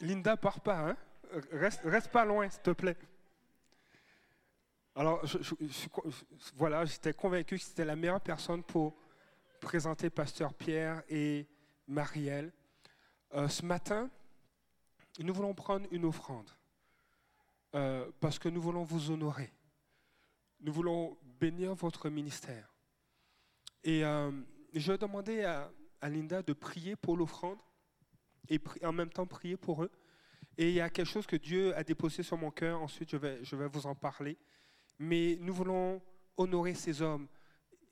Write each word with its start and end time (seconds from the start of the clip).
Linda, 0.00 0.36
pars 0.36 0.60
pas, 0.60 0.90
hein? 0.90 0.96
Reste, 1.52 2.08
pas 2.10 2.24
loin, 2.24 2.48
s'il 2.48 2.62
te 2.62 2.70
plaît. 2.70 2.96
Alors, 4.94 5.22
voilà, 6.54 6.84
j'étais 6.84 7.12
convaincu 7.12 7.58
que 7.58 7.62
c'était 7.62 7.84
la 7.84 7.96
meilleure 7.96 8.20
personne 8.20 8.62
pour 8.62 8.96
présenter 9.60 10.08
Pasteur 10.08 10.54
Pierre 10.54 11.02
et 11.08 11.46
Marielle. 11.86 12.52
Euh, 13.34 13.48
ce 13.48 13.64
matin, 13.64 14.08
nous 15.18 15.34
voulons 15.34 15.54
prendre 15.54 15.86
une 15.90 16.04
offrande 16.04 16.50
euh, 17.74 18.10
parce 18.20 18.38
que 18.38 18.48
nous 18.48 18.60
voulons 18.62 18.84
vous 18.84 19.10
honorer. 19.10 19.52
Nous 20.60 20.72
voulons 20.72 21.18
bénir 21.22 21.74
votre 21.74 22.08
ministère. 22.08 22.72
Et 23.84 24.04
euh, 24.04 24.30
je 24.72 24.92
demander 24.92 25.44
à, 25.44 25.70
Linda 26.02 26.40
de 26.42 26.52
prier 26.52 26.94
pour 26.94 27.16
l'offrande 27.16 27.58
et 28.48 28.60
en 28.84 28.92
même 28.92 29.10
temps 29.10 29.26
prier 29.26 29.56
pour 29.56 29.82
eux. 29.82 29.90
Et 30.58 30.68
il 30.68 30.74
y 30.74 30.80
a 30.80 30.88
quelque 30.88 31.08
chose 31.08 31.26
que 31.26 31.36
Dieu 31.36 31.76
a 31.76 31.84
déposé 31.84 32.22
sur 32.22 32.38
mon 32.38 32.50
cœur. 32.50 32.80
Ensuite, 32.80 33.10
je 33.10 33.16
vais, 33.16 33.44
je 33.44 33.56
vais 33.56 33.68
vous 33.68 33.86
en 33.86 33.94
parler. 33.94 34.38
Mais 34.98 35.36
nous 35.40 35.52
voulons 35.52 36.00
honorer 36.36 36.74
ces 36.74 37.02
hommes, 37.02 37.28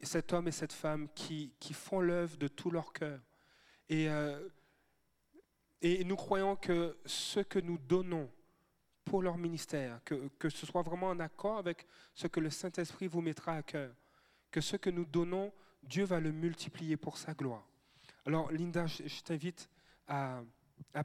cet 0.01 0.33
homme 0.33 0.49
et 0.49 0.53
cette 0.53 0.73
femme 0.73 1.09
qui, 1.15 1.53
qui 1.61 1.75
font 1.75 2.01
l'œuvre 2.01 2.37
de 2.37 2.49
tout 2.49 2.71
leur 2.71 2.93
cœur. 2.93 3.21
Et, 3.89 4.09
euh, 4.09 4.49
et 5.83 6.05
nous 6.05 6.17
croyons 6.17 6.57
que 6.57 6.97
ce 7.05 7.41
que 7.41 7.59
nous 7.59 7.77
donnons 7.77 8.31
pour 9.05 9.23
leur 9.23 9.37
ministère, 9.37 10.01
que, 10.05 10.29
que 10.39 10.49
ce 10.49 10.65
soit 10.65 10.83
vraiment 10.83 11.09
en 11.09 11.21
accord 11.21 11.59
avec 11.59 11.87
ce 12.15 12.27
que 12.27 12.41
le 12.41 12.49
Saint-Esprit 12.49 13.07
vous 13.07 13.21
mettra 13.21 13.57
à 13.57 13.63
cœur, 13.63 13.95
que 14.51 14.63
ce 14.63 14.77
que 14.77 14.89
nous 14.89 15.05
donnons, 15.05 15.53
Dieu 15.83 16.05
va 16.05 16.21
le 16.21 16.33
multiplier 16.33 16.97
pour 16.97 17.19
sa 17.19 17.35
gloire. 17.35 17.69
Alors, 18.27 18.51
Linda, 18.51 18.87
je, 18.87 19.23
t'invite 19.23 19.69
à, 20.07 20.43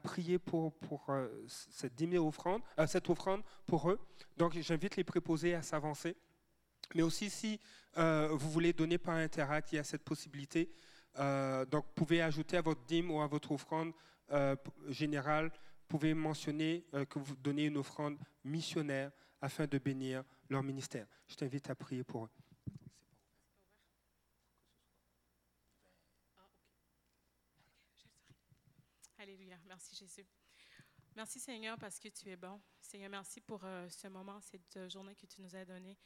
prier 0.03 0.39
pour, 0.39 0.73
euh, 1.09 1.45
cette, 1.47 2.01
offrande, 2.17 2.61
euh, 2.79 2.87
cette 2.87 3.09
offrande 3.09 3.41
pour 3.65 3.89
eux. 3.89 3.99
Donc, 4.37 4.53
j'invite 4.59 4.95
les 4.95 5.03
préposés 5.03 5.55
à 5.55 5.61
s'avancer. 5.61 6.15
Mais 6.95 7.01
aussi, 7.01 7.29
si 7.29 7.59
euh, 7.97 8.29
vous 8.31 8.49
voulez 8.49 8.73
donner 8.73 8.97
par 8.97 9.15
Interact, 9.15 9.71
il 9.71 9.75
y 9.75 9.79
a 9.79 9.83
cette 9.83 10.03
possibilité. 10.03 10.71
donc, 11.15 11.85
vous 11.85 11.93
pouvez 11.95 12.21
ajouter 12.21 12.57
à 12.57 12.61
votre 12.61 12.83
dîme 12.85 13.11
ou 13.11 13.21
à 13.21 13.27
votre 13.27 13.51
offrande 13.51 13.93
générale, 14.87 15.47
vous 15.49 15.97
pouvez 15.97 16.13
mentionner 16.13 16.85
que 17.09 17.19
vous 17.19 17.35
donnez 17.35 17.65
une 17.65 17.77
offrande 17.77 18.17
missionnaire 18.43 19.11
afin 19.41 19.65
de 19.65 19.77
bénir 19.77 20.23
leur 20.49 20.63
ministère. 20.63 21.07
Je 21.27 21.35
t'invite 21.35 21.69
à 21.69 21.75
prier 21.75 22.03
pour 22.03 22.25
eux. 22.25 22.29
Alléluia. 29.19 29.57
Merci 29.79 29.95
Jésus. 29.95 30.27
Merci 31.15 31.39
Seigneur 31.39 31.77
parce 31.77 31.99
que 31.99 32.09
tu 32.09 32.29
es 32.29 32.35
bon. 32.35 32.59
Seigneur, 32.81 33.09
merci 33.09 33.39
pour 33.39 33.63
euh, 33.63 33.87
ce 33.87 34.09
moment, 34.09 34.41
cette 34.41 34.75
euh, 34.75 34.89
journée 34.89 35.15
que 35.15 35.25
tu 35.25 35.41
nous 35.41 35.55
as 35.55 35.63
donnée. 35.63 35.97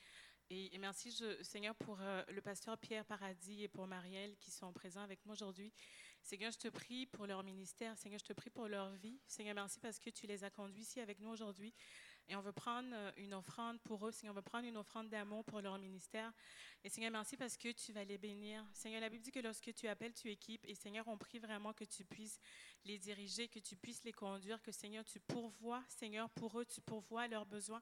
Et, 0.52 0.78
merci 0.78 1.12
Seigneur 1.42 1.74
pour 1.78 2.00
euh, 2.00 2.22
le 2.30 2.40
pasteur 2.44 2.78
Pierre 2.78 3.04
Paradis 3.04 3.64
et 3.64 3.68
pour 3.68 3.88
Marielle 3.88 4.36
qui 4.38 4.52
sont 4.52 4.72
présents 4.74 5.02
avec 5.02 5.26
moi 5.26 5.34
aujourd'hui. 5.34 5.74
Seigneur, 6.22 6.52
je 6.52 6.60
te 6.60 6.68
prie 6.68 7.08
pour 7.08 7.26
leur 7.26 7.42
ministère. 7.42 7.98
Seigneur, 7.98 8.20
je 8.20 8.26
te 8.26 8.34
prie 8.34 8.52
pour 8.52 8.68
leur 8.68 8.92
vie. 8.92 9.20
Seigneur, 9.26 9.56
merci 9.56 9.80
parce 9.80 9.98
que 9.98 10.12
tu 10.12 10.28
les 10.28 10.44
as 10.44 10.52
conduits 10.52 10.84
ici 10.84 11.00
avec 11.00 11.20
nous 11.20 11.30
aujourd'hui. 11.30 11.74
Et 12.30 12.36
on 12.36 12.42
veut 12.42 12.54
prendre 12.54 12.96
une 13.18 13.34
offrande 13.34 13.82
pour 13.82 14.08
eux. 14.08 14.12
Seigneur, 14.12 14.34
on 14.34 14.36
veut 14.36 14.42
prendre 14.42 14.66
une 14.68 14.78
offrande 14.78 15.10
d'amour 15.10 15.44
pour 15.44 15.62
leur 15.62 15.78
ministère. 15.78 16.32
Et 16.84 16.90
Seigneur, 16.90 17.12
merci 17.12 17.36
parce 17.36 17.58
que 17.58 17.72
tu 17.72 17.92
vas 17.92 18.06
les 18.06 18.18
bénir. 18.18 18.66
Seigneur, 18.74 19.02
la 19.02 19.10
Bible 19.10 19.24
dit 19.24 19.32
que 19.32 19.40
lorsque 19.40 19.74
tu 19.74 19.88
appelles, 19.88 20.14
tu 20.14 20.30
équipes. 20.30 20.64
Et 20.66 20.76
Seigneur, 20.76 21.08
on 21.08 21.18
prie 21.18 21.40
vraiment 21.40 21.74
que 21.74 21.84
tu 21.84 22.06
puisses 22.06 22.40
les 22.86 22.98
diriger, 22.98 23.48
que 23.48 23.60
tu 23.60 23.76
puisses 23.76 24.04
les 24.04 24.14
conduire, 24.14 24.62
que 24.62 24.72
Seigneur, 24.72 25.04
tu 25.06 25.20
pourvois, 25.20 25.84
Seigneur, 25.88 26.30
pour 26.30 26.60
eux, 26.60 26.66
tu 26.66 26.82
pourvois 26.82 27.28
leurs 27.28 27.46
besoins. 27.46 27.82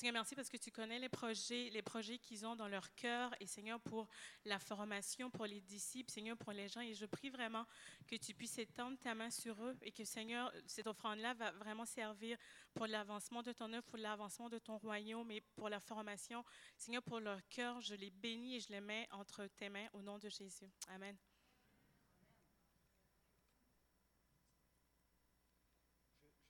Seigneur, 0.00 0.14
merci 0.14 0.34
parce 0.34 0.48
que 0.48 0.56
tu 0.56 0.70
connais 0.70 0.98
les 0.98 1.10
projets, 1.10 1.68
les 1.70 1.82
projets 1.82 2.16
qu'ils 2.18 2.46
ont 2.46 2.56
dans 2.56 2.68
leur 2.68 2.94
cœur. 2.94 3.34
Et 3.38 3.46
Seigneur, 3.46 3.78
pour 3.80 4.08
la 4.46 4.58
formation, 4.58 5.30
pour 5.30 5.44
les 5.44 5.60
disciples, 5.60 6.10
Seigneur, 6.10 6.38
pour 6.38 6.52
les 6.52 6.68
gens. 6.68 6.80
Et 6.80 6.94
je 6.94 7.04
prie 7.04 7.28
vraiment 7.28 7.66
que 8.06 8.16
tu 8.16 8.32
puisses 8.32 8.56
étendre 8.58 8.98
ta 8.98 9.14
main 9.14 9.30
sur 9.30 9.62
eux 9.62 9.76
et 9.82 9.92
que 9.92 10.04
Seigneur, 10.04 10.50
cette 10.66 10.86
offrande-là 10.86 11.34
va 11.34 11.50
vraiment 11.52 11.84
servir 11.84 12.38
pour 12.72 12.86
l'avancement 12.86 13.42
de 13.42 13.52
ton 13.52 13.70
œuvre, 13.74 13.84
pour 13.84 13.98
l'avancement 13.98 14.48
de 14.48 14.58
ton 14.58 14.78
royaume 14.78 15.30
et 15.32 15.42
pour 15.54 15.68
la 15.68 15.80
formation. 15.80 16.44
Seigneur, 16.78 17.02
pour 17.02 17.20
leur 17.20 17.46
cœur, 17.50 17.80
je 17.82 17.94
les 17.94 18.10
bénis 18.10 18.56
et 18.56 18.60
je 18.60 18.70
les 18.70 18.80
mets 18.80 19.06
entre 19.10 19.46
tes 19.48 19.68
mains 19.68 19.88
au 19.92 20.00
nom 20.00 20.18
de 20.18 20.30
Jésus. 20.30 20.70
Amen. 20.88 21.14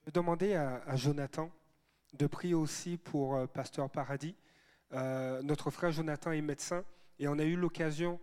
demander 0.11 0.55
à, 0.55 0.95
Jonathan 0.95 1.51
de 2.13 2.27
prier 2.27 2.53
aussi 2.53 2.97
pour 2.97 3.35
euh, 3.35 3.47
Pasteur 3.47 3.89
Paradis. 3.89 4.35
Euh, 4.93 5.41
notre 5.41 5.71
frère 5.71 5.91
Jonathan 5.91 6.31
est 6.31 6.41
médecin 6.41 6.83
et 7.19 7.27
on 7.27 7.39
a 7.39 7.43
eu 7.43 7.55
l'occasion 7.55 8.19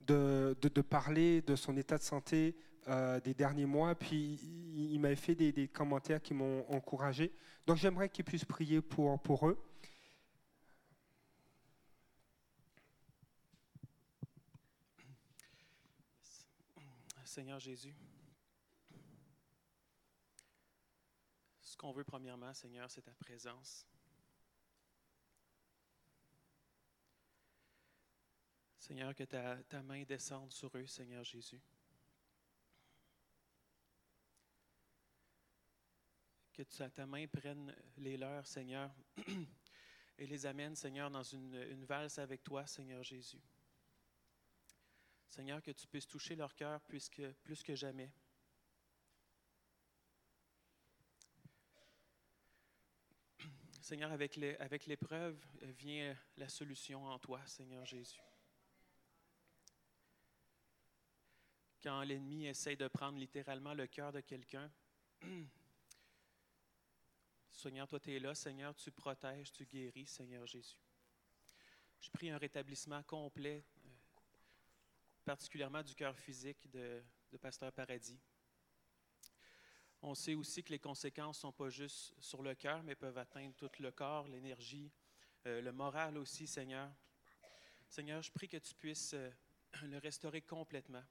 de, 0.00 0.56
parler 0.88 1.42
de 1.42 1.56
son 1.56 1.76
état 1.76 1.98
de 1.98 2.02
santé 2.02 2.56
euh, 2.88 3.20
des 3.20 3.34
derniers 3.34 3.66
mois. 3.66 3.94
Puis 3.94 4.40
il, 4.74 4.98
m'avait 4.98 5.16
fait 5.16 5.34
des, 5.34 5.68
commentaires 5.68 6.22
qui 6.22 6.32
m'ont 6.32 6.64
encouragé. 6.70 7.32
Donc 7.66 7.76
j'aimerais 7.76 8.08
qu'il 8.08 8.24
puisse 8.24 8.44
prier 8.44 8.80
pour, 8.80 9.20
pour 9.20 9.48
eux. 9.48 9.58
Seigneur 17.24 17.58
Jésus, 17.58 17.94
ce 21.76 21.78
qu'on 21.78 21.92
veut 21.92 22.04
premièrement, 22.04 22.54
Seigneur, 22.54 22.90
c'est 22.90 23.02
ta 23.02 23.12
présence. 23.12 23.86
Seigneur, 28.78 29.14
que 29.14 29.24
ta, 29.24 29.82
main 29.82 30.02
descende 30.04 30.50
sur 30.50 30.74
eux, 30.74 30.86
Seigneur 30.86 31.22
Jésus. 31.22 31.60
Que 36.54 36.62
ta 36.62 37.04
main 37.04 37.26
prenne 37.26 37.76
les 37.98 38.16
leurs, 38.16 38.46
Seigneur, 38.46 38.90
et 40.18 40.26
les 40.26 40.46
amène, 40.46 40.74
Seigneur, 40.74 41.10
dans 41.10 41.24
une, 41.24 41.84
valse 41.84 42.18
avec 42.18 42.42
toi, 42.42 42.66
Seigneur 42.66 43.02
Jésus. 43.02 43.42
Seigneur, 45.28 45.60
que 45.60 45.72
tu 45.72 45.86
puisses 45.86 46.08
toucher 46.08 46.36
leur 46.36 46.54
cœur 46.54 46.80
plus 46.80 47.10
que 47.10 47.74
jamais. 47.74 48.10
Seigneur, 53.86 54.10
avec 54.10 54.86
l'épreuve 54.86 55.38
vient 55.62 56.18
la 56.38 56.48
solution 56.48 57.06
en 57.06 57.20
toi, 57.20 57.40
Seigneur 57.46 57.86
Jésus. 57.86 58.20
Quand 61.80 62.02
l'ennemi 62.02 62.46
essaie 62.46 62.74
de 62.74 62.88
prendre 62.88 63.16
littéralement 63.16 63.74
le 63.74 63.86
cœur 63.86 64.10
de 64.10 64.22
quelqu'un, 64.22 64.68
Seigneur, 67.52 67.86
toi, 67.86 68.00
tu 68.00 68.12
es 68.12 68.18
là. 68.18 68.34
Seigneur, 68.34 68.74
tu 68.74 68.90
protèges, 68.90 69.52
tu 69.52 69.64
guéris, 69.64 70.08
Seigneur 70.08 70.44
Jésus. 70.48 70.80
Je 72.00 72.10
prie 72.10 72.30
un 72.30 72.38
rétablissement 72.38 73.04
complet, 73.04 73.64
euh, 73.84 73.88
particulièrement 75.24 75.84
du 75.84 75.94
cœur 75.94 76.18
physique 76.18 76.68
de, 76.72 77.04
Pasteur 77.40 77.70
Paradis. 77.70 78.18
On 80.08 80.14
sait 80.14 80.36
aussi 80.36 80.62
que 80.62 80.70
les 80.70 80.78
conséquences 80.78 81.38
ne 81.38 81.40
sont 81.40 81.52
pas 81.52 81.68
juste 81.68 82.14
sur 82.20 82.40
le 82.40 82.54
cœur, 82.54 82.80
mais 82.84 82.94
peuvent 82.94 83.18
atteindre 83.18 83.56
tout 83.56 83.68
le 83.80 83.90
corps, 83.90 84.28
l'énergie, 84.28 84.92
euh, 85.46 85.60
le 85.60 85.72
moral 85.72 86.16
aussi, 86.16 86.46
Seigneur. 86.46 86.88
Seigneur, 87.88 88.22
je 88.22 88.30
prie 88.30 88.46
que 88.46 88.56
tu 88.56 88.72
puisses 88.76 89.14
euh, 89.14 89.28
le 89.82 89.98
restaurer 89.98 90.42
complètement. 90.42 91.02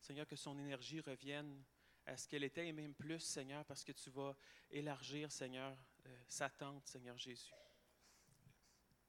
Seigneur, 0.00 0.26
que 0.26 0.34
son 0.34 0.58
énergie 0.58 0.98
revienne 0.98 1.62
à 2.06 2.16
ce 2.16 2.26
qu'elle 2.26 2.42
était 2.42 2.66
et 2.66 2.72
même 2.72 2.92
plus, 2.92 3.20
Seigneur, 3.20 3.64
parce 3.64 3.84
que 3.84 3.92
tu 3.92 4.10
vas 4.10 4.34
élargir, 4.68 5.30
Seigneur, 5.30 5.78
euh, 6.06 6.16
sa 6.26 6.50
tente, 6.50 6.88
Seigneur 6.88 7.16
Jésus. 7.16 7.52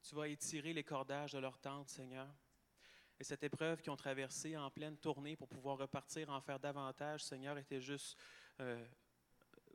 Tu 0.08 0.14
vas 0.14 0.28
étirer 0.28 0.72
les 0.72 0.84
cordages 0.84 1.32
de 1.32 1.38
leur 1.38 1.58
tente, 1.58 1.88
Seigneur. 1.88 2.32
Et 3.18 3.24
cette 3.24 3.42
épreuve 3.42 3.82
qu'ils 3.82 3.90
ont 3.90 3.96
traversée 3.96 4.56
en 4.56 4.70
pleine 4.70 4.96
tournée 4.96 5.34
pour 5.34 5.48
pouvoir 5.48 5.78
repartir, 5.78 6.30
en 6.30 6.40
faire 6.40 6.60
davantage, 6.60 7.24
Seigneur, 7.24 7.58
était 7.58 7.80
juste, 7.80 8.16
euh, 8.60 8.86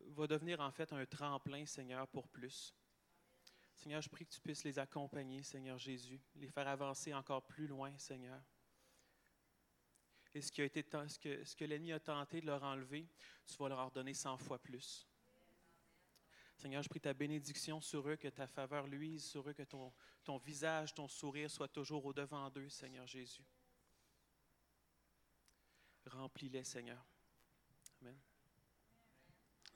va 0.07 0.27
devenir 0.27 0.59
en 0.59 0.71
fait 0.71 0.91
un 0.93 1.05
tremplin, 1.05 1.65
Seigneur, 1.65 2.07
pour 2.07 2.27
plus. 2.27 2.73
Seigneur, 3.75 4.01
je 4.01 4.09
prie 4.09 4.25
que 4.25 4.33
tu 4.33 4.41
puisses 4.41 4.63
les 4.63 4.79
accompagner, 4.79 5.43
Seigneur 5.43 5.77
Jésus, 5.77 6.21
les 6.35 6.47
faire 6.47 6.67
avancer 6.67 7.13
encore 7.13 7.45
plus 7.45 7.67
loin, 7.67 7.97
Seigneur 7.97 8.41
et 10.33 10.41
ce, 10.41 10.51
qui 10.51 10.61
a 10.61 10.65
été, 10.65 10.83
ce 11.07 11.55
que, 11.55 11.65
l'ennemi 11.65 11.91
a 11.91 11.99
tenté 11.99 12.41
de 12.41 12.47
leur 12.47 12.63
enlever, 12.63 13.07
tu 13.45 13.55
vas 13.57 13.69
leur 13.69 13.91
donner 13.91 14.13
cent 14.13 14.37
fois 14.37 14.57
plus. 14.57 15.07
Seigneur, 16.57 16.81
je 16.81 16.89
prie 16.89 17.01
ta 17.01 17.13
bénédiction 17.13 17.81
sur 17.81 18.07
eux, 18.07 18.15
que 18.15 18.27
ta 18.29 18.47
faveur 18.47 18.87
luise 18.87 19.25
sur 19.25 19.47
eux, 19.47 19.53
que 19.53 19.63
ton, 19.63 19.91
visage, 20.37 20.93
ton 20.93 21.07
sourire 21.07 21.51
soit 21.51 21.67
toujours 21.67 22.05
au-devant 22.05 22.49
d'eux, 22.49 22.69
Seigneur 22.69 23.05
Jésus. 23.05 23.45
Remplis-les, 26.05 26.63
Seigneur. 26.63 27.05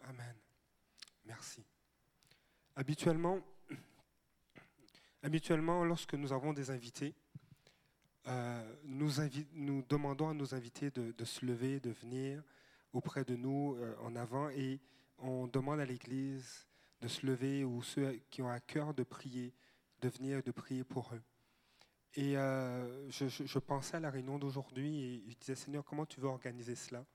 Amen. 0.02 0.36
Merci. 1.26 1.66
Habituellement, 2.76 3.40
habituellement 5.24 5.84
lorsque 5.84 6.14
nous 6.14 6.32
avons 6.32 6.54
des 6.54 6.70
invités, 6.70 7.16
euh, 8.28 8.76
nous, 8.84 9.12
nous, 9.54 9.84
demandons 9.84 10.30
à 10.30 10.34
nos 10.34 10.54
invités 10.54 10.92
de, 10.92 11.26
se 11.26 11.46
lever, 11.46 11.80
de 11.80 11.92
venir 11.92 12.44
auprès 12.94 13.24
de 13.24 13.36
nous 13.36 13.76
euh, 13.78 13.96
en 14.02 14.16
avant 14.16 14.50
et 14.50 14.80
on 15.18 15.48
demande 15.48 15.80
à 15.80 15.86
l'Église 15.86 16.68
de 17.02 17.08
se 17.08 17.26
lever 17.26 17.64
ou 17.64 17.82
ceux 17.84 18.20
qui 18.30 18.42
ont 18.42 18.50
à 18.50 18.60
cœur 18.60 18.94
de 18.94 19.04
prier, 19.04 19.54
de 20.02 20.10
venir 20.10 20.44
de 20.44 20.52
prier 20.52 20.84
pour 20.84 21.14
eux. 21.14 21.22
Et 22.16 22.36
euh, 22.38 23.10
je, 23.12 23.60
pensais 23.60 23.98
à 23.98 24.00
la 24.00 24.10
réunion 24.10 24.40
d'aujourd'hui 24.40 25.04
et 25.04 25.24
je 25.30 25.38
disais, 25.38 25.56
Seigneur, 25.56 25.86
comment 25.86 26.06
tu 26.06 26.20
veux 26.20 26.28
organiser 26.28 26.76
cela? 26.76 27.06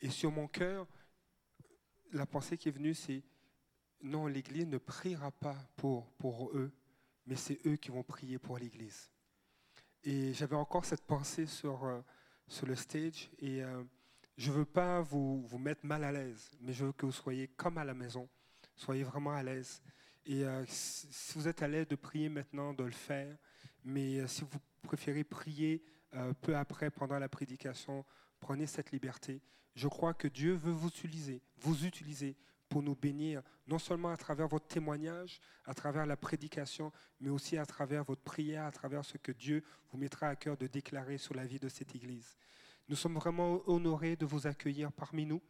Et 0.00 0.10
sur 0.10 0.30
mon 0.30 0.46
cœur, 0.46 0.86
la 2.12 2.26
pensée 2.26 2.56
qui 2.56 2.68
est 2.68 2.72
venue, 2.72 2.94
c'est, 2.94 3.22
non, 4.02 4.26
l'Église 4.26 4.66
ne 4.66 4.78
priera 4.78 5.30
pas 5.30 5.56
pour, 5.76 6.50
eux, 6.54 6.72
mais 7.26 7.36
c'est 7.36 7.58
eux 7.66 7.76
qui 7.76 7.90
vont 7.90 8.02
prier 8.02 8.38
pour 8.38 8.58
l'Église. 8.58 9.10
Et 10.04 10.32
j'avais 10.34 10.56
encore 10.56 10.84
cette 10.84 11.04
pensée 11.04 11.46
sur, 11.46 11.84
euh, 11.84 12.00
sur 12.46 12.66
le 12.66 12.76
stage 12.76 13.28
et 13.38 13.62
euh, 13.62 13.82
je 14.36 14.50
ne 14.50 14.58
veux 14.58 14.64
pas 14.64 15.00
vous, 15.00 15.42
vous 15.42 15.58
mettre 15.58 15.84
mal 15.84 16.04
à 16.04 16.12
l'aise, 16.12 16.50
mais 16.60 16.72
je 16.72 16.86
veux 16.86 16.92
que 16.92 17.06
vous 17.06 17.12
soyez 17.12 17.48
comme 17.48 17.78
à 17.78 17.84
la 17.84 17.94
maison, 17.94 18.28
soyez 18.76 19.02
vraiment 19.02 19.32
à 19.32 19.42
l'aise. 19.42 19.82
Et 20.26 20.44
si 20.66 21.38
vous 21.38 21.46
êtes 21.46 21.62
à 21.62 21.68
l'aise 21.68 21.86
de 21.86 21.94
prier 21.94 22.28
maintenant, 22.28 22.74
de 22.74 22.82
le 22.82 22.90
faire, 22.90 23.36
mais 23.86 24.18
euh, 24.18 24.26
si 24.26 24.42
vous 24.42 24.58
préférez 24.82 25.22
prier 25.22 25.82
euh, 26.14 26.32
peu 26.42 26.56
après, 26.56 26.90
pendant 26.90 27.18
la 27.18 27.28
prédication, 27.28 28.04
prenez 28.46 28.68
cette 28.68 28.92
liberté. 28.92 29.42
Je 29.74 29.88
crois 29.88 30.14
que 30.14 30.28
Dieu 30.28 30.54
veut 30.54 30.70
vous 30.70 30.86
utiliser, 30.86 31.42
vous 31.58 31.84
utiliser 31.84 32.36
pour 32.68 32.80
nous 32.80 32.94
bénir, 32.94 33.42
non 33.66 33.80
seulement 33.80 34.10
à 34.10 34.16
travers 34.16 34.46
votre 34.46 34.68
témoignage, 34.68 35.40
à 35.64 35.74
travers 35.74 36.06
la 36.06 36.16
prédication, 36.16 36.92
mais 37.18 37.28
aussi 37.28 37.58
à 37.58 37.66
travers 37.66 38.04
votre 38.04 38.22
prière, 38.22 38.64
à 38.64 38.70
travers 38.70 39.04
ce 39.04 39.18
que 39.18 39.32
Dieu 39.32 39.64
vous 39.90 39.98
mettra 39.98 40.28
à 40.28 40.36
cœur 40.36 40.56
de 40.56 40.68
déclarer 40.68 41.18
sur 41.18 41.34
la 41.34 41.44
vie 41.44 41.58
de 41.58 41.68
cette 41.68 41.96
Église. 41.96 42.36
Nous 42.88 42.94
sommes 42.94 43.16
vraiment 43.16 43.68
honorés 43.68 44.14
de 44.14 44.26
vous 44.26 44.46
accueillir 44.46 44.92
parmi 44.92 45.26
nous. 45.26 45.42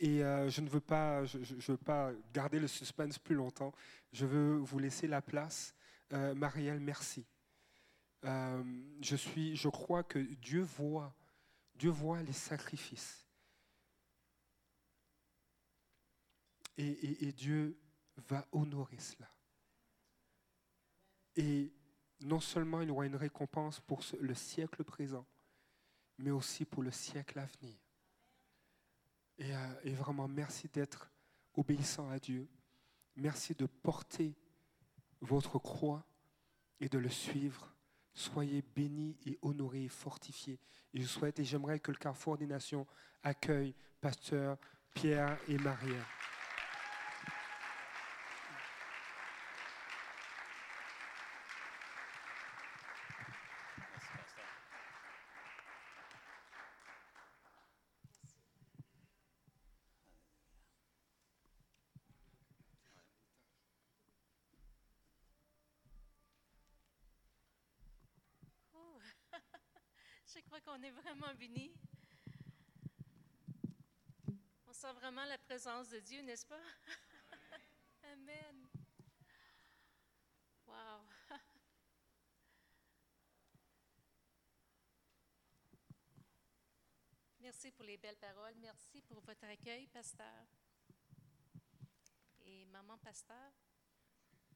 Et 0.00 0.24
euh, 0.24 0.50
je 0.50 0.60
ne 0.60 0.68
veux 0.68 0.80
pas, 0.80 1.24
je, 1.24 1.38
veux 1.70 1.76
pas 1.78 2.10
garder 2.34 2.58
le 2.58 2.66
suspense 2.66 3.16
plus 3.16 3.36
longtemps. 3.36 3.72
Je 4.12 4.26
veux 4.26 4.56
vous 4.56 4.80
laisser 4.80 5.06
la 5.06 5.22
place. 5.22 5.72
Marielle, 6.34 6.80
merci. 6.80 7.24
Euh, 8.24 8.62
je, 9.00 9.16
suis, 9.16 9.56
je 9.56 9.68
crois 9.68 10.02
que 10.02 10.18
Dieu 10.18 10.62
voit, 10.62 11.14
Dieu 11.80 11.88
voit 11.88 12.22
les 12.22 12.34
sacrifices. 12.34 13.26
Et, 16.76 17.32
Dieu 17.32 17.80
va 18.28 18.46
honorer 18.52 18.98
cela. 18.98 19.30
Et 21.36 21.72
non 22.20 22.38
seulement 22.38 22.82
il 22.82 22.88
y 22.88 22.90
aura 22.90 23.06
une 23.06 23.16
récompense 23.16 23.80
pour 23.80 24.02
le 24.20 24.34
siècle 24.34 24.84
présent, 24.84 25.26
mais 26.18 26.30
aussi 26.30 26.66
pour 26.66 26.82
le 26.82 26.90
siècle 26.90 27.38
à 27.38 27.46
venir. 27.46 27.78
Euh, 29.40 29.80
et 29.84 29.94
vraiment, 29.94 30.28
merci 30.28 30.68
d'être 30.68 31.10
obéissant 31.54 32.10
à 32.10 32.18
Dieu. 32.18 32.46
Merci 33.16 33.54
de 33.54 33.64
porter 33.64 34.34
votre 35.22 35.58
croix 35.58 36.04
et 36.78 36.90
de 36.90 36.98
le 36.98 37.08
suivre 37.08 37.74
Soyez 38.14 38.62
bénis 38.74 39.16
et 39.26 39.38
honorés 39.42 39.84
et 39.84 39.88
fortifiés. 39.88 40.58
Et 40.92 41.00
je 41.00 41.06
souhaite 41.06 41.38
et 41.38 41.44
j'aimerais 41.44 41.80
que 41.80 41.90
le 41.90 41.96
Carrefour 41.96 42.36
des 42.36 42.46
Nations 42.46 42.86
accueille 43.22 43.74
Pasteur 44.00 44.58
Pierre 44.94 45.38
et 45.48 45.58
Marie. 45.58 45.92
Je 70.32 70.40
crois 70.42 70.60
qu'on 70.60 70.82
On 74.66 74.72
sent 74.74 74.92
vraiment 74.92 75.24
la 75.24 75.38
présence 75.38 75.88
de 75.88 75.98
Dieu, 76.00 76.20
n'est-ce 76.20 76.44
pas? 76.44 76.60
Amen. 78.12 78.68
Wow. 80.66 81.00
Merci 87.40 87.70
pour 87.70 87.86
les 87.86 87.96
belles 87.96 88.18
paroles. 88.18 88.56
Merci 88.58 89.00
pour 89.00 89.20
votre 89.20 89.44
accueil, 89.44 89.86
pasteur. 89.86 90.46
Et 92.42 92.66
maman 92.66 92.98
pasteur. 92.98 93.50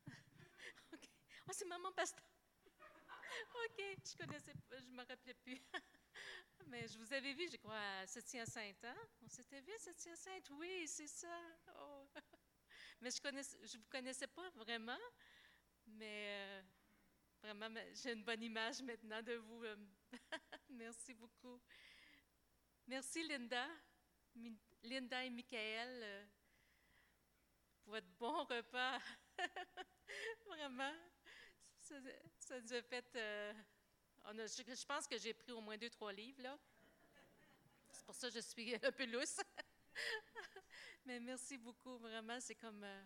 OK. 0.93 1.09
Oh, 1.49 1.53
c'est 1.53 1.65
maman 1.65 1.93
pasteur. 1.93 2.27
OK, 3.55 3.81
je 4.05 4.17
connaissais 4.19 4.53
pas, 4.69 4.79
je 4.81 4.91
me 4.91 5.03
rappelais 5.03 5.35
plus. 5.35 5.63
Mais 6.67 6.87
je 6.89 6.99
vous 6.99 7.13
avais 7.13 7.33
vu, 7.35 7.49
je 7.51 7.57
crois, 7.57 7.79
à 8.01 8.07
Septien-Sainte, 8.07 8.85
hein? 8.85 8.97
On 9.23 9.29
s'était 9.29 9.61
vu 9.61 9.73
à 9.73 9.79
Septien-Sainte, 9.79 10.51
oui, 10.51 10.87
c'est 10.87 11.07
ça. 11.07 11.39
Oh. 11.79 12.07
Mais 13.01 13.11
je 13.11 13.29
ne 13.29 13.83
vous 13.83 13.89
connaissais 13.91 14.27
pas 14.27 14.49
vraiment, 14.51 14.99
mais 15.87 16.27
euh, 16.29 16.63
vraiment, 17.43 17.69
j'ai 17.93 18.13
une 18.13 18.25
bonne 18.25 18.43
image 18.43 18.81
maintenant 18.83 19.21
de 19.23 19.35
vous. 19.35 19.65
Euh. 19.65 19.77
Merci 20.71 21.13
beaucoup. 21.13 21.61
Merci, 22.87 23.23
Linda, 23.27 23.69
Linda 24.83 25.25
et 25.25 25.31
Michael, 25.31 26.01
euh, 26.03 26.25
pour 27.83 27.93
votre 27.93 28.09
bon 28.19 28.45
repas. 28.45 28.99
vraiment 30.47 30.95
ça, 32.39 32.61
nous 32.61 32.73
a 32.73 32.83
fait. 32.83 33.55
Je, 34.33 34.87
pense 34.87 35.07
que 35.07 35.19
j'ai 35.19 35.35
pris 35.35 35.53
au 35.53 35.61
moins 35.61 35.77
deux, 35.77 35.91
trois 35.91 36.13
livres, 36.13 36.43
là. 36.43 36.59
C'est 37.93 38.05
pour 38.05 38.15
ça 38.15 38.29
que 38.29 38.35
je 38.35 38.41
suis 38.41 38.75
un 38.83 38.93
peu 38.93 39.07
lousse. 39.07 39.41
Mais 41.07 41.21
merci 41.21 41.59
beaucoup, 41.59 41.99
vraiment. 41.99 42.41
C'est 42.41 42.55
comme. 42.55 42.83
Euh, 42.83 43.05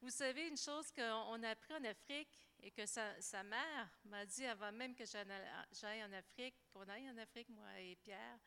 vous 0.00 0.10
savez, 0.10 0.46
une 0.46 0.56
chose 0.56 0.92
qu'on 0.92 1.42
a 1.42 1.50
appris 1.50 1.74
en 1.74 1.84
Afrique 1.84 2.28
et 2.62 2.70
que 2.70 2.86
sa, 2.86 3.42
mère 3.42 3.88
m'a 4.04 4.24
dit 4.26 4.44
avant 4.44 4.70
même 4.70 4.94
que 4.94 5.04
j'aille 5.04 6.04
en 6.04 6.12
Afrique, 6.12 6.54
qu'on 6.72 6.88
aille 6.88 7.10
en 7.10 7.16
Afrique, 7.18 7.48
moi 7.48 7.80
et 7.80 7.96
Pierre, 7.96 8.38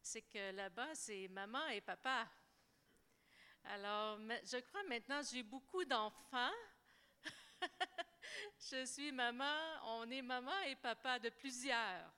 c'est 0.00 0.22
que 0.22 0.52
là-bas, 0.52 0.94
c'est 0.94 1.26
maman 1.28 1.66
et 1.68 1.80
papa. 1.80 2.28
Alors, 3.64 4.18
je 4.44 4.58
crois 4.58 4.84
maintenant, 4.84 5.20
j'ai 5.22 5.42
beaucoup 5.42 5.84
d'enfants. 5.84 6.52
Je 8.70 8.84
suis 8.84 9.12
maman, 9.12 9.44
on 9.84 10.10
est 10.10 10.22
maman 10.22 10.58
et 10.66 10.76
papa 10.76 11.18
de 11.18 11.30
plusieurs, 11.30 12.12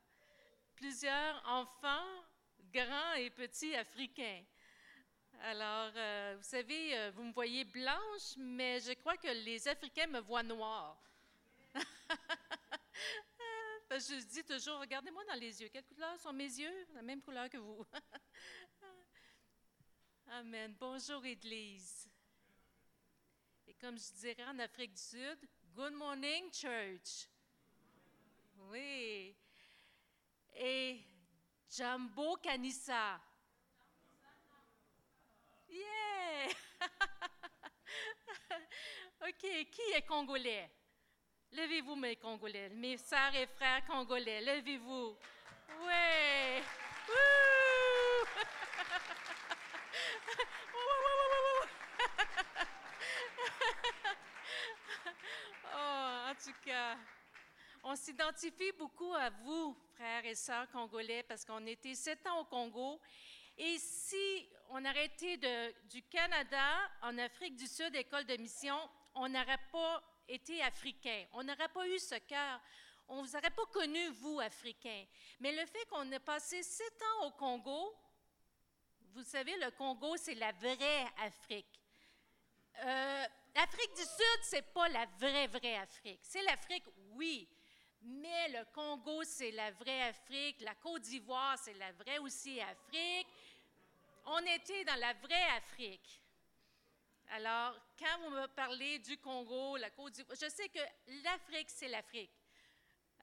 plusieurs 0.75 1.43
enfants, 1.47 2.25
grands 2.73 3.15
et 3.15 3.31
petits 3.31 3.75
africains. 3.75 4.45
Alors, 5.43 5.93
euh, 5.97 6.35
vous 6.37 6.45
savez, 6.45 6.99
euh, 6.99 7.11
vous 7.13 7.23
me 7.23 7.33
voyez 7.33 7.65
blanche, 7.65 8.37
mais 8.37 8.79
je 8.81 8.93
crois 8.93 9.17
que 9.17 9.29
les 9.29 9.67
Africains 9.69 10.07
me 10.07 10.21
voient 10.21 10.43
noire. 10.43 11.03
je 13.91 14.25
dis 14.27 14.45
toujours, 14.45 14.81
regardez-moi 14.81 15.25
dans 15.25 15.35
les 15.35 15.63
yeux. 15.63 15.69
Quelle 15.69 15.85
couleur 15.85 16.19
sont 16.21 16.33
mes 16.33 16.45
yeux? 16.45 16.87
La 16.95 17.03
même 17.03 17.21
couleur 17.21 17.49
que 17.49 17.59
vous. 17.59 17.85
Amen. 20.29 20.77
Bonjour, 20.79 21.25
Église. 21.25 22.09
Et 23.67 23.75
comme 23.75 23.99
je 23.99 24.13
dirais 24.15 24.45
en 24.45 24.59
Afrique 24.59 24.93
du 24.93 25.01
Sud, 25.01 25.39
Good 25.77 25.95
morning, 25.95 26.51
church. 26.53 27.29
Oui. 28.71 29.35
Et 30.57 31.01
Jambo 31.71 32.37
Kanissa. 32.37 33.21
Yeah! 35.69 36.53
OK, 39.23 39.67
qui 39.71 39.83
est 39.95 40.07
congolais? 40.07 40.71
Levez-vous, 41.53 41.97
mes 41.97 42.17
Congolais, 42.17 42.71
mes 42.71 42.97
sœurs 42.97 43.35
et 43.35 43.47
frères 43.47 43.85
congolais, 43.87 44.41
levez-vous. 44.41 45.17
Oui! 45.83 46.63
on 57.83 57.97
s'identifie 57.97 58.73
beaucoup 58.73 59.13
à 59.15 59.31
vous, 59.31 59.77
frères 59.95 60.25
et 60.25 60.35
sœurs 60.35 60.71
congolais, 60.71 61.23
parce 61.23 61.45
qu'on 61.45 61.65
était 61.67 61.95
sept 61.95 62.27
ans 62.27 62.41
au 62.41 62.45
Congo 62.45 63.01
Et 63.59 63.79
si 63.79 64.49
on 64.71 64.83
été 65.05 65.37
de- 65.37 65.75
du 65.89 66.03
Canada 66.05 66.91
en 67.03 67.19
Afrique 67.19 67.57
du 67.57 67.67
Sud, 67.67 67.95
école 67.95 68.25
de 68.25 68.37
mission, 68.39 68.79
on 69.15 69.29
n'aurait 69.29 69.61
pas 69.71 70.03
été 70.29 70.63
africain. 70.63 71.27
On 71.33 71.43
n'aurait 71.43 71.69
pas 71.69 71.87
eu 71.87 71.99
ce 71.99 72.15
cœur. 72.21 72.61
On 73.09 73.17
ne 73.23 73.27
vous 73.27 73.37
aurait 73.37 73.51
pas 73.51 73.67
connu, 73.67 74.09
vous, 74.11 74.41
Africains. 74.41 75.05
Mais 75.41 75.53
le 75.53 75.67
fait 75.67 75.85
qu'on 75.91 76.11
ait 76.13 76.21
passé 76.21 76.63
sept 76.63 77.03
ans 77.03 77.27
au 77.27 77.31
Congo, 77.33 77.95
vous 79.15 79.25
savez, 79.25 79.57
le 79.59 79.71
Congo, 79.73 80.17
c'est 80.17 80.37
la 80.37 80.53
vraie 80.53 81.07
Afrique. 81.19 81.81
Euh, 82.79 83.27
L'Afrique 83.55 83.95
du 83.95 84.03
Sud, 84.03 84.41
c'est 84.43 84.73
pas 84.73 84.89
la 84.89 85.07
vraie, 85.19 85.47
vraie 85.49 85.77
Afrique. 85.77 86.21
C'est 86.23 86.43
l'Afrique, 86.43 86.85
oui, 87.13 87.49
mais 88.03 88.49
le 88.51 88.65
Congo, 88.73 89.23
c'est 89.25 89.51
la 89.51 89.71
vraie 89.73 90.03
Afrique. 90.03 90.61
La 90.61 90.75
Côte 90.77 91.03
d'Ivoire, 91.03 91.59
c'est 91.59 91.75
la 91.75 91.93
vraie 91.93 92.19
aussi 92.19 92.61
Afrique. 92.61 93.27
On 94.27 94.39
était 94.39 94.85
dans 94.85 94.99
la 94.99 95.13
vraie 95.15 95.49
Afrique. 95.57 96.21
Alors, 97.33 97.75
quand 97.99 98.19
vous 98.23 98.31
me 98.31 98.47
parlez 98.49 98.99
du 99.01 99.19
Congo, 99.19 99.77
la 99.77 99.91
Côte 99.91 100.13
d'Ivoire, 100.15 100.37
je 100.41 100.49
sais 100.49 100.69
que 100.69 100.81
l'Afrique, 101.25 101.69
c'est 101.71 101.89
l'Afrique. 101.89 102.31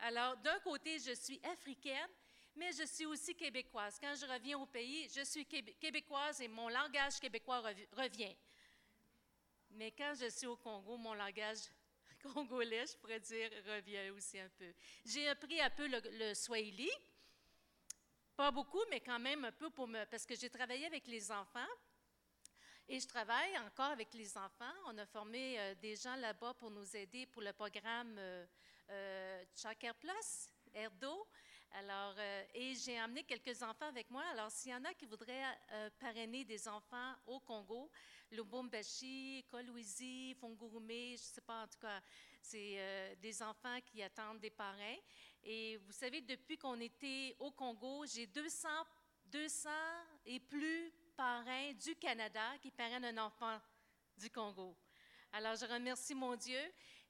Alors, 0.01 0.37
d'un 0.37 0.59
côté, 0.59 0.99
je 0.99 1.13
suis 1.13 1.39
africaine, 1.43 2.09
mais 2.55 2.71
je 2.73 2.85
suis 2.85 3.05
aussi 3.05 3.33
québécoise. 3.35 3.97
Quand 3.99 4.13
je 4.15 4.25
reviens 4.25 4.59
au 4.59 4.65
pays, 4.65 5.09
je 5.15 5.23
suis 5.23 5.45
québé- 5.45 5.73
québécoise 5.75 6.41
et 6.41 6.47
mon 6.47 6.69
langage 6.69 7.19
québécois 7.19 7.61
revi- 7.61 7.87
revient. 7.93 8.35
Mais 9.77 9.91
quand 9.91 10.13
je 10.19 10.27
suis 10.29 10.47
au 10.47 10.55
Congo, 10.55 10.97
mon 10.97 11.13
langage 11.13 11.59
congolais, 12.33 12.87
je 12.87 12.97
pourrais 12.97 13.19
dire, 13.19 13.51
revient 13.67 14.09
aussi 14.09 14.39
un 14.39 14.49
peu. 14.49 14.73
J'ai 15.05 15.27
appris 15.27 15.61
un 15.61 15.69
peu 15.69 15.87
le, 15.87 16.33
swahili, 16.33 16.89
pas 18.35 18.49
beaucoup, 18.49 18.81
mais 18.89 19.01
quand 19.01 19.19
même 19.19 19.45
un 19.45 19.51
peu 19.51 19.69
pour 19.69 19.87
me, 19.87 20.03
parce 20.05 20.25
que 20.25 20.35
j'ai 20.35 20.49
travaillé 20.49 20.87
avec 20.87 21.05
les 21.05 21.31
enfants. 21.31 21.69
Et 22.89 22.99
je 22.99 23.07
travaille 23.07 23.55
encore 23.59 23.91
avec 23.91 24.15
les 24.15 24.35
enfants. 24.35 24.73
On 24.87 24.97
a 24.97 25.05
formé 25.05 25.59
euh, 25.59 25.75
des 25.75 25.95
gens 25.95 26.15
là-bas 26.15 26.55
pour 26.55 26.71
nous 26.71 26.95
aider 26.95 27.27
pour 27.27 27.43
le 27.43 27.53
programme 27.53 28.15
euh, 28.17 28.47
euh, 28.89 29.45
Plus, 29.99 30.49
Erdo. 30.73 31.27
Alors, 31.79 32.15
euh, 32.17 32.43
et 32.55 32.73
j'ai 32.73 32.97
amené 32.97 33.23
quelques 33.23 33.61
enfants 33.61 33.85
avec 33.85 34.09
moi. 34.09 34.23
Alors, 34.31 34.49
s'il 34.49 34.71
y 34.71 34.73
en 34.73 34.83
a 34.83 34.95
qui 34.95 35.05
voudraient 35.05 35.43
euh, 35.73 35.91
parrainer 35.99 36.43
des 36.43 36.67
enfants 36.67 37.13
au 37.27 37.39
Congo, 37.39 37.91
Lubumbashi, 38.31 39.45
Kolwezi, 39.47 40.33
Fungurume, 40.41 40.89
je 40.89 41.11
ne 41.11 41.17
sais 41.17 41.41
pas, 41.41 41.65
en 41.65 41.67
tout 41.67 41.77
cas, 41.77 42.01
c'est 42.41 42.77
euh, 42.79 43.15
des 43.21 43.43
enfants 43.43 43.77
qui 43.85 44.01
attendent 44.01 44.39
des 44.39 44.49
parrains. 44.49 44.97
Et 45.43 45.77
vous 45.77 45.91
savez, 45.91 46.21
depuis 46.21 46.57
qu'on 46.57 46.79
était 46.79 47.35
au 47.37 47.51
Congo, 47.51 48.07
j'ai 48.07 48.25
200, 48.25 48.67
200 49.25 49.69
et 50.25 50.39
plus 50.39 50.91
parrains 51.15 51.73
du 51.73 51.95
Canada 51.95 52.57
qui 52.59 52.71
parrainent 52.71 53.05
un 53.05 53.17
enfant 53.19 53.61
du 54.17 54.31
Congo. 54.31 54.75
Alors, 55.31 55.55
je 55.55 55.65
remercie 55.65 56.15
mon 56.15 56.35
Dieu. 56.35 56.59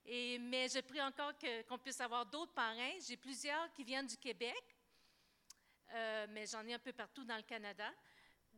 Mais 0.09 0.69
je 0.69 0.79
prie 0.79 1.01
encore 1.01 1.33
qu'on 1.67 1.77
puisse 1.77 1.99
avoir 1.99 2.25
d'autres 2.25 2.53
parrains. 2.53 2.93
J'ai 3.05 3.17
plusieurs 3.17 3.71
qui 3.73 3.83
viennent 3.83 4.07
du 4.07 4.15
Québec, 4.15 4.63
euh, 5.93 6.27
mais 6.29 6.45
j'en 6.45 6.65
ai 6.65 6.73
un 6.73 6.79
peu 6.79 6.93
partout 6.93 7.25
dans 7.25 7.35
le 7.35 7.43
Canada. 7.43 7.91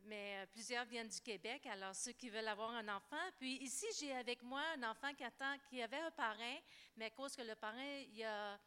Mais 0.03 0.37
euh, 0.37 0.45
plusieurs 0.53 0.85
viennent 0.85 1.07
du 1.07 1.19
Québec, 1.19 1.65
alors 1.65 1.95
ceux 1.95 2.11
qui 2.11 2.29
veulent 2.29 2.47
avoir 2.47 2.69
un 2.71 2.87
enfant. 2.87 3.17
Puis 3.39 3.57
ici, 3.63 3.87
j'ai 3.99 4.15
avec 4.15 4.43
moi 4.43 4.61
un 4.77 4.83
enfant 4.91 5.11
qui, 5.15 5.23
attend, 5.23 5.57
qui 5.67 5.81
avait 5.81 5.97
un 5.97 6.11
parrain, 6.11 6.57
mais 6.95 7.05
à 7.05 7.09
cause 7.09 7.35
que 7.35 7.41
le 7.41 7.55
parrain 7.55 8.03
a, 8.23 8.59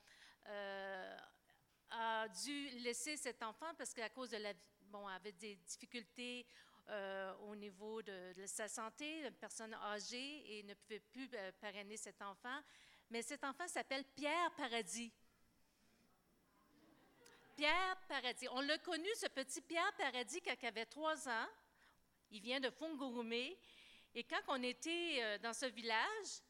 euh, 0.48 1.16
a 1.90 2.28
dû 2.28 2.68
laisser 2.80 3.16
cet 3.16 3.44
enfant 3.44 3.72
parce 3.78 3.94
qu'à 3.94 4.08
cause 4.08 4.30
de 4.30 4.38
la... 4.38 4.52
Bon, 4.80 5.06
avait 5.06 5.32
des 5.32 5.54
difficultés 5.54 6.44
euh, 6.88 7.32
au 7.48 7.54
niveau 7.54 8.02
de, 8.02 8.34
sa 8.46 8.68
santé, 8.68 9.20
une 9.26 9.34
personne 9.34 9.72
âgée, 9.74 10.58
et 10.58 10.62
ne 10.64 10.74
pouvait 10.74 11.00
plus 11.00 11.28
euh, 11.32 11.52
parrainer 11.60 11.96
cet 11.96 12.20
enfant. 12.20 12.60
Mais 13.08 13.22
cet 13.22 13.44
enfant 13.44 13.66
s'appelle 13.68 14.04
Pierre 14.16 14.50
Paradis. 14.56 15.12
Pierre 17.56 17.96
Paradis. 18.08 18.48
On 18.50 18.60
l'a 18.60 18.78
connu, 18.78 19.08
ce 19.14 19.26
petit 19.28 19.60
Pierre 19.60 19.92
Paradis, 19.96 20.40
quand 20.40 20.54
il 20.60 20.66
avait 20.66 20.86
trois 20.86 21.28
ans. 21.28 21.48
Il 22.30 22.40
vient 22.40 22.60
de 22.60 22.70
Fungurume. 22.70 23.32
Et 24.14 24.24
quand 24.24 24.40
on 24.48 24.62
était 24.62 25.22
euh, 25.22 25.38
dans 25.38 25.52
ce 25.52 25.66
village, 25.66 26.42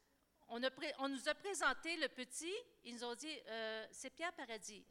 on, 0.49 0.63
a 0.63 0.71
on 0.99 1.09
nous 1.09 1.29
a 1.29 1.35
présenté 1.35 1.97
le 1.97 2.09
petit. 2.09 2.55
Ils 2.85 2.95
nous 2.95 3.05
ont 3.05 3.15
dit 3.15 3.39
c'est 3.91 4.11
Pierre 4.11 4.33
Paradis. 4.33 4.85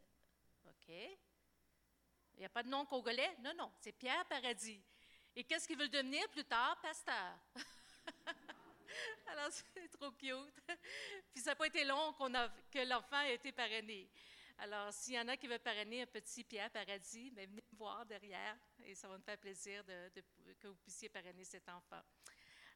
OK. 0.66 0.88
Il 2.34 2.38
n'y 2.38 2.44
a 2.44 2.48
pas 2.48 2.62
de 2.62 2.68
nom 2.68 2.84
congolais? 2.86 3.36
Non, 3.40 3.52
non, 3.56 3.70
c'est 3.78 3.92
Pierre 3.92 4.24
Paradis. 4.26 4.82
Et 5.34 5.44
qu'est-ce 5.44 5.66
qu'il 5.66 5.78
veut 5.78 5.88
devenir 5.88 6.28
plus 6.28 6.44
tard? 6.44 6.78
Pasteur. 6.80 7.38
Alors, 9.26 9.48
c'est 9.74 9.88
trop 9.88 10.10
cute. 10.12 10.60
Puis 11.32 11.42
ça 11.42 11.50
n'a 11.50 11.56
pas 11.56 11.66
été 11.66 11.84
long 11.84 12.12
qu'on 12.14 12.34
a, 12.34 12.48
que 12.70 12.86
l'enfant 12.86 13.16
a 13.16 13.30
été 13.30 13.52
parrainé. 13.52 14.08
Alors, 14.58 14.92
s'il 14.92 15.14
y 15.14 15.20
en 15.20 15.28
a 15.28 15.36
qui 15.36 15.46
veulent 15.46 15.58
parrainer 15.58 16.02
un 16.02 16.06
petit 16.06 16.44
Pierre 16.44 16.70
Paradis, 16.70 17.30
bien, 17.30 17.46
venez 17.46 17.62
me 17.72 17.76
voir 17.76 18.04
derrière 18.06 18.56
et 18.84 18.94
ça 18.94 19.08
va 19.08 19.16
me 19.16 19.22
faire 19.22 19.38
plaisir 19.38 19.82
que 19.84 20.68
vous 20.68 20.76
puissiez 20.76 21.08
parrainer 21.08 21.44
cet 21.44 21.68
enfant. 21.68 22.02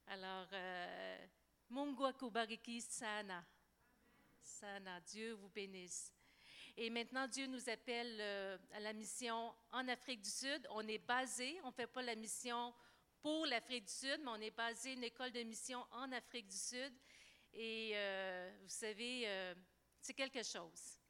Alors, 0.07 0.49
euh, 0.53 1.27
Mungu 1.69 2.05
akubariki 2.05 2.81
sana. 2.81 3.45
Sana, 4.41 5.01
Dieu 5.01 5.35
vous 5.35 5.49
bénisse. 5.51 6.13
Et 6.79 6.91
maintenant, 6.91 7.27
Dieu 7.27 7.47
nous 7.47 7.71
appelle 7.71 8.19
euh, 8.21 8.59
à 8.75 8.81
la 8.81 8.93
mission 8.93 9.55
en 9.73 9.89
Afrique 9.89 10.21
du 10.21 10.29
Sud. 10.29 10.67
On 10.71 10.87
est 10.87 10.99
basé, 10.99 11.59
on 11.65 11.69
ne 11.69 11.73
fait 11.73 11.87
pas 11.87 12.03
la 12.03 12.15
mission 12.15 12.75
pour 13.23 13.47
l'Afrique 13.47 13.87
du 13.87 13.93
Sud, 13.93 14.21
mais 14.23 14.31
on 14.31 14.41
est 14.43 14.51
basé 14.51 14.93
une 14.93 15.05
école 15.05 15.33
de 15.33 15.43
mission 15.43 15.83
en 15.91 16.13
Afrique 16.13 16.49
du 16.49 16.57
Sud. 16.57 16.93
Et 17.55 17.93
euh, 17.95 18.51
vous 18.63 18.69
savez, 18.69 19.23
euh, 19.27 19.55
c'est 20.03 20.13
quelque 20.13 20.43
chose. 20.43 21.01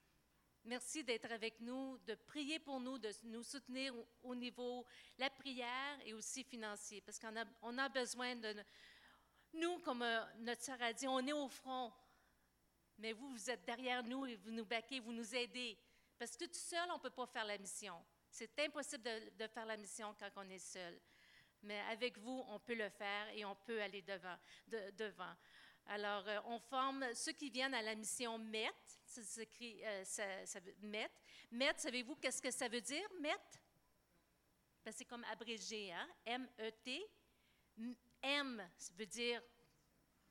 Merci 0.65 1.03
d'être 1.03 1.33
avec 1.33 1.61
nous, 1.61 1.99
de 2.07 2.15
prier 2.15 2.61
pour 2.61 2.79
nous, 2.79 2.97
de 2.99 3.11
nous 3.25 3.43
soutenir 3.43 3.93
au, 3.97 4.07
au 4.23 4.35
niveau 4.37 4.87
de 5.17 5.23
la 5.25 5.31
prière 5.31 5.99
et 6.05 6.15
aussi 6.15 6.45
financier, 6.45 7.01
parce 7.01 7.19
qu'on 7.19 7.79
a, 7.79 7.89
besoin 7.89 8.37
de... 8.37 8.55
Nous, 9.53 9.79
comme 9.81 10.05
notre 10.39 10.63
sœur 10.63 10.81
a 10.81 10.93
dit, 10.93 11.09
on 11.09 11.27
est 11.27 11.33
au 11.33 11.49
front, 11.49 11.93
mais 12.99 13.13
vous, 13.13 13.29
vous 13.31 13.51
êtes 13.51 13.65
derrière 13.65 14.03
nous 14.03 14.27
et 14.27 14.37
vous 14.37 14.51
nous 14.51 14.65
baquez, 14.65 15.01
vous 15.01 15.13
nous 15.13 15.35
aidez. 15.35 15.79
Parce 16.19 16.37
que 16.37 16.45
tout 16.45 16.55
seul, 16.55 16.89
on 16.91 16.97
ne 16.97 17.01
peut 17.03 17.11
pas 17.11 17.27
faire 17.27 17.45
la 17.45 17.59
mission. 17.59 17.95
C'est 18.31 18.59
impossible 18.61 19.03
de, 19.37 19.47
faire 19.49 19.67
la 19.67 19.77
mission 19.77 20.15
quand 20.19 20.31
on 20.37 20.49
est 20.51 20.59
seul. 20.59 21.01
Mais 21.63 21.81
avec 21.91 22.19
vous, 22.19 22.45
on 22.49 22.59
peut 22.61 22.75
le 22.75 22.89
faire 22.91 23.29
et 23.35 23.45
on 23.45 23.55
peut 23.55 23.81
aller 23.83 24.03
devant. 24.03 24.37
de- 24.67 24.91
devant. 24.93 25.35
Alors, 25.87 26.27
euh, 26.27 26.41
on 26.47 26.59
forme 26.59 27.15
ceux 27.15 27.33
qui 27.33 27.49
viennent 27.51 27.75
à 27.75 27.83
la 27.83 27.95
mission 27.95 28.39
MET. 28.39 28.73
Ça 29.05 29.23
s'écrit 29.23 29.81
euh, 29.85 30.05
MET. 30.81 31.11
MET, 31.51 31.75
savez-vous 31.79 32.17
qu'est-ce 32.17 32.43
que 32.43 32.51
ça 32.51 32.69
veut 32.69 32.81
dire, 32.81 33.09
MET? 33.21 33.39
Ben, 34.85 34.93
c'est 34.93 35.05
comme 35.05 35.25
abrégé, 35.25 35.93
hein? 35.93 36.09
M-E-T. 36.25 37.07
M, 38.23 38.71
ça 38.77 38.93
veut 38.95 39.07
dire 39.07 39.43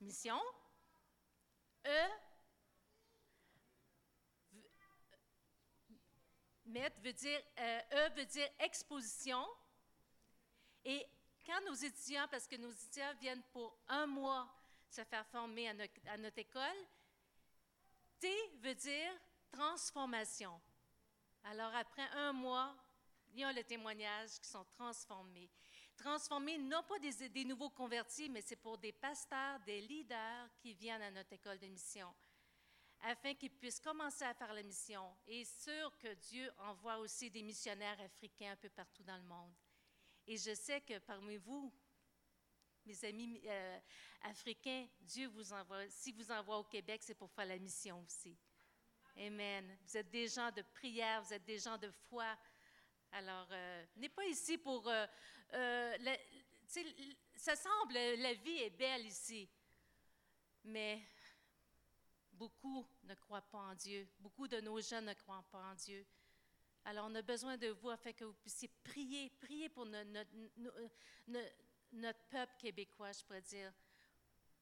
mission. 0.00 0.40
E, 1.86 2.08
Veut 6.66 7.12
dire, 7.12 7.40
euh, 7.58 7.80
E 7.92 8.14
veut 8.16 8.24
dire 8.24 8.48
exposition. 8.58 9.44
Et 10.84 11.06
quand 11.44 11.64
nos 11.64 11.74
étudiants, 11.74 12.26
parce 12.28 12.46
que 12.46 12.56
nos 12.56 12.72
étudiants 12.72 13.14
viennent 13.20 13.42
pour 13.52 13.78
un 13.88 14.06
mois 14.06 14.52
se 14.90 15.04
faire 15.04 15.26
former 15.26 15.68
à 15.68 15.74
notre, 16.18 16.38
école, 16.38 16.76
T 18.18 18.28
veut 18.58 18.74
dire 18.74 19.12
transformation. 19.52 20.60
Alors 21.44 21.72
après 21.76 22.08
un 22.14 22.32
mois, 22.32 22.74
il 23.32 23.40
y 23.40 23.44
a 23.44 23.52
le 23.52 23.62
témoignage 23.62 24.40
qui 24.40 24.48
sont 24.48 24.64
transformés. 24.64 25.48
Transformés, 25.96 26.58
non 26.58 26.82
pas 26.82 26.98
des, 26.98 27.28
des 27.28 27.44
nouveaux 27.44 27.70
convertis, 27.70 28.28
mais 28.28 28.42
c'est 28.42 28.56
pour 28.56 28.76
des 28.76 28.92
pasteurs, 28.92 29.60
des 29.60 29.80
leaders 29.82 30.48
qui 30.58 30.74
viennent 30.74 31.02
à 31.02 31.10
notre 31.10 31.32
école 31.32 31.58
de 31.58 31.66
mission 31.68 32.12
afin 33.08 33.34
qu'ils 33.34 33.52
puissent 33.52 33.80
commencer 33.80 34.24
à 34.24 34.34
faire 34.34 34.52
la 34.52 34.62
mission. 34.62 35.16
Et 35.28 35.44
sûr 35.44 35.96
que 35.98 36.12
Dieu 36.14 36.50
envoie 36.58 36.98
aussi 36.98 37.30
des 37.30 37.42
missionnaires 37.42 38.00
africains 38.00 38.52
un 38.52 38.56
peu 38.56 38.68
partout 38.68 39.04
dans 39.04 39.16
le 39.16 39.22
monde. 39.22 39.54
Et 40.26 40.36
je 40.36 40.54
sais 40.54 40.80
que 40.80 40.98
parmi 40.98 41.36
vous, 41.36 41.72
mes 42.84 43.04
amis 43.04 43.40
euh, 43.44 43.78
africains, 44.22 44.88
Dieu 45.00 45.28
vous 45.28 45.52
envoie, 45.52 45.88
si 45.88 46.10
vous 46.10 46.32
envoie 46.32 46.58
au 46.58 46.64
Québec, 46.64 47.00
c'est 47.04 47.14
pour 47.14 47.30
faire 47.30 47.46
la 47.46 47.58
mission 47.58 48.02
aussi. 48.02 48.36
Amen. 49.16 49.78
Vous 49.86 49.96
êtes 49.96 50.10
des 50.10 50.26
gens 50.26 50.50
de 50.50 50.62
prière, 50.62 51.22
vous 51.22 51.32
êtes 51.32 51.44
des 51.44 51.60
gens 51.60 51.78
de 51.78 51.90
foi. 52.08 52.36
Alors, 53.12 53.46
euh, 53.52 53.86
n'est 53.96 54.08
pas 54.08 54.26
ici 54.26 54.58
pour... 54.58 54.88
euh, 54.88 55.06
euh, 55.54 55.96
la- 56.00 56.18
ça 57.36 57.54
semble, 57.54 57.94
la 57.94 58.34
vie 58.34 58.58
est 58.58 58.70
belle 58.70 59.06
ici, 59.06 59.48
mais 60.64 61.00
beaucoup 62.38 62.86
ne 63.04 63.14
croient 63.14 63.42
pas 63.50 63.58
en 63.58 63.74
Dieu. 63.74 64.08
Beaucoup 64.20 64.48
de 64.48 64.60
nos 64.60 64.80
jeunes 64.80 65.06
ne 65.06 65.14
croient 65.14 65.44
pas 65.50 65.62
en 65.70 65.74
Dieu. 65.74 66.04
Alors, 66.84 67.06
on 67.10 67.14
a 67.14 67.22
besoin 67.22 67.56
de 67.56 67.68
vous 67.68 67.90
afin 67.90 68.12
que 68.12 68.24
vous 68.24 68.34
puissiez 68.34 68.68
prier, 68.84 69.30
prier 69.40 69.68
pour 69.68 69.86
no- 69.86 70.04
no- 70.04 70.48
no- 70.56 70.70
no- 71.28 71.40
notre 71.92 72.22
peuple 72.30 72.54
québécois, 72.58 73.12
je 73.12 73.24
pourrais 73.24 73.42
dire, 73.42 73.72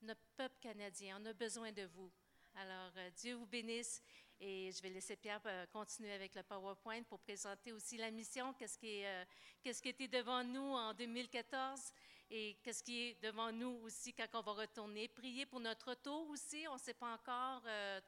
notre 0.02 0.22
peuple 0.36 0.56
canadien. 0.60 1.18
On 1.20 1.26
a 1.26 1.32
besoin 1.32 1.72
de 1.72 1.82
vous. 1.82 2.10
Alors, 2.54 2.92
euh, 2.96 3.10
Dieu 3.10 3.34
vous 3.34 3.46
bénisse 3.46 4.02
et 4.40 4.70
je 4.72 4.80
vais 4.82 4.90
laisser 4.90 5.16
Pierre 5.16 5.40
euh, 5.46 5.66
continuer 5.66 6.12
avec 6.12 6.34
le 6.34 6.42
PowerPoint 6.42 7.02
pour 7.02 7.18
présenter 7.18 7.72
aussi 7.72 7.96
la 7.96 8.10
mission, 8.10 8.52
qu'est-ce 8.54 8.78
qui, 8.78 9.04
euh, 9.04 9.24
était 9.64 10.08
devant 10.08 10.44
nous 10.44 10.60
en 10.60 10.94
2014 10.94 11.92
et 12.30 12.56
qu'est-ce 12.62 12.82
qui 12.82 13.00
est 13.08 13.22
devant 13.22 13.52
nous 13.52 13.80
aussi 13.82 14.12
quand 14.12 14.26
on 14.34 14.40
va 14.42 14.52
retourner? 14.52 15.08
Prier 15.08 15.46
pour 15.46 15.60
notre 15.60 15.90
retour 15.90 16.28
aussi, 16.30 16.66
on 16.68 16.74
ne 16.74 16.78
sait 16.78 16.94
pas 16.94 17.12
encore 17.12 17.62
euh, 17.66 18.00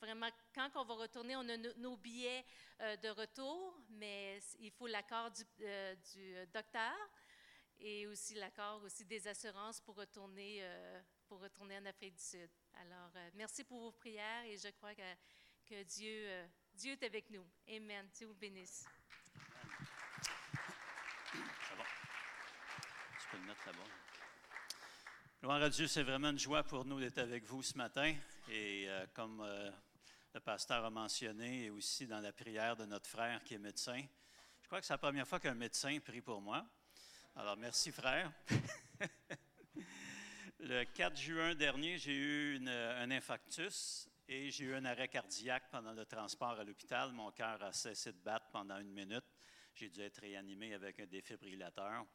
vraiment 0.00 0.28
quand 0.54 0.70
on 0.74 0.84
va 0.84 0.94
retourner. 0.94 1.36
On 1.36 1.48
a 1.48 1.56
no- 1.56 1.72
nos 1.76 1.96
billets 1.96 2.44
euh, 2.80 2.96
de 2.96 3.08
retour, 3.08 3.78
mais 3.90 4.40
il 4.58 4.70
faut 4.70 4.86
l'accord 4.86 5.30
du, 5.30 5.44
euh, 5.62 6.46
docteur 6.52 6.94
et 7.78 8.06
aussi 8.06 8.34
l'accord 8.34 8.82
aussi 8.82 9.04
des 9.04 9.26
assurances 9.26 9.80
pour 9.80 9.96
retourner, 9.96 10.62
pour 11.26 11.40
retourner 11.40 11.76
en 11.76 11.84
Afrique 11.86 12.14
du 12.14 12.22
Sud. 12.22 12.48
Alors, 12.74 13.10
merci 13.34 13.64
pour 13.64 13.80
vos 13.80 13.90
prières 13.92 14.44
et 14.44 14.56
je 14.56 14.68
crois 14.68 14.94
que, 14.94 15.82
Dieu, 15.82 16.28
Dieu 16.72 16.92
est 16.92 17.02
avec 17.02 17.28
nous. 17.30 17.44
Amen. 17.68 18.08
Dieu 18.14 18.28
vous 18.28 18.34
bénisse. 18.34 18.84
C'est 21.32 21.76
bon. 21.76 21.84
Tu 23.20 23.23
peux 23.34 23.70
le. 23.72 23.78
Gloire 25.40 25.62
à 25.62 25.68
Dieu, 25.68 25.86
c'est 25.86 26.02
vraiment 26.02 26.30
une 26.30 26.38
joie 26.38 26.62
pour 26.62 26.84
nous 26.84 27.00
d'être 27.00 27.18
avec 27.18 27.44
vous 27.44 27.62
ce 27.62 27.76
matin. 27.76 28.14
Et 28.48 28.84
euh, 28.88 29.06
comme 29.12 29.40
euh, 29.40 29.70
le 30.32 30.40
pasteur 30.40 30.84
a 30.84 30.90
mentionné, 30.90 31.64
et 31.64 31.70
aussi 31.70 32.06
dans 32.06 32.20
la 32.20 32.32
prière 32.32 32.76
de 32.76 32.84
notre 32.84 33.08
frère 33.08 33.42
qui 33.44 33.54
est 33.54 33.58
médecin, 33.58 34.00
je 34.62 34.66
crois 34.66 34.80
que 34.80 34.86
c'est 34.86 34.94
la 34.94 34.98
première 34.98 35.26
fois 35.26 35.40
qu'un 35.40 35.54
médecin 35.54 35.98
prie 36.00 36.20
pour 36.20 36.40
moi. 36.40 36.64
Alors, 37.36 37.56
merci 37.56 37.90
frère. 37.90 38.32
le 40.60 40.84
4 40.84 41.16
juin 41.16 41.54
dernier, 41.54 41.98
j'ai 41.98 42.14
eu 42.14 42.68
un 42.68 43.10
infarctus 43.10 44.08
et 44.28 44.50
j'ai 44.50 44.64
eu 44.64 44.74
un 44.74 44.84
arrêt 44.84 45.08
cardiaque 45.08 45.68
pendant 45.70 45.92
le 45.92 46.06
transport 46.06 46.58
à 46.58 46.64
l'hôpital. 46.64 47.12
Mon 47.12 47.30
cœur 47.32 47.62
a 47.62 47.72
cessé 47.72 48.12
de 48.12 48.18
battre 48.18 48.46
pendant 48.52 48.78
une 48.78 48.92
minute. 48.92 49.24
J'ai 49.76 49.88
dû 49.88 50.02
être 50.02 50.20
réanimé 50.20 50.72
avec 50.72 51.00
un 51.00 51.06
défibrillateur. 51.06 52.06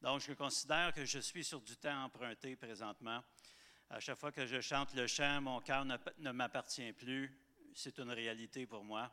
Donc, 0.00 0.22
je 0.22 0.32
considère 0.32 0.94
que 0.94 1.04
je 1.04 1.18
suis 1.18 1.44
sur 1.44 1.60
du 1.60 1.76
temps 1.76 2.04
emprunté 2.04 2.56
présentement. 2.56 3.22
À 3.90 4.00
chaque 4.00 4.16
fois 4.16 4.32
que 4.32 4.46
je 4.46 4.62
chante 4.62 4.94
le 4.94 5.06
chant, 5.06 5.42
mon 5.42 5.60
cœur 5.60 5.84
ne, 5.84 6.32
m'appartient 6.32 6.90
plus. 6.94 7.30
C'est 7.74 7.98
une 7.98 8.10
réalité 8.10 8.66
pour 8.66 8.82
moi. 8.82 9.12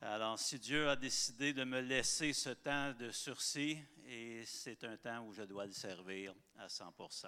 Alors, 0.00 0.38
si 0.38 0.58
Dieu 0.58 0.88
a 0.88 0.96
décidé 0.96 1.52
de 1.52 1.64
me 1.64 1.80
laisser 1.80 2.32
ce 2.32 2.48
temps 2.50 2.94
de 2.94 3.10
sursis, 3.10 3.78
et 4.06 4.42
c'est 4.46 4.82
un 4.84 4.96
temps 4.96 5.26
où 5.26 5.34
je 5.34 5.42
dois 5.42 5.66
le 5.66 5.72
servir 5.72 6.34
à 6.56 6.66
100% 6.66 7.26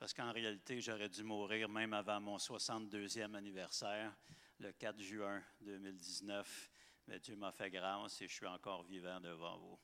Parce 0.00 0.12
qu'en 0.12 0.32
réalité, 0.32 0.80
j'aurais 0.80 1.08
dû 1.08 1.22
mourir 1.22 1.68
même 1.68 1.92
avant 1.92 2.20
mon 2.20 2.38
62e 2.38 3.36
anniversaire, 3.36 4.16
le 4.58 4.72
4 4.72 5.00
juin 5.00 5.40
2019. 5.60 6.69
Mais 7.10 7.18
Dieu 7.18 7.34
m'a 7.34 7.50
fait 7.50 7.68
grâce 7.70 8.22
et 8.22 8.28
je 8.28 8.32
suis 8.32 8.46
encore 8.46 8.84
vivant 8.84 9.18
devant 9.18 9.58
vous. 9.58 9.76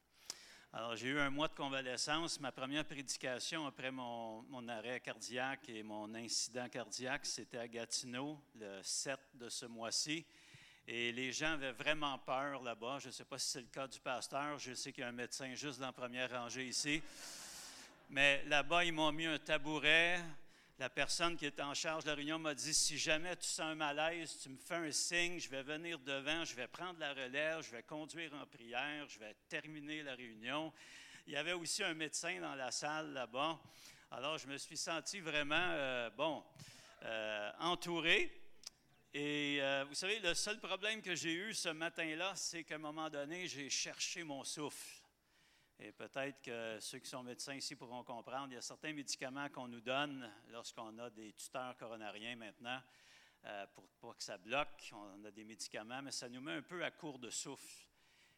Alors, 0.72 0.94
j'ai 0.94 1.08
eu 1.08 1.18
un 1.18 1.28
mois 1.28 1.48
de 1.48 1.54
convalescence. 1.54 2.38
Ma 2.38 2.52
première 2.52 2.84
prédication 2.84 3.66
après 3.66 3.90
mon, 3.90 4.42
mon 4.42 4.68
arrêt 4.68 5.00
cardiaque 5.00 5.68
et 5.68 5.82
mon 5.82 6.14
incident 6.14 6.68
cardiaque, 6.68 7.26
c'était 7.26 7.58
à 7.58 7.66
Gatineau, 7.66 8.40
le 8.54 8.80
7 8.80 9.18
de 9.34 9.48
ce 9.48 9.66
mois-ci. 9.66 10.24
Et 10.86 11.10
les 11.10 11.32
gens 11.32 11.54
avaient 11.54 11.72
vraiment 11.72 12.16
peur 12.18 12.62
là-bas. 12.62 13.00
Je 13.00 13.08
ne 13.08 13.12
sais 13.12 13.24
pas 13.24 13.40
si 13.40 13.48
c'est 13.48 13.62
le 13.62 13.66
cas 13.72 13.88
du 13.88 13.98
pasteur. 13.98 14.56
Je 14.60 14.74
sais 14.74 14.92
qu'il 14.92 15.00
y 15.00 15.04
a 15.04 15.08
un 15.08 15.12
médecin 15.12 15.52
juste 15.56 15.80
dans 15.80 15.86
la 15.86 15.92
première 15.92 16.30
rangée 16.30 16.68
ici. 16.68 17.02
Mais 18.08 18.44
là-bas, 18.44 18.84
ils 18.84 18.92
m'ont 18.92 19.10
mis 19.10 19.26
un 19.26 19.40
tabouret. 19.40 20.22
La 20.78 20.90
personne 20.90 21.38
qui 21.38 21.46
était 21.46 21.62
en 21.62 21.72
charge 21.72 22.04
de 22.04 22.10
la 22.10 22.16
réunion 22.16 22.38
m'a 22.38 22.54
dit 22.54 22.74
si 22.74 22.98
jamais 22.98 23.34
tu 23.36 23.48
sens 23.48 23.60
un 23.60 23.74
malaise, 23.74 24.38
tu 24.42 24.50
me 24.50 24.58
fais 24.58 24.74
un 24.74 24.92
signe, 24.92 25.40
je 25.40 25.48
vais 25.48 25.62
venir 25.62 25.98
devant, 26.00 26.44
je 26.44 26.54
vais 26.54 26.68
prendre 26.68 27.00
la 27.00 27.14
relève, 27.14 27.62
je 27.62 27.70
vais 27.70 27.82
conduire 27.82 28.34
en 28.34 28.44
prière, 28.44 29.08
je 29.08 29.18
vais 29.18 29.34
terminer 29.48 30.02
la 30.02 30.14
réunion. 30.14 30.70
Il 31.26 31.32
y 31.32 31.36
avait 31.36 31.54
aussi 31.54 31.82
un 31.82 31.94
médecin 31.94 32.38
dans 32.42 32.54
la 32.54 32.70
salle 32.70 33.14
là-bas. 33.14 33.58
Alors, 34.10 34.36
je 34.36 34.46
me 34.46 34.58
suis 34.58 34.76
senti 34.76 35.18
vraiment, 35.20 35.56
euh, 35.56 36.10
bon, 36.10 36.44
euh, 37.04 37.50
entouré. 37.60 38.30
Et 39.14 39.56
euh, 39.62 39.86
vous 39.88 39.94
savez, 39.94 40.18
le 40.18 40.34
seul 40.34 40.60
problème 40.60 41.00
que 41.00 41.14
j'ai 41.14 41.32
eu 41.32 41.54
ce 41.54 41.70
matin-là, 41.70 42.34
c'est 42.36 42.64
qu'à 42.64 42.74
un 42.74 42.78
moment 42.78 43.08
donné, 43.08 43.48
j'ai 43.48 43.70
cherché 43.70 44.24
mon 44.24 44.44
souffle. 44.44 44.95
Et 45.78 45.92
peut-être 45.92 46.40
que 46.40 46.78
ceux 46.80 46.98
qui 46.98 47.08
sont 47.08 47.22
médecins 47.22 47.54
ici 47.54 47.76
pourront 47.76 48.02
comprendre, 48.02 48.48
il 48.50 48.54
y 48.54 48.58
a 48.58 48.62
certains 48.62 48.94
médicaments 48.94 49.48
qu'on 49.50 49.68
nous 49.68 49.82
donne 49.82 50.30
lorsqu'on 50.48 50.98
a 50.98 51.10
des 51.10 51.32
tuteurs 51.34 51.76
coronariens 51.76 52.34
maintenant 52.36 52.80
euh, 53.44 53.66
pour 53.74 53.86
pas 54.00 54.14
que 54.14 54.22
ça 54.22 54.38
bloque. 54.38 54.90
On 54.92 55.24
a 55.24 55.30
des 55.30 55.44
médicaments, 55.44 56.00
mais 56.02 56.10
ça 56.10 56.28
nous 56.28 56.40
met 56.40 56.52
un 56.52 56.62
peu 56.62 56.82
à 56.82 56.90
court 56.90 57.18
de 57.18 57.28
souffle. 57.28 57.86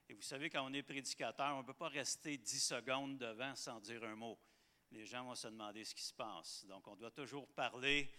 Et 0.09 0.15
vous 0.15 0.23
savez, 0.23 0.51
quand 0.51 0.69
on 0.69 0.73
est 0.73 0.83
prédicateur, 0.83 1.55
on 1.55 1.59
ne 1.59 1.67
peut 1.67 1.75
pas 1.75 1.89
rester 1.89 2.37
10 2.37 2.61
secondes 2.61 3.19
devant 3.19 3.55
sans 3.55 3.81
dire 3.81 4.03
un 4.05 4.17
mot. 4.17 4.39
Les 4.91 5.07
gens 5.07 5.25
vont 5.25 5.35
se 5.35 5.49
demander 5.49 5.85
ce 5.85 5.95
qui 5.95 6.03
se 6.03 6.15
passe. 6.15 6.65
Donc, 6.67 6.89
on 6.89 6.97
doit 6.97 7.11
toujours 7.11 7.47
parler 7.49 8.11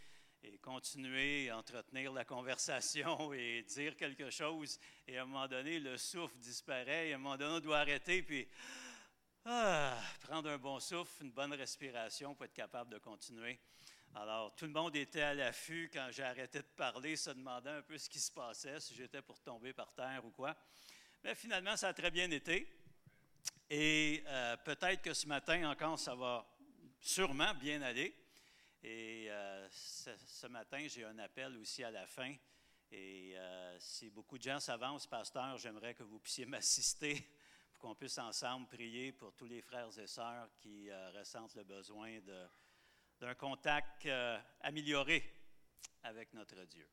et 0.42 0.58
continuer 0.60 1.52
entretenir 1.52 2.14
la 2.14 2.24
conversation 2.24 3.34
et 3.34 3.64
dire 3.64 3.98
quelque 3.98 4.30
chose. 4.30 4.80
Et 5.08 5.18
à 5.18 5.24
un 5.24 5.26
moment 5.26 5.48
donné, 5.48 5.80
le 5.80 5.98
souffle 5.98 6.38
disparaît. 6.38 7.10
Et 7.10 7.14
à 7.14 7.16
un 7.16 7.20
moment 7.20 7.38
donné, 7.38 7.56
on 7.56 7.60
doit 7.60 7.80
arrêter 7.80 8.24
puis 8.24 8.48
ah, 9.46 9.98
prendre 10.22 10.50
un 10.50 10.58
bon 10.58 10.80
souffle, 10.80 11.24
une 11.24 11.32
bonne 11.32 11.54
respiration 11.54 12.36
pour 12.36 12.46
être 12.46 12.54
capable 12.54 12.92
de 12.92 12.98
continuer. 12.98 13.60
Alors, 14.16 14.54
tout 14.56 14.66
le 14.66 14.72
monde 14.72 14.96
était 14.96 15.22
à 15.22 15.34
l'affût 15.34 15.90
quand 15.94 16.10
j'ai 16.12 16.24
arrêté 16.24 16.60
de 16.60 16.68
parler, 16.76 17.16
se 17.16 17.30
demandant 17.30 17.76
un 17.76 17.82
peu 17.82 17.98
ce 17.98 18.10
qui 18.10 18.20
se 18.20 18.32
passait, 18.32 18.80
si 18.80 18.96
j'étais 18.96 19.22
pour 19.22 19.40
tomber 19.40 19.72
par 19.72 19.94
terre 19.94 20.26
ou 20.26 20.32
quoi. 20.32 20.56
Mais 21.24 21.36
finalement, 21.36 21.78
ça 21.78 21.90
a 21.90 21.94
très 21.94 22.12
bien 22.12 22.30
été. 22.32 22.68
Et 23.70 24.24
euh, 24.28 24.58
peut-être 24.58 25.02
que 25.02 25.14
ce 25.14 25.28
matin 25.28 25.70
encore, 25.70 25.98
ça 26.00 26.16
va 26.16 26.46
sûrement 27.00 27.54
bien 27.54 27.82
aller. 27.82 28.16
Et 28.84 29.28
euh, 29.30 29.68
ce, 29.70 30.48
matin, 30.48 30.86
j'ai 30.88 31.06
un 31.06 31.18
appel 31.20 31.56
aussi 31.58 31.84
à 31.84 31.92
la 31.92 32.08
fin. 32.08 32.34
Et 32.92 33.34
euh, 33.38 33.78
si 33.80 34.10
beaucoup 34.10 34.38
de 34.38 34.44
gens 34.44 34.60
s'avancent, 34.60 35.08
pasteur, 35.08 35.58
j'aimerais 35.58 35.94
que 35.94 36.04
vous 36.04 36.20
puissiez 36.20 36.46
m'assister 36.48 37.24
qu'on 37.80 37.96
puisse 37.96 38.18
ensemble 38.18 38.68
prier 38.68 39.14
pour 39.14 39.34
tous 39.34 39.48
les 39.48 39.62
frères 39.62 39.98
et 39.98 40.08
sœurs 40.08 40.50
qui 40.60 40.90
euh, 40.90 41.12
ressentent 41.12 41.56
le 41.56 41.64
besoin 41.64 42.20
d'un 43.20 43.36
contact 43.36 44.06
euh, 44.06 44.38
amélioré 44.62 45.24
avec 46.04 46.34
notre 46.34 46.66
Dieu. 46.66 46.88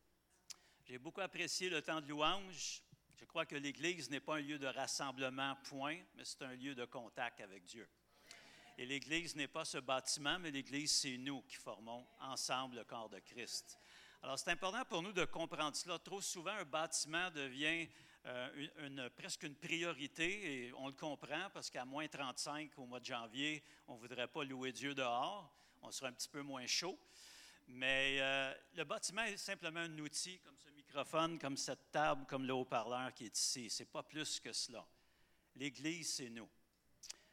J'ai 0.85 0.99
beaucoup 0.99 1.20
apprécié 1.20 1.68
le 1.68 1.83
temps 1.83 2.01
de 2.01 2.07
louange. 2.07 2.83
Je 3.16 3.25
crois 3.25 3.46
que 3.46 3.57
l'Église 3.57 4.09
n'est 4.11 4.20
pas 4.20 4.37
un 4.37 4.40
lieu 4.40 4.59
de 4.59 4.68
rassemblement, 4.68 5.57
point, 5.64 5.99
mais 6.14 6.25
c'est 6.25 6.42
un 6.42 6.55
lieu 6.55 6.75
de 6.75 6.85
contact 6.85 7.40
avec 7.40 7.64
Dieu. 7.64 7.88
Et 8.79 8.87
l'Église 8.87 9.35
n'est 9.35 9.49
pas 9.49 9.64
ce 9.64 9.79
bâtiment, 9.79 10.38
mais 10.38 10.53
l'Église, 10.53 10.92
c'est 10.92 11.16
nous 11.16 11.42
qui 11.42 11.57
formons 11.57 12.07
ensemble 12.20 12.77
le 12.77 12.85
corps 12.85 13.09
de 13.09 13.18
Christ. 13.18 13.81
Alors, 14.22 14.38
c'est 14.38 14.51
important 14.51 14.85
pour 14.85 15.03
nous 15.03 15.12
de 15.12 15.25
comprendre 15.25 15.75
cela. 15.75 15.99
Trop 15.99 16.20
souvent, 16.20 16.53
un 16.53 16.64
bâtiment 16.64 17.31
devient 17.31 17.88
euh, 18.27 18.67
une, 18.85 19.09
presque 19.11 19.45
une 19.45 19.55
priorité, 19.55 20.67
et 20.67 20.73
on 20.75 20.89
le 20.89 20.93
comprend 20.93 21.49
parce 21.55 21.71
qu'à 21.71 21.85
moins 21.85 22.09
35 22.09 22.77
au 22.79 22.87
mois 22.87 22.99
de 22.99 23.05
janvier, 23.05 23.62
on 23.87 23.95
ne 23.95 24.01
voudrait 24.01 24.27
pas 24.27 24.43
louer 24.43 24.73
Dieu 24.73 24.95
dehors, 24.95 25.55
on 25.83 25.91
serait 25.93 26.09
un 26.09 26.12
petit 26.12 26.29
peu 26.29 26.43
moins 26.43 26.67
chaud. 26.67 26.99
Mais 27.69 28.19
euh, 28.21 28.55
le 28.75 28.85
bâtiment 28.85 29.23
est 29.23 29.37
simplement 29.37 29.81
un 29.81 29.99
outil, 29.99 30.39
comme 30.41 30.57
ce 30.59 30.71
microphone, 30.71 31.39
comme 31.39 31.57
cette 31.57 31.91
table, 31.91 32.27
comme 32.27 32.47
le 32.47 32.53
haut-parleur 32.53 33.12
qui 33.15 33.27
est 33.27 33.39
ici. 33.39 33.71
Ce 33.71 33.83
n'est 33.83 33.89
pas 33.89 34.03
plus 34.03 34.41
que 34.41 34.53
cela. 34.53 34.85
L'Église, 35.55 36.15
c'est 36.15 36.31
nous. 36.31 36.49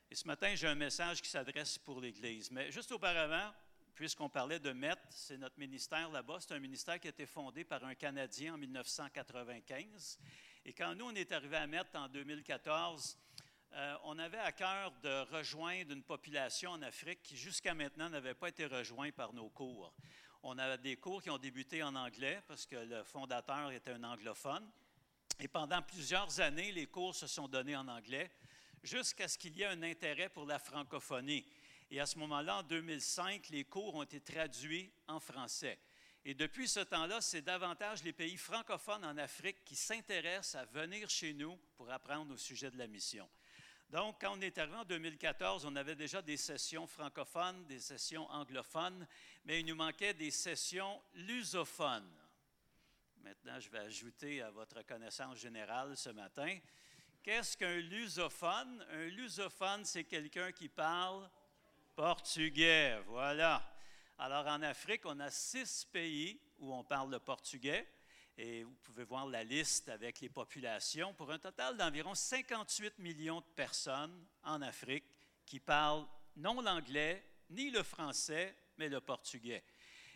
Et 0.09 0.15
ce 0.15 0.27
matin, 0.27 0.53
j'ai 0.53 0.67
un 0.67 0.75
message 0.75 1.21
qui 1.21 1.29
s'adresse 1.29 1.79
pour 1.79 1.99
l'Église. 1.99 2.51
Mais 2.51 2.71
juste 2.71 2.91
auparavant, 2.91 3.51
puisqu'on 3.95 4.29
parlait 4.29 4.59
de 4.59 4.71
MET, 4.71 4.95
c'est 5.09 5.37
notre 5.37 5.57
ministère 5.59 6.09
là-bas. 6.09 6.37
C'est 6.39 6.53
un 6.53 6.59
ministère 6.59 6.99
qui 6.99 7.07
a 7.07 7.09
été 7.09 7.25
fondé 7.25 7.63
par 7.63 7.83
un 7.83 7.95
Canadien 7.95 8.53
en 8.53 8.57
1995. 8.57 10.19
Et 10.65 10.71
quand 10.71 10.95
nous, 10.95 11.05
on 11.05 11.15
est 11.15 11.31
arrivé 11.33 11.57
à 11.57 11.67
MET 11.67 11.83
en 11.93 12.07
2014, 12.07 13.17
euh, 13.73 13.95
on 14.05 14.17
avait 14.17 14.37
à 14.37 14.53
cœur 14.53 14.93
de 15.03 15.21
rejoindre 15.35 15.91
une 15.91 16.03
population 16.03 16.71
en 16.71 16.81
Afrique 16.81 17.21
qui, 17.21 17.35
jusqu'à 17.35 17.73
maintenant, 17.73 18.09
n'avait 18.09 18.33
pas 18.33 18.47
été 18.47 18.65
rejointe 18.65 19.13
par 19.13 19.33
nos 19.33 19.49
cours. 19.49 19.93
On 20.41 20.57
a 20.57 20.77
des 20.77 20.95
cours 20.95 21.21
qui 21.21 21.29
ont 21.29 21.37
débuté 21.37 21.83
en 21.83 21.95
anglais 21.95 22.41
parce 22.47 22.65
que 22.65 22.77
le 22.77 23.03
fondateur 23.03 23.71
était 23.71 23.91
un 23.91 24.03
anglophone. 24.05 24.65
Et 25.39 25.49
pendant 25.49 25.81
plusieurs 25.81 26.39
années, 26.39 26.71
les 26.71 26.87
cours 26.87 27.13
se 27.13 27.27
sont 27.27 27.49
donnés 27.49 27.75
en 27.75 27.87
anglais 27.89 28.31
jusqu'à 28.83 29.27
ce 29.27 29.37
qu'il 29.37 29.57
y 29.57 29.63
ait 29.63 29.67
un 29.67 29.83
intérêt 29.83 30.29
pour 30.29 30.45
la 30.45 30.59
francophonie. 30.59 31.45
Et 31.91 31.99
à 31.99 32.05
ce 32.05 32.17
moment-là, 32.19 32.59
en 32.59 32.63
2005, 32.63 33.49
les 33.49 33.65
cours 33.65 33.95
ont 33.95 34.03
été 34.03 34.21
traduits 34.21 34.93
en 35.07 35.19
français. 35.19 35.77
Et 36.25 36.33
depuis 36.33 36.69
ce 36.69 36.79
temps-là, 36.79 37.19
c'est 37.19 37.41
davantage 37.41 38.03
les 38.03 38.13
pays 38.13 38.37
francophones 38.37 39.03
en 39.03 39.17
Afrique 39.17 39.63
qui 39.65 39.75
s'intéressent 39.75 40.55
à 40.55 40.65
venir 40.65 41.09
chez 41.09 41.33
nous 41.33 41.57
pour 41.75 41.91
apprendre 41.91 42.33
au 42.33 42.37
sujet 42.37 42.71
de 42.71 42.77
la 42.77 42.87
mission. 42.87 43.29
Donc, 43.89 44.21
quand 44.21 44.37
on 44.37 44.41
est 44.41 44.57
arrivé 44.57 44.77
en 44.77 44.85
2014, 44.85 45.65
on 45.65 45.75
avait 45.75 45.95
déjà 45.95 46.21
des 46.21 46.37
sessions 46.37 46.87
francophones, 46.87 47.65
des 47.67 47.79
sessions 47.79 48.25
anglophones, 48.31 49.05
mais 49.43 49.59
il 49.59 49.65
nous 49.65 49.75
manquait 49.75 50.13
des 50.13 50.31
sessions 50.31 51.01
lusophones. 51.13 52.11
Maintenant, 53.17 53.59
je 53.59 53.69
vais 53.69 53.79
ajouter 53.79 54.41
à 54.41 54.49
votre 54.49 54.81
connaissance 54.83 55.37
générale 55.37 55.95
ce 55.97 56.09
matin. 56.09 56.57
Qu'est-ce 57.21 57.57
qu'un 57.57 57.77
lusophone? 57.81 58.85
Un 58.91 59.05
lusophone, 59.07 59.85
c'est 59.85 60.05
quelqu'un 60.05 60.51
qui 60.53 60.69
parle 60.69 61.29
portugais. 61.95 62.99
Voilà. 63.07 63.72
Alors, 64.25 64.47
en 64.47 64.61
Afrique, 64.61 65.01
on 65.03 65.19
a 65.19 65.29
six 65.29 65.83
pays 65.91 66.39
où 66.59 66.73
on 66.73 66.81
parle 66.81 67.11
le 67.11 67.19
portugais. 67.19 67.85
Et 68.37 68.63
vous 68.63 68.75
pouvez 68.81 69.03
voir 69.03 69.25
la 69.25 69.43
liste 69.43 69.89
avec 69.89 70.21
les 70.21 70.29
populations 70.29 71.13
pour 71.13 71.29
un 71.29 71.39
total 71.39 71.75
d'environ 71.75 72.15
58 72.15 72.99
millions 72.99 73.41
de 73.41 73.45
personnes 73.53 74.25
en 74.43 74.61
Afrique 74.61 75.03
qui 75.45 75.59
parlent 75.59 76.05
non 76.37 76.61
l'anglais 76.61 77.21
ni 77.49 77.69
le 77.69 77.83
français, 77.83 78.55
mais 78.77 78.87
le 78.87 79.01
portugais. 79.01 79.61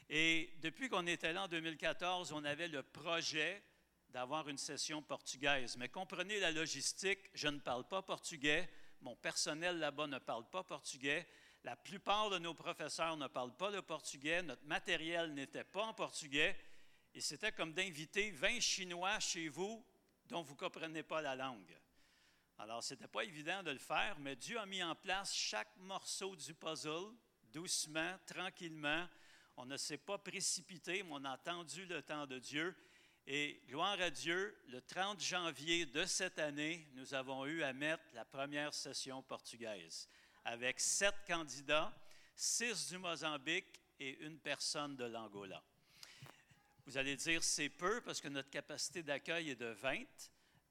Et 0.09 0.53
depuis 0.61 0.87
qu'on 0.87 1.05
était 1.05 1.33
là 1.33 1.43
en 1.43 1.47
2014, 1.49 2.31
on 2.31 2.45
avait 2.45 2.69
le 2.69 2.83
projet 2.83 3.61
d'avoir 4.07 4.47
une 4.47 4.57
session 4.57 5.01
portugaise. 5.01 5.75
Mais 5.75 5.89
comprenez 5.89 6.39
la 6.39 6.51
logistique, 6.51 7.29
je 7.33 7.49
ne 7.49 7.59
parle 7.59 7.85
pas 7.85 8.01
portugais, 8.01 8.69
mon 9.01 9.17
personnel 9.17 9.79
là-bas 9.79 10.07
ne 10.07 10.19
parle 10.19 10.49
pas 10.49 10.63
portugais, 10.63 11.27
la 11.67 11.75
plupart 11.75 12.29
de 12.29 12.37
nos 12.37 12.53
professeurs 12.53 13.17
ne 13.17 13.27
parlent 13.27 13.57
pas 13.57 13.69
le 13.69 13.81
portugais, 13.81 14.41
notre 14.41 14.63
matériel 14.63 15.33
n'était 15.33 15.65
pas 15.65 15.83
en 15.83 15.93
portugais, 15.93 16.57
et 17.13 17.19
c'était 17.19 17.51
comme 17.51 17.73
d'inviter 17.73 18.31
20 18.31 18.61
Chinois 18.61 19.19
chez 19.19 19.49
vous 19.49 19.85
dont 20.27 20.41
vous 20.41 20.53
ne 20.53 20.59
comprenez 20.59 21.03
pas 21.03 21.21
la 21.21 21.35
langue. 21.35 21.77
Alors, 22.57 22.81
ce 22.81 22.93
n'était 22.93 23.09
pas 23.09 23.25
évident 23.25 23.63
de 23.63 23.71
le 23.71 23.79
faire, 23.79 24.17
mais 24.19 24.37
Dieu 24.37 24.57
a 24.57 24.65
mis 24.65 24.81
en 24.81 24.95
place 24.95 25.35
chaque 25.35 25.75
morceau 25.79 26.37
du 26.37 26.53
puzzle, 26.53 27.13
doucement, 27.51 28.15
tranquillement, 28.25 29.05
on 29.57 29.65
ne 29.65 29.75
s'est 29.75 29.97
pas 29.97 30.17
précipité, 30.17 31.03
mais 31.03 31.11
on 31.11 31.25
a 31.25 31.31
attendu 31.31 31.85
le 31.85 32.01
temps 32.01 32.27
de 32.27 32.39
Dieu. 32.39 32.73
Et 33.25 33.61
gloire 33.67 33.99
à 33.99 34.09
Dieu, 34.09 34.57
le 34.69 34.79
30 34.79 35.21
janvier 35.21 35.85
de 35.85 36.05
cette 36.05 36.39
année, 36.39 36.87
nous 36.93 37.13
avons 37.13 37.45
eu 37.45 37.61
à 37.63 37.73
mettre 37.73 38.05
la 38.13 38.23
première 38.23 38.73
session 38.73 39.21
portugaise 39.21 40.07
avec 40.47 40.79
sept 40.79 41.13
candidats, 41.27 41.93
six 42.33 42.87
du 42.87 42.97
Mozambique 42.97 43.81
et 43.99 44.17
une 44.23 44.39
personne 44.39 44.95
de 44.95 45.03
l'Angola. 45.03 45.61
Vous 46.85 46.97
allez 46.97 47.17
dire 47.17 47.43
c'est 47.43 47.67
peu 47.67 47.99
parce 47.99 48.21
que 48.21 48.29
notre 48.29 48.49
capacité 48.49 49.03
d'accueil 49.03 49.49
est 49.49 49.55
de 49.57 49.65
20, 49.65 50.05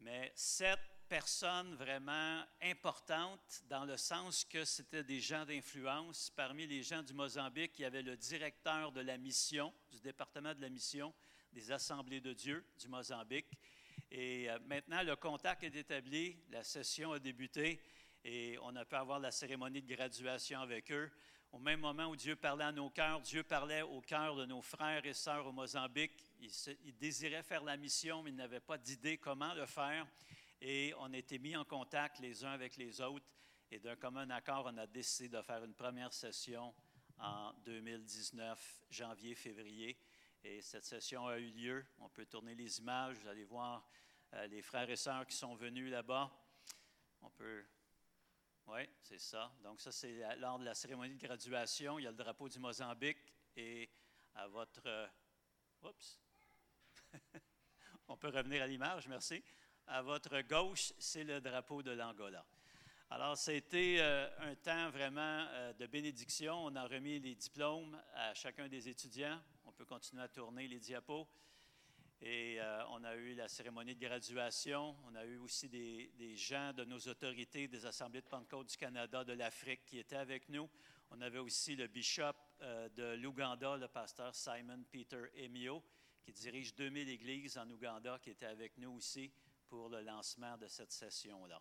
mais 0.01 0.33
sept 0.35 0.81
personnes 1.11 1.75
vraiment 1.75 2.43
importantes 2.63 3.63
dans 3.69 3.85
le 3.85 3.99
sens 3.99 4.45
que 4.47 4.65
c'était 4.65 5.05
des 5.05 5.21
gens 5.21 5.45
d'influence. 5.45 6.31
Parmi 6.35 6.67
les 6.67 6.83
gens 6.83 7.03
du 7.03 7.13
Mozambique, 7.13 7.73
il 7.79 7.83
y 7.83 7.85
avait 7.85 8.03
le 8.03 8.17
directeur 8.17 8.91
de 8.93 9.03
la 9.03 9.19
mission, 9.19 9.75
du 9.93 10.01
département 10.01 10.55
de 10.55 10.63
la 10.63 10.71
mission 10.71 11.13
des 11.53 11.71
Assemblées 11.71 12.23
de 12.23 12.33
Dieu 12.33 12.65
du 12.81 12.89
Mozambique. 12.89 13.47
Et 14.11 14.49
euh, 14.49 14.59
maintenant, 14.65 15.03
le 15.03 15.17
contact 15.17 15.65
est 15.65 15.77
établi, 15.77 16.39
la 16.51 16.65
session 16.65 17.13
a 17.13 17.19
débuté 17.19 17.79
et 18.29 18.59
on 18.63 18.75
a 18.75 18.85
pu 18.85 18.97
avoir 18.97 19.21
la 19.21 19.31
cérémonie 19.31 19.81
de 19.81 19.95
graduation 19.95 20.59
avec 20.61 20.91
eux. 20.91 21.09
Au 21.53 21.61
même 21.61 21.79
moment 21.79 22.07
où 22.07 22.17
Dieu 22.17 22.35
parlait 22.35 22.65
à 22.65 22.73
nos 22.73 22.91
cœurs, 22.91 23.21
Dieu 23.21 23.45
parlait 23.45 23.83
au 23.83 24.01
cœur 24.01 24.35
de 24.35 24.45
nos 24.47 24.61
frères 24.61 25.07
et 25.07 25.15
sœurs 25.15 25.47
au 25.47 25.53
Mozambique. 25.53 26.13
Ils, 26.41 26.97
désiraient 26.97 27.45
faire 27.45 27.63
la 27.63 27.77
mission, 27.77 28.25
mais 28.25 28.31
ils 28.31 28.37
n'avaient 28.37 28.59
pas 28.59 28.79
d'idée 28.79 29.17
comment 29.17 29.55
le 29.55 29.65
faire 29.65 30.09
et 30.61 30.93
on 30.99 31.13
été 31.13 31.39
mis 31.39 31.57
en 31.57 31.65
contact 31.65 32.19
les 32.19 32.45
uns 32.45 32.51
avec 32.51 32.77
les 32.77 33.01
autres. 33.01 33.27
Et 33.71 33.79
d'un 33.79 33.95
commun 33.95 34.29
accord, 34.31 34.65
on 34.67 34.77
a 34.77 34.89
décidé 34.89 35.29
de 35.29 35.43
faire 35.43 35.63
une 35.63 35.75
première 35.75 36.13
session 36.13 36.75
en 37.19 37.53
2019, 37.65 38.87
janvier-février. 38.91 39.97
Et 40.43 40.61
cette 40.63 40.85
session 40.85 41.29
a 41.29 41.39
eu 41.39 41.51
lieu. 41.51 41.87
On 42.01 42.09
peut 42.09 42.27
tourner 42.27 42.57
les 42.57 42.81
images. 42.81 43.19
Vous 43.19 43.29
allez 43.29 43.45
voir 43.45 43.89
euh, 44.35 44.49
les 44.49 44.63
frères 44.63 44.91
et 44.91 44.97
sœurs 44.97 45.27
qui 45.27 45.37
sont 45.37 45.55
venus 45.55 45.93
là-bas. 45.93 46.29
On 47.23 47.31
peut. 47.31 47.65
Oui, 48.69 48.81
c'est 49.01 49.21
ça. 49.21 49.53
Donc, 49.63 49.81
ça, 49.81 49.93
c'est 49.93 50.37
lors 50.39 50.59
de 50.59 50.65
la 50.65 50.75
cérémonie 50.75 51.15
de 51.15 51.25
graduation. 51.25 51.99
Il 51.99 52.03
y 52.03 52.07
a 52.07 52.11
le 52.11 52.17
drapeau 52.17 52.49
du 52.49 52.59
Mozambique. 52.59 53.19
Et 53.57 53.89
à 54.35 54.49
votre. 54.49 54.83
Euh, 54.87 55.07
oups! 55.83 56.21
On 58.09 58.17
peut 58.17 58.29
revenir 58.29 58.63
à 58.63 58.67
l'image, 58.67 59.09
merci. 59.09 59.43
À 59.87 60.03
votre 60.03 60.41
gauche, 60.43 60.93
c'est 60.99 61.25
le 61.25 61.41
drapeau 61.41 61.83
de 61.83 61.93
l'Angola. 61.93 62.45
Alors, 63.11 63.37
c'était 63.37 63.99
euh, 64.01 64.29
un 64.41 64.55
temps 64.57 64.91
vraiment 64.91 65.47
euh, 65.51 65.73
de 65.75 65.87
bénédiction. 65.87 66.67
On 66.67 66.75
a 66.75 66.87
remis 66.87 67.21
les 67.21 67.37
diplômes 67.37 67.97
à 68.15 68.35
chacun 68.35 68.69
des 68.69 68.89
étudiants. 68.89 69.41
On 69.65 69.73
peut 69.73 69.85
continuer 69.85 70.25
à 70.25 70.29
tourner 70.29 70.67
les 70.67 70.81
diapos. 70.81 71.27
Et 72.21 72.61
euh, 72.61 72.83
on 72.91 73.05
a 73.05 73.15
eu 73.15 73.35
la 73.35 73.49
cérémonie 73.49 73.95
de 73.95 74.01
graduation. 74.01 74.97
On 75.07 75.15
a 75.15 75.25
eu 75.25 75.37
aussi 75.39 75.69
des, 75.69 76.37
gens 76.37 76.73
de 76.73 76.85
nos 76.85 76.99
autorités, 76.99 77.69
des 77.69 77.85
assemblées 77.85 78.23
de 78.23 78.27
Pentecôte 78.27 78.69
du 78.69 78.77
Canada, 78.77 79.25
de 79.25 79.35
l'Afrique 79.35 79.85
qui 79.85 79.99
étaient 79.99 80.17
avec 80.17 80.49
nous. 80.49 80.69
On 81.11 81.21
avait 81.21 81.39
aussi 81.39 81.77
le 81.77 81.87
bishop 81.87 82.35
de 82.61 83.15
l'Ouganda, 83.15 83.77
le 83.77 83.87
pasteur 83.87 84.35
Simon 84.35 84.83
Peter 84.91 85.25
Emio, 85.37 85.83
qui 86.25 86.33
dirige 86.33 86.75
2000 86.75 87.09
églises 87.09 87.59
en 87.59 87.71
Ouganda, 87.71 88.19
qui 88.19 88.31
était 88.31 88.47
avec 88.47 88.77
nous 88.79 88.91
aussi 88.93 89.31
pour 89.69 89.89
le 89.89 90.01
lancement 90.01 90.57
de 90.57 90.67
cette 90.67 90.93
session-là. 90.93 91.61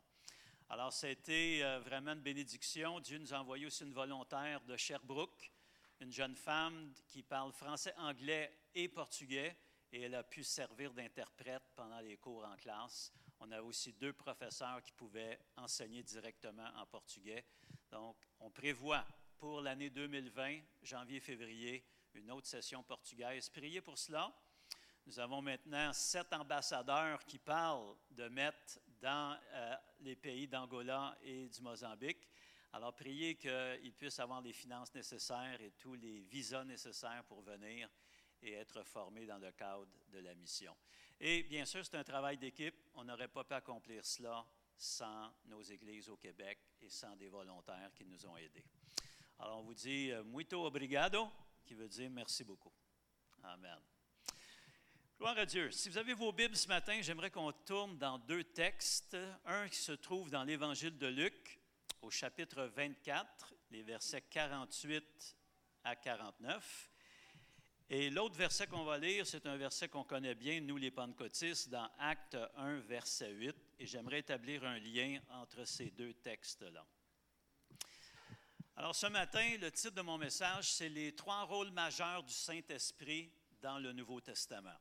Alors, 0.69 0.91
c'était 0.91 1.59
euh, 1.61 1.79
vraiment 1.79 2.13
une 2.13 2.21
bénédiction. 2.21 2.99
Dieu 2.99 3.19
nous 3.19 3.33
a 3.33 3.39
envoyé 3.39 3.67
aussi 3.67 3.83
une 3.83 3.93
volontaire 3.93 4.61
de 4.61 4.75
Sherbrooke, 4.75 5.51
une 5.99 6.11
jeune 6.11 6.35
femme 6.35 6.91
qui 7.07 7.21
parle 7.21 7.51
français, 7.51 7.93
anglais 7.97 8.51
et 8.73 8.87
portugais, 8.87 9.55
et 9.91 10.01
elle 10.01 10.15
a 10.15 10.23
pu 10.23 10.43
servir 10.43 10.93
d'interprète 10.93 11.63
pendant 11.75 11.99
les 11.99 12.17
cours 12.17 12.45
en 12.45 12.55
classe. 12.57 13.11
On 13.39 13.51
a 13.51 13.61
aussi 13.61 13.93
deux 13.93 14.13
professeurs 14.13 14.81
qui 14.81 14.91
pouvaient 14.93 15.39
enseigner 15.57 16.03
directement 16.03 16.67
en 16.75 16.85
portugais. 16.85 17.45
Donc, 17.91 18.17
on 18.39 18.49
prévoit 18.49 19.05
pour 19.37 19.61
l'année 19.61 19.89
2020, 19.89 20.59
janvier-février, 20.83 21.85
une 22.13 22.31
autre 22.31 22.47
session 22.47 22.81
portugaise. 22.83 23.49
Priez 23.49 23.81
pour 23.81 23.97
cela. 23.97 24.33
Nous 25.05 25.19
avons 25.19 25.41
maintenant 25.41 25.93
sept 25.93 26.33
ambassadeurs 26.33 27.23
qui 27.25 27.37
parlent 27.37 27.95
de 28.09 28.27
mettre 28.27 28.79
dans 28.99 29.37
euh, 29.53 29.75
les 29.99 30.15
pays 30.15 30.47
d'Angola 30.47 31.15
et 31.21 31.47
du 31.47 31.61
Mozambique. 31.61 32.27
Alors, 32.73 32.93
priez 32.93 33.35
qu'ils 33.35 33.93
puissent 33.95 34.19
avoir 34.19 34.41
les 34.41 34.51
finances 34.51 34.93
nécessaires 34.93 35.61
et 35.61 35.71
tous 35.77 35.93
les 35.93 36.21
visas 36.21 36.63
nécessaires 36.63 37.23
pour 37.25 37.41
venir 37.41 37.87
et 38.45 38.53
être 38.53 38.83
formés 38.83 39.25
dans 39.25 39.39
le 39.39 39.51
cadre 39.51 39.87
de 40.11 40.19
la 40.19 40.33
mission. 40.35 40.75
Et 41.19 41.43
bien 41.43 41.65
sûr, 41.65 41.83
c'est 41.83 41.97
un 41.97 42.03
travail 42.03 42.37
d'équipe. 42.37 42.75
On 42.93 43.03
n'aurait 43.03 43.27
pas 43.27 43.43
pu 43.43 43.53
accomplir 43.53 44.05
cela 44.05 44.45
sans 44.77 45.33
nos 45.45 45.61
églises 45.61 46.09
au 46.09 46.17
Québec 46.17 46.59
et 46.81 46.89
sans 46.89 47.15
des 47.15 47.29
volontaires 47.29 47.91
qui 47.95 48.05
nous 48.05 48.25
ont 48.25 48.37
aidés. 48.37 48.65
Alors, 49.39 49.59
on 49.59 49.63
vous 49.63 49.73
dit 49.73 50.11
euh, 50.11 50.23
muito 50.23 50.63
obrigado, 50.63 51.27
qui 51.65 51.73
veut 51.73 51.87
dire 51.87 52.09
merci 52.09 52.43
beaucoup. 52.43 52.71
Amen. 53.43 53.79
Gloire 55.17 55.37
à 55.37 55.45
Dieu. 55.45 55.71
Si 55.71 55.89
vous 55.89 55.97
avez 55.97 56.13
vos 56.13 56.31
Bibles 56.31 56.55
ce 56.55 56.67
matin, 56.67 56.99
j'aimerais 57.01 57.31
qu'on 57.31 57.51
tourne 57.51 57.97
dans 57.97 58.19
deux 58.19 58.43
textes. 58.43 59.17
Un 59.45 59.67
qui 59.69 59.77
se 59.77 59.93
trouve 59.93 60.29
dans 60.29 60.43
l'Évangile 60.43 60.97
de 60.97 61.07
Luc, 61.07 61.59
au 62.01 62.11
chapitre 62.11 62.65
24, 62.65 63.53
les 63.71 63.81
versets 63.81 64.21
48 64.21 65.35
à 65.85 65.95
49. 65.95 66.91
Et 67.87 68.09
l'autre 68.09 68.35
verset 68.35 68.65
qu'on 68.65 68.83
va 68.83 68.97
lire, 68.97 69.27
c'est 69.27 69.45
un 69.45 69.57
verset 69.57 69.89
qu'on 69.89 70.03
connaît 70.03 70.33
bien, 70.33 70.59
nous 70.59 70.77
les 70.77 70.89
pentecôtistes, 70.89 71.69
dans 71.69 71.87
Acte 71.99 72.35
1, 72.55 72.79
verset 72.79 73.31
8. 73.31 73.55
Et 73.77 73.85
j'aimerais 73.85 74.19
établir 74.19 74.63
un 74.63 74.79
lien 74.79 75.19
entre 75.29 75.65
ces 75.65 75.91
deux 75.91 76.15
textes-là. 76.15 76.83
Alors 78.75 78.95
ce 78.95 79.05
matin, 79.05 79.55
le 79.61 79.71
titre 79.71 79.93
de 79.93 80.01
mon 80.01 80.17
message, 80.17 80.73
c'est 80.73 80.89
Les 80.89 81.15
trois 81.15 81.43
rôles 81.43 81.69
majeurs 81.69 82.23
du 82.23 82.33
Saint-Esprit 82.33 83.31
dans 83.61 83.77
le 83.77 83.93
Nouveau 83.93 84.19
Testament. 84.19 84.75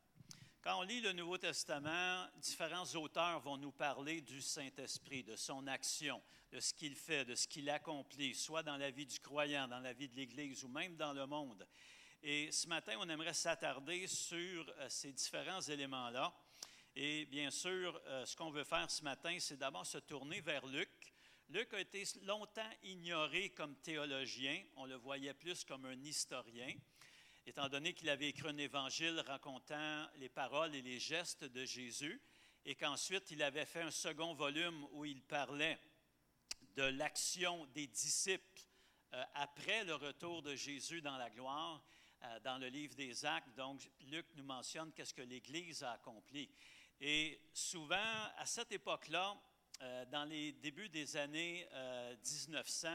Quand 0.62 0.80
on 0.80 0.82
lit 0.82 1.02
le 1.02 1.12
Nouveau 1.12 1.36
Testament, 1.36 2.26
différents 2.38 2.86
auteurs 2.94 3.38
vont 3.40 3.58
nous 3.58 3.70
parler 3.70 4.22
du 4.22 4.40
Saint-Esprit, 4.40 5.22
de 5.22 5.36
son 5.36 5.66
action, 5.66 6.22
de 6.50 6.58
ce 6.58 6.72
qu'il 6.72 6.96
fait, 6.96 7.26
de 7.26 7.34
ce 7.34 7.46
qu'il 7.46 7.68
accomplit, 7.68 8.34
soit 8.34 8.62
dans 8.62 8.78
la 8.78 8.90
vie 8.90 9.04
du 9.04 9.20
croyant, 9.20 9.68
dans 9.68 9.80
la 9.80 9.92
vie 9.92 10.08
de 10.08 10.16
l'Église 10.16 10.64
ou 10.64 10.68
même 10.68 10.96
dans 10.96 11.12
le 11.12 11.26
monde. 11.26 11.68
Et 12.26 12.50
ce 12.52 12.66
matin, 12.68 12.94
on 13.00 13.08
aimerait 13.10 13.34
s'attarder 13.34 14.06
sur 14.06 14.66
euh, 14.78 14.88
ces 14.88 15.12
différents 15.12 15.60
éléments-là. 15.60 16.32
Et 16.96 17.26
bien 17.26 17.50
sûr, 17.50 18.00
euh, 18.06 18.24
ce 18.24 18.34
qu'on 18.34 18.50
veut 18.50 18.64
faire 18.64 18.90
ce 18.90 19.04
matin, 19.04 19.36
c'est 19.38 19.58
d'abord 19.58 19.84
se 19.84 19.98
tourner 19.98 20.40
vers 20.40 20.64
Luc. 20.64 20.88
Luc 21.50 21.74
a 21.74 21.80
été 21.80 22.02
longtemps 22.22 22.70
ignoré 22.82 23.50
comme 23.50 23.76
théologien, 23.76 24.58
on 24.76 24.86
le 24.86 24.94
voyait 24.94 25.34
plus 25.34 25.64
comme 25.64 25.84
un 25.84 26.02
historien. 26.02 26.74
étant 27.46 27.68
donné 27.68 27.92
qu'il 27.92 28.08
avait 28.08 28.30
écrit 28.30 28.48
un 28.48 28.56
évangile 28.56 29.22
racontant 29.26 30.08
les 30.16 30.30
paroles 30.30 30.74
et 30.74 30.80
les 30.80 30.98
gestes 30.98 31.44
de 31.44 31.66
Jésus, 31.66 32.22
et 32.64 32.74
qu'ensuite 32.74 33.32
il 33.32 33.42
avait 33.42 33.66
fait 33.66 33.82
un 33.82 33.90
second 33.90 34.32
volume 34.32 34.86
où 34.92 35.04
il 35.04 35.20
parlait 35.20 35.78
de 36.74 36.84
l'action 36.84 37.66
des 37.74 37.86
disciples 37.86 38.62
euh, 39.12 39.22
après 39.34 39.84
le 39.84 39.96
retour 39.96 40.40
de 40.40 40.56
Jésus 40.56 41.02
dans 41.02 41.18
la 41.18 41.28
gloire, 41.28 41.84
euh, 42.24 42.40
dans 42.40 42.58
le 42.58 42.68
livre 42.68 42.94
des 42.94 43.24
Actes. 43.24 43.54
Donc, 43.56 43.80
Luc 44.10 44.26
nous 44.36 44.44
mentionne 44.44 44.92
qu'est-ce 44.92 45.14
que 45.14 45.22
l'Église 45.22 45.82
a 45.82 45.92
accompli. 45.92 46.50
Et 47.00 47.40
souvent, 47.52 47.96
à 48.36 48.46
cette 48.46 48.72
époque-là, 48.72 49.36
euh, 49.82 50.04
dans 50.06 50.24
les 50.24 50.52
débuts 50.52 50.88
des 50.88 51.16
années 51.16 51.66
1900, 52.24 52.88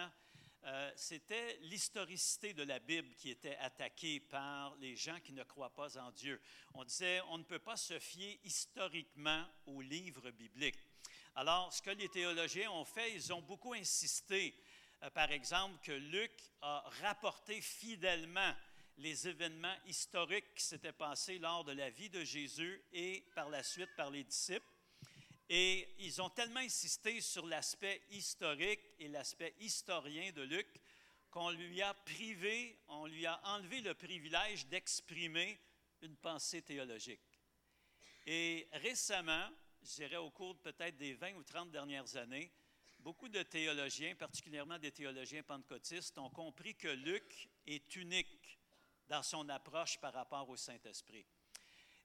c'était 0.95 1.57
l'historicité 1.61 2.53
de 2.53 2.63
la 2.63 2.79
Bible 2.79 3.15
qui 3.15 3.29
était 3.29 3.55
attaquée 3.57 4.19
par 4.19 4.75
les 4.75 4.95
gens 4.95 5.17
qui 5.21 5.31
ne 5.31 5.43
croient 5.43 5.73
pas 5.73 5.97
en 5.97 6.11
Dieu. 6.11 6.41
On 6.73 6.83
disait, 6.83 7.21
on 7.29 7.37
ne 7.37 7.43
peut 7.43 7.59
pas 7.59 7.77
se 7.77 7.97
fier 7.97 8.39
historiquement 8.43 9.45
aux 9.65 9.79
livres 9.79 10.31
bibliques. 10.31 10.83
Alors, 11.35 11.71
ce 11.71 11.81
que 11.81 11.91
les 11.91 12.09
théologiens 12.09 12.69
ont 12.71 12.85
fait, 12.85 13.13
ils 13.13 13.31
ont 13.31 13.41
beaucoup 13.41 13.73
insisté, 13.73 14.53
euh, 15.03 15.09
par 15.09 15.31
exemple, 15.31 15.79
que 15.83 15.91
Luc 15.91 16.31
a 16.61 16.83
rapporté 17.01 17.61
fidèlement 17.61 18.53
les 18.99 19.27
événements 19.27 19.75
historiques 19.85 20.53
qui 20.53 20.63
s'étaient 20.63 20.91
passés 20.91 21.39
lors 21.39 21.63
de 21.63 21.71
la 21.71 21.89
vie 21.89 22.09
de 22.09 22.23
Jésus 22.23 22.83
et 22.91 23.23
par 23.33 23.49
la 23.49 23.63
suite 23.63 23.89
par 23.95 24.11
les 24.11 24.23
disciples. 24.23 24.65
Et 25.47 25.87
ils 25.99 26.21
ont 26.21 26.29
tellement 26.29 26.59
insisté 26.59 27.21
sur 27.21 27.45
l'aspect 27.45 28.01
historique 28.11 28.81
et 28.99 29.07
l'aspect 29.07 29.55
historien 29.59 30.31
de 30.31 30.41
Luc 30.41 30.67
qu'on 31.31 31.49
lui 31.51 31.81
a 31.81 31.93
privé, 31.93 32.77
on 32.87 33.05
lui 33.05 33.25
a 33.25 33.39
enlevé 33.45 33.81
le 33.81 33.93
privilège 33.93 34.67
d'exprimer 34.67 35.59
une 36.01 36.17
pensée 36.17 36.61
théologique. 36.61 37.21
Et 38.25 38.67
récemment, 38.73 39.49
je 39.81 39.95
dirais 39.95 40.17
au 40.17 40.29
cours 40.29 40.57
peut-être 40.59 40.97
des 40.97 41.13
20 41.13 41.35
ou 41.35 41.43
30 41.43 41.71
dernières 41.71 42.15
années, 42.17 42.51
beaucoup 42.99 43.29
de 43.29 43.43
théologiens, 43.43 44.13
particulièrement 44.15 44.77
des 44.77 44.91
théologiens 44.91 45.43
pentecôtistes, 45.43 46.17
ont 46.17 46.29
compris 46.29 46.75
que 46.75 46.89
Luc 46.89 47.49
est 47.65 47.95
unique 47.95 48.58
dans 49.09 49.23
son 49.23 49.49
approche 49.49 49.99
par 49.99 50.13
rapport 50.13 50.47
au 50.47 50.55
Saint-Esprit. 50.55 51.25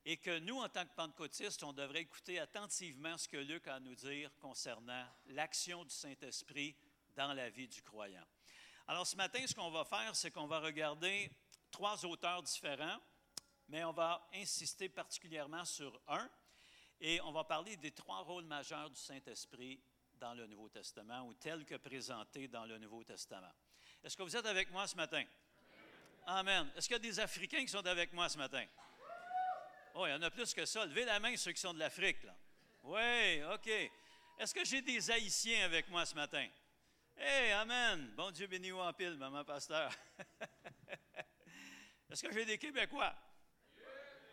Et 0.07 0.17
que 0.17 0.39
nous, 0.41 0.59
en 0.59 0.69
tant 0.69 0.85
que 0.85 0.95
pentecôtistes, 0.95 1.63
on 1.63 1.73
devrait 1.73 2.03
écouter 2.03 2.39
attentivement 2.39 3.17
ce 3.17 3.29
que 3.29 3.37
Luc 3.37 3.69
a 3.69 3.77
à 3.77 3.81
nous 3.81 3.95
dire 3.95 4.31
concernant 4.41 5.07
l'action 5.27 5.85
du 5.85 5.95
Saint-Esprit 5.95 6.75
dans 7.15 7.33
la 7.33 7.49
vie 7.51 7.69
du 7.69 7.83
croyant. 7.83 8.25
Alors 8.87 9.07
ce 9.07 9.17
matin, 9.17 9.47
ce 9.47 9.55
qu'on 9.55 9.71
va 9.71 9.85
faire, 9.85 10.15
c'est 10.17 10.31
qu'on 10.31 10.47
va 10.47 10.61
regarder 10.61 11.31
trois 11.71 12.05
auteurs 12.05 12.43
différents, 12.43 13.01
mais 13.69 13.85
on 13.85 13.93
va 13.93 14.29
insister 14.35 14.89
particulièrement 14.89 15.65
sur 15.65 15.99
un, 16.09 16.29
et 17.01 17.21
on 17.23 17.33
va 17.33 17.45
parler 17.45 17.77
des 17.77 17.93
trois 17.93 18.21
rôles 18.21 18.45
majeurs 18.45 18.91
du 18.91 19.01
Saint-Esprit 19.01 19.83
dans 20.15 20.35
le 20.35 20.47
Nouveau 20.47 20.69
Testament 20.69 21.27
ou 21.27 21.35
tels 21.35 21.65
que 21.65 21.75
présentés 21.77 22.47
dans 22.49 22.65
le 22.67 22.79
Nouveau 22.79 23.05
Testament. 23.05 23.53
Est-ce 24.03 24.17
que 24.17 24.23
vous 24.23 24.37
êtes 24.37 24.47
avec 24.47 24.71
moi 24.71 24.87
ce 24.87 24.97
matin? 24.97 25.25
Amen. 26.27 26.71
Est-ce 26.75 26.89
qu'il 26.89 26.95
y 26.95 27.01
a 27.01 27.01
des 27.01 27.21
Africains 27.21 27.61
qui 27.61 27.69
sont 27.69 27.87
avec 27.87 28.13
moi 28.13 28.29
ce 28.29 28.39
matin? 28.39 28.65
Oh, 29.95 30.07
il 30.07 30.11
y 30.11 30.15
en 30.15 30.23
a 30.23 30.31
plus 30.31 30.55
que 30.55 30.65
ça. 30.65 30.87
Levez 30.87 31.05
la 31.05 31.21
main 31.21 31.37
ceux 31.37 31.53
qui 31.53 31.61
sont 31.61 31.75
de 31.75 31.79
l'Afrique. 31.79 32.19
Oui, 32.83 33.43
OK. 33.53 33.69
Est-ce 34.39 34.55
que 34.55 34.65
j'ai 34.65 34.83
des 34.83 35.11
Haïtiens 35.11 35.65
avec 35.65 35.89
moi 35.89 36.05
ce 36.05 36.15
matin? 36.15 36.49
Hey, 37.17 37.53
Amen. 37.53 38.13
Bon 38.17 38.31
Dieu 38.31 38.47
béni 38.47 38.73
ou 38.73 38.81
en 38.81 38.93
pile, 38.93 39.17
maman 39.17 39.45
pasteur. 39.45 39.93
Est-ce 42.11 42.23
que 42.23 42.33
j'ai 42.33 42.45
des 42.45 42.59
Québécois? 42.59 43.15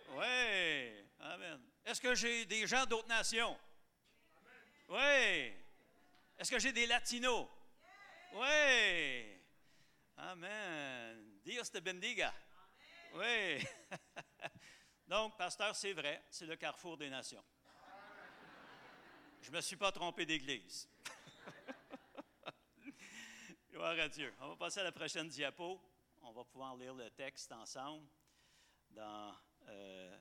Oui, 0.09 1.05
Amen. 1.19 1.61
Est-ce 1.85 2.01
que 2.01 2.15
j'ai 2.15 2.45
des 2.45 2.65
gens 2.65 2.85
d'autres 2.85 3.07
nations? 3.07 3.57
Oui. 4.89 5.53
Est-ce 6.39 6.49
que 6.49 6.59
j'ai 6.59 6.71
des 6.71 6.87
Latinos? 6.87 7.47
Oui. 8.33 9.39
Amen. 10.17 11.30
Dios 11.43 11.71
te 11.71 11.79
bendiga. 11.79 12.31
Oui. 13.13 13.63
Donc, 15.07 15.35
pasteur, 15.37 15.75
c'est 15.75 15.93
vrai, 15.93 16.23
c'est 16.29 16.45
le 16.45 16.55
carrefour 16.55 16.97
des 16.97 17.09
nations. 17.09 17.43
Je 19.41 19.49
ne 19.49 19.55
me 19.55 19.61
suis 19.61 19.75
pas 19.75 19.91
trompé 19.91 20.23
d'église. 20.25 20.87
Gloire 23.71 23.99
à 23.99 24.07
Dieu. 24.07 24.31
On 24.39 24.49
va 24.49 24.55
passer 24.55 24.81
à 24.81 24.83
la 24.83 24.91
prochaine 24.91 25.29
diapo. 25.29 25.81
On 26.21 26.31
va 26.31 26.45
pouvoir 26.45 26.77
lire 26.77 26.93
le 26.93 27.09
texte 27.09 27.51
ensemble 27.51 28.07
dans 28.91 29.35
euh, 29.67 30.15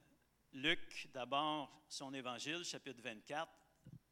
Luc, 0.52 1.10
d'abord, 1.12 1.84
son 1.86 2.14
évangile, 2.14 2.64
chapitre 2.64 3.02
24. 3.02 3.52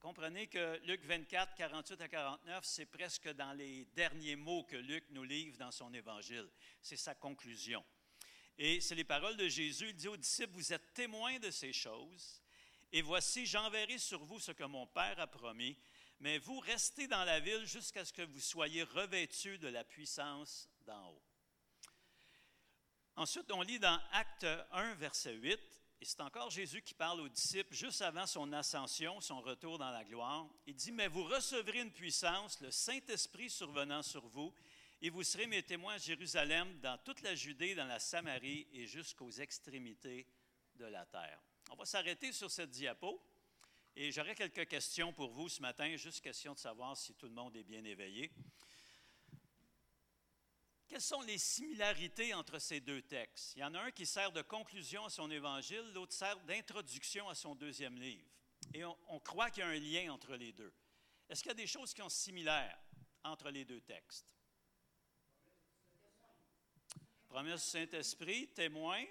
Comprenez 0.00 0.46
que 0.46 0.80
Luc 0.86 1.04
24, 1.04 1.56
48 1.56 2.00
à 2.00 2.08
49, 2.08 2.64
c'est 2.64 2.86
presque 2.86 3.28
dans 3.30 3.52
les 3.52 3.84
derniers 3.96 4.36
mots 4.36 4.62
que 4.62 4.76
Luc 4.76 5.04
nous 5.10 5.24
livre 5.24 5.58
dans 5.58 5.72
son 5.72 5.92
évangile. 5.92 6.48
C'est 6.80 6.96
sa 6.96 7.16
conclusion. 7.16 7.84
Et 8.56 8.80
c'est 8.80 8.94
les 8.94 9.04
paroles 9.04 9.36
de 9.36 9.48
Jésus. 9.48 9.88
Il 9.88 9.96
dit 9.96 10.06
aux 10.06 10.16
disciples, 10.16 10.52
vous 10.52 10.72
êtes 10.72 10.94
témoins 10.94 11.40
de 11.40 11.50
ces 11.50 11.72
choses, 11.72 12.40
et 12.92 13.02
voici, 13.02 13.44
j'enverrai 13.44 13.98
sur 13.98 14.24
vous 14.24 14.40
ce 14.40 14.52
que 14.52 14.64
mon 14.64 14.86
Père 14.86 15.18
a 15.18 15.26
promis, 15.26 15.76
mais 16.20 16.38
vous 16.38 16.58
restez 16.60 17.06
dans 17.06 17.24
la 17.24 17.40
ville 17.40 17.66
jusqu'à 17.66 18.04
ce 18.04 18.12
que 18.12 18.22
vous 18.22 18.40
soyez 18.40 18.84
revêtus 18.84 19.58
de 19.58 19.68
la 19.68 19.84
puissance 19.84 20.68
d'en 20.86 21.10
haut. 21.10 21.22
Ensuite, 23.16 23.50
on 23.50 23.62
lit 23.62 23.80
dans 23.80 24.00
Acte 24.12 24.46
1, 24.70 24.94
verset 24.94 25.34
8, 25.34 25.58
et 26.00 26.04
c'est 26.04 26.20
encore 26.20 26.50
Jésus 26.50 26.80
qui 26.82 26.94
parle 26.94 27.20
aux 27.20 27.28
disciples 27.28 27.74
juste 27.74 28.02
avant 28.02 28.26
son 28.26 28.52
ascension, 28.52 29.20
son 29.20 29.40
retour 29.40 29.78
dans 29.78 29.90
la 29.90 30.04
gloire. 30.04 30.46
Il 30.66 30.74
dit, 30.74 30.92
mais 30.92 31.08
vous 31.08 31.24
recevrez 31.24 31.80
une 31.80 31.90
puissance, 31.90 32.60
le 32.60 32.70
Saint-Esprit 32.70 33.50
survenant 33.50 34.02
sur 34.02 34.26
vous, 34.28 34.54
et 35.02 35.10
vous 35.10 35.24
serez 35.24 35.46
mes 35.46 35.62
témoins 35.62 35.94
à 35.94 35.98
Jérusalem, 35.98 36.78
dans 36.80 36.98
toute 36.98 37.22
la 37.22 37.34
Judée, 37.34 37.74
dans 37.74 37.86
la 37.86 37.98
Samarie 37.98 38.66
et 38.72 38.86
jusqu'aux 38.86 39.30
extrémités 39.30 40.26
de 40.76 40.86
la 40.86 41.04
terre. 41.06 41.40
On 41.70 41.76
va 41.76 41.84
s'arrêter 41.84 42.32
sur 42.32 42.50
cette 42.50 42.70
diapo. 42.70 43.20
Et 43.96 44.12
j'aurais 44.12 44.36
quelques 44.36 44.68
questions 44.68 45.12
pour 45.12 45.30
vous 45.30 45.48
ce 45.48 45.60
matin, 45.60 45.96
juste 45.96 46.20
question 46.20 46.54
de 46.54 46.58
savoir 46.58 46.96
si 46.96 47.14
tout 47.14 47.26
le 47.26 47.32
monde 47.32 47.56
est 47.56 47.64
bien 47.64 47.82
éveillé. 47.82 48.30
Quelles 50.88 51.02
sont 51.02 51.20
les 51.20 51.36
similarités 51.36 52.32
entre 52.32 52.58
ces 52.58 52.80
deux 52.80 53.02
textes? 53.02 53.54
Il 53.56 53.60
y 53.60 53.64
en 53.64 53.74
a 53.74 53.80
un 53.80 53.90
qui 53.90 54.06
sert 54.06 54.32
de 54.32 54.40
conclusion 54.40 55.04
à 55.04 55.10
son 55.10 55.30
évangile, 55.30 55.84
l'autre 55.92 56.14
sert 56.14 56.38
d'introduction 56.40 57.28
à 57.28 57.34
son 57.34 57.54
deuxième 57.54 57.98
livre. 57.98 58.26
Et 58.72 58.84
on, 58.84 59.20
croit 59.20 59.50
qu'il 59.50 59.62
y 59.62 59.66
a 59.66 59.68
un 59.68 59.78
lien 59.78 60.12
entre 60.12 60.34
les 60.34 60.52
deux. 60.52 60.72
Est-ce 61.28 61.42
qu'il 61.42 61.50
y 61.50 61.52
a 61.52 61.54
des 61.54 61.66
choses 61.66 61.92
qui 61.92 62.00
sont 62.00 62.08
similaires 62.08 62.78
entre 63.22 63.50
les 63.50 63.66
deux 63.66 63.82
textes? 63.82 64.26
Promesse 67.28 67.64
du 67.64 67.70
Saint-Esprit, 67.70 68.48
témoin, 68.48 69.04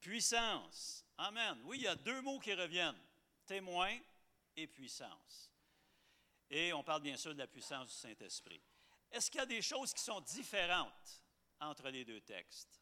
puissance. 0.00 1.04
Amen. 1.16 1.60
Oui, 1.64 1.78
il 1.78 1.82
y 1.84 1.88
a 1.88 1.94
deux 1.94 2.20
mots 2.22 2.40
qui 2.40 2.52
reviennent, 2.52 3.00
témoin 3.46 3.96
et 4.56 4.66
puissance. 4.66 5.52
Et 6.50 6.72
on 6.72 6.82
parle 6.82 7.02
bien 7.02 7.16
sûr 7.16 7.32
de 7.32 7.38
la 7.38 7.46
puissance 7.46 7.88
du 7.88 7.94
Saint-Esprit. 7.94 8.60
Est-ce 9.10 9.30
qu'il 9.30 9.40
y 9.40 9.42
a 9.42 9.46
des 9.46 9.62
choses 9.62 9.92
qui 9.92 10.02
sont 10.02 10.20
différentes 10.20 11.22
entre 11.58 11.88
les 11.88 12.04
deux 12.04 12.20
textes? 12.20 12.80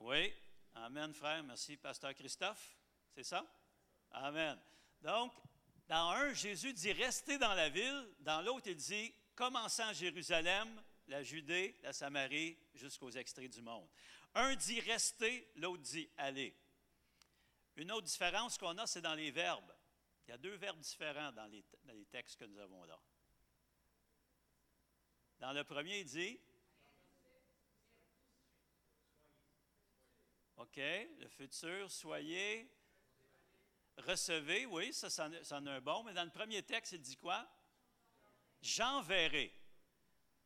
Oui. 0.00 0.32
Amen, 0.74 1.12
frère. 1.12 1.42
Merci, 1.42 1.76
pasteur 1.76 2.14
Christophe. 2.14 2.76
C'est 3.14 3.24
ça? 3.24 3.44
Amen. 4.12 4.58
Donc, 5.02 5.32
dans 5.86 6.10
un, 6.12 6.32
Jésus 6.32 6.72
dit 6.72 6.92
restez 6.92 7.36
dans 7.36 7.52
la 7.54 7.68
ville. 7.68 8.08
Dans 8.20 8.40
l'autre, 8.40 8.68
il 8.68 8.76
dit 8.76 9.12
commençant 9.34 9.88
à 9.88 9.92
Jérusalem, 9.92 10.68
la 11.08 11.22
Judée, 11.22 11.78
la 11.82 11.92
Samarie, 11.92 12.56
jusqu'aux 12.74 13.10
extraits 13.10 13.50
du 13.50 13.62
monde. 13.62 13.88
Un 14.34 14.54
dit 14.56 14.80
rester, 14.80 15.50
l'autre 15.56 15.82
dit 15.82 16.08
aller. 16.16 16.54
Une 17.76 17.92
autre 17.92 18.06
différence 18.06 18.58
qu'on 18.58 18.76
a, 18.78 18.86
c'est 18.86 19.00
dans 19.00 19.14
les 19.14 19.30
verbes. 19.30 19.72
Il 20.26 20.30
y 20.32 20.34
a 20.34 20.38
deux 20.38 20.56
verbes 20.56 20.78
différents 20.78 21.32
dans 21.32 21.46
les, 21.46 21.64
textes 22.10 22.38
que 22.38 22.44
nous 22.44 22.58
avons 22.58 22.84
là. 22.84 23.00
Dans 25.38 25.52
le 25.52 25.64
premier, 25.64 26.00
il 26.00 26.04
dit 26.04 26.40
OK, 30.56 30.76
le 30.76 31.28
futur, 31.28 31.90
soyez, 31.90 32.68
recevez, 33.96 34.66
oui, 34.66 34.92
ça, 34.92 35.08
ça, 35.08 35.30
en 35.52 35.66
a 35.66 35.72
un 35.72 35.80
bon, 35.80 36.02
mais 36.02 36.12
dans 36.12 36.24
le 36.24 36.30
premier 36.30 36.62
texte, 36.64 36.92
il 36.92 37.00
dit 37.00 37.16
quoi? 37.16 37.48
J'enverrai. 38.60 39.52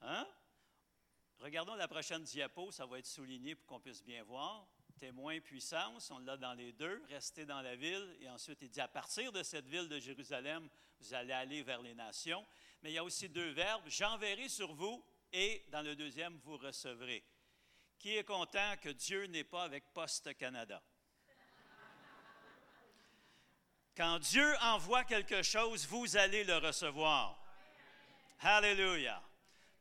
Hein? 0.02 0.28
Regardons 1.42 1.74
la 1.74 1.88
prochaine 1.88 2.22
diapo, 2.22 2.70
ça 2.70 2.86
va 2.86 3.00
être 3.00 3.06
souligné 3.06 3.56
pour 3.56 3.66
qu'on 3.66 3.80
puisse 3.80 4.00
bien 4.04 4.22
voir. 4.22 4.64
témoin 5.00 5.40
puissance, 5.40 6.12
on 6.12 6.20
l'a 6.20 6.36
dans 6.36 6.52
les 6.52 6.70
deux, 6.70 7.02
restez 7.08 7.44
dans 7.44 7.60
la 7.60 7.74
ville. 7.74 8.16
Et 8.20 8.28
ensuite, 8.28 8.62
il 8.62 8.70
dit, 8.70 8.80
à 8.80 8.86
partir 8.86 9.32
de 9.32 9.42
cette 9.42 9.66
ville 9.66 9.88
de 9.88 9.98
Jérusalem, 9.98 10.68
vous 11.00 11.14
allez 11.14 11.32
aller 11.32 11.64
vers 11.64 11.82
les 11.82 11.94
nations. 11.94 12.46
Mais 12.80 12.92
il 12.92 12.94
y 12.94 12.98
a 12.98 13.02
aussi 13.02 13.28
deux 13.28 13.50
verbes, 13.50 13.82
j'enverrai 13.88 14.48
sur 14.48 14.72
vous 14.72 15.04
et 15.32 15.64
dans 15.72 15.82
le 15.82 15.96
deuxième, 15.96 16.38
vous 16.44 16.58
recevrez. 16.58 17.24
Qui 17.98 18.16
est 18.16 18.24
content 18.24 18.76
que 18.80 18.90
Dieu 18.90 19.26
n'est 19.26 19.42
pas 19.42 19.64
avec 19.64 19.92
Poste 19.92 20.36
Canada? 20.36 20.80
Quand 23.96 24.20
Dieu 24.20 24.54
envoie 24.60 25.02
quelque 25.02 25.42
chose, 25.42 25.88
vous 25.88 26.16
allez 26.16 26.44
le 26.44 26.58
recevoir. 26.58 27.36
Alléluia. 28.38 29.20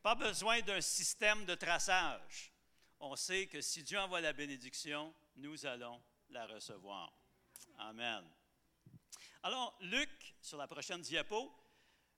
Pas 0.02 0.16
besoin 0.16 0.62
d'un 0.62 0.82
système 0.82 1.46
de 1.46 1.56
traçage. 1.56 2.52
On 3.00 3.16
sait 3.16 3.48
que 3.48 3.62
si 3.62 3.84
Dieu 3.84 4.00
envoie 4.00 4.22
la 4.22 4.34
bénédiction, 4.34 5.14
nous 5.36 5.66
allons 5.66 6.02
la 6.30 6.48
recevoir. 6.48 7.12
Amen. 7.78 8.24
Alors, 9.44 9.78
Luc, 9.82 10.10
sur 10.42 10.58
la 10.58 10.68
prochaine 10.68 11.02
diapo, 11.02 11.52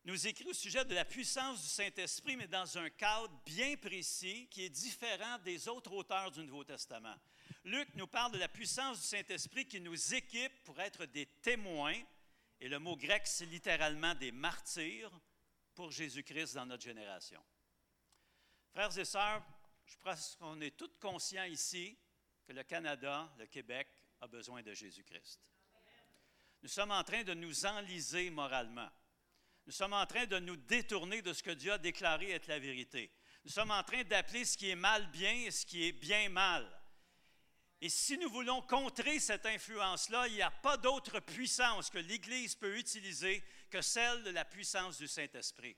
nous 0.05 0.27
écrit 0.27 0.45
au 0.45 0.53
sujet 0.53 0.83
de 0.83 0.93
la 0.93 1.05
puissance 1.05 1.61
du 1.61 1.67
Saint-Esprit, 1.67 2.35
mais 2.35 2.47
dans 2.47 2.77
un 2.77 2.89
cadre 2.89 3.29
bien 3.45 3.75
précis 3.77 4.47
qui 4.49 4.65
est 4.65 4.69
différent 4.69 5.37
des 5.39 5.67
autres 5.69 5.93
auteurs 5.93 6.31
du 6.31 6.43
Nouveau 6.43 6.65
Testament. 6.65 7.15
Luc 7.63 7.87
nous 7.95 8.07
parle 8.07 8.33
de 8.33 8.37
la 8.37 8.49
puissance 8.49 8.99
du 8.99 9.07
Saint-Esprit 9.07 9.65
qui 9.65 9.79
nous 9.79 10.13
équipe 10.13 10.63
pour 10.65 10.79
être 10.81 11.05
des 11.05 11.25
témoins, 11.25 12.01
et 12.59 12.67
le 12.67 12.79
mot 12.79 12.97
grec, 12.97 13.23
c'est 13.25 13.45
littéralement 13.45 14.15
des 14.15 14.31
martyrs 14.31 15.11
pour 15.75 15.91
Jésus-Christ 15.91 16.55
dans 16.55 16.65
notre 16.65 16.83
génération. 16.83 17.41
Frères 18.73 18.97
et 18.97 19.05
sœurs, 19.05 19.43
je 19.85 19.95
pense 19.97 20.35
qu'on 20.39 20.59
est 20.59 20.75
tous 20.75 20.89
conscients 20.99 21.43
ici 21.43 21.95
que 22.43 22.53
le 22.53 22.63
Canada, 22.63 23.31
le 23.37 23.45
Québec, 23.45 23.87
a 24.19 24.27
besoin 24.27 24.63
de 24.63 24.73
Jésus-Christ. 24.73 25.39
Nous 26.63 26.69
sommes 26.69 26.89
en 26.89 27.03
train 27.03 27.23
de 27.23 27.35
nous 27.35 27.67
enliser 27.67 28.31
moralement. 28.31 28.89
Nous 29.67 29.71
sommes 29.71 29.93
en 29.93 30.07
train 30.07 30.25
de 30.25 30.39
nous 30.39 30.55
détourner 30.55 31.21
de 31.21 31.33
ce 31.33 31.43
que 31.43 31.51
Dieu 31.51 31.71
a 31.71 31.77
déclaré 31.77 32.31
être 32.31 32.47
la 32.47 32.57
vérité. 32.57 33.11
Nous 33.45 33.51
sommes 33.51 33.69
en 33.69 33.83
train 33.83 34.03
d'appeler 34.05 34.43
ce 34.43 34.57
qui 34.57 34.71
est 34.71 34.75
mal 34.75 35.05
bien 35.11 35.33
et 35.45 35.51
ce 35.51 35.67
qui 35.67 35.85
est 35.85 35.91
bien 35.91 36.29
mal. 36.29 36.67
Et 37.79 37.89
si 37.89 38.17
nous 38.17 38.29
voulons 38.29 38.63
contrer 38.63 39.19
cette 39.19 39.45
influence-là, 39.45 40.27
il 40.29 40.33
n'y 40.33 40.41
a 40.41 40.49
pas 40.49 40.77
d'autre 40.77 41.19
puissance 41.19 41.91
que 41.91 41.99
l'Église 41.99 42.55
peut 42.55 42.75
utiliser 42.75 43.43
que 43.69 43.81
celle 43.81 44.23
de 44.23 44.31
la 44.31 44.45
puissance 44.45 44.97
du 44.97 45.07
Saint-Esprit. 45.07 45.77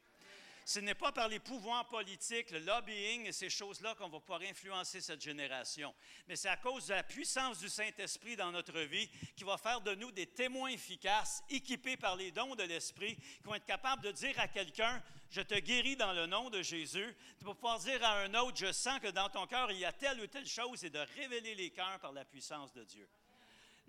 Ce 0.68 0.80
n'est 0.80 0.96
pas 0.96 1.12
par 1.12 1.28
les 1.28 1.40
pouvoirs 1.40 1.88
politiques, 1.88 2.50
le 2.50 2.58
lobbying 2.58 3.28
et 3.28 3.32
ces 3.32 3.52
choses-là 3.52 3.94
qu'on 3.94 4.10
va 4.10 4.20
pouvoir 4.20 4.42
influencer 4.42 5.00
cette 5.00 5.22
génération, 5.22 5.94
mais 6.28 6.36
c'est 6.36 6.50
à 6.50 6.58
cause 6.58 6.88
de 6.88 6.96
la 6.96 7.04
puissance 7.04 7.60
du 7.60 7.70
Saint-Esprit 7.70 8.36
dans 8.36 8.52
notre 8.52 8.80
vie 8.80 9.08
qui 9.36 9.44
va 9.44 9.58
faire 9.58 9.80
de 9.82 9.94
nous 9.94 10.12
des 10.12 10.26
témoins 10.26 10.70
efficaces, 10.70 11.44
équipés 11.52 11.98
par 11.98 12.16
les 12.16 12.32
dons 12.32 12.56
de 12.56 12.64
l'Esprit, 12.64 13.16
qui 13.16 13.44
vont 13.44 13.54
être 13.54 13.68
capables 13.68 14.02
de 14.02 14.12
dire 14.12 14.40
à 14.40 14.48
quelqu'un, 14.48 15.04
je 15.30 15.42
te 15.42 15.54
guéris 15.54 15.98
dans 15.98 16.14
le 16.14 16.26
nom 16.26 16.50
de 16.50 16.64
Jésus, 16.64 17.16
de 17.42 17.46
pouvoir 17.46 17.78
dire 17.78 18.04
à 18.04 18.22
un 18.22 18.34
autre, 18.34 18.58
je 18.58 18.72
sens 18.72 19.00
que 19.00 19.12
dans 19.12 19.30
ton 19.30 19.46
cœur, 19.46 19.72
il 19.72 19.78
y 19.78 19.86
a 19.86 19.94
telle 19.94 20.20
ou 20.20 20.26
telle 20.26 20.48
chose, 20.48 20.84
et 20.84 20.90
de 20.90 21.06
révéler 21.16 21.54
les 21.54 21.70
cœurs 21.70 22.00
par 22.00 22.12
la 22.12 22.26
puissance 22.26 22.74
de 22.74 22.84
Dieu. 22.84 23.08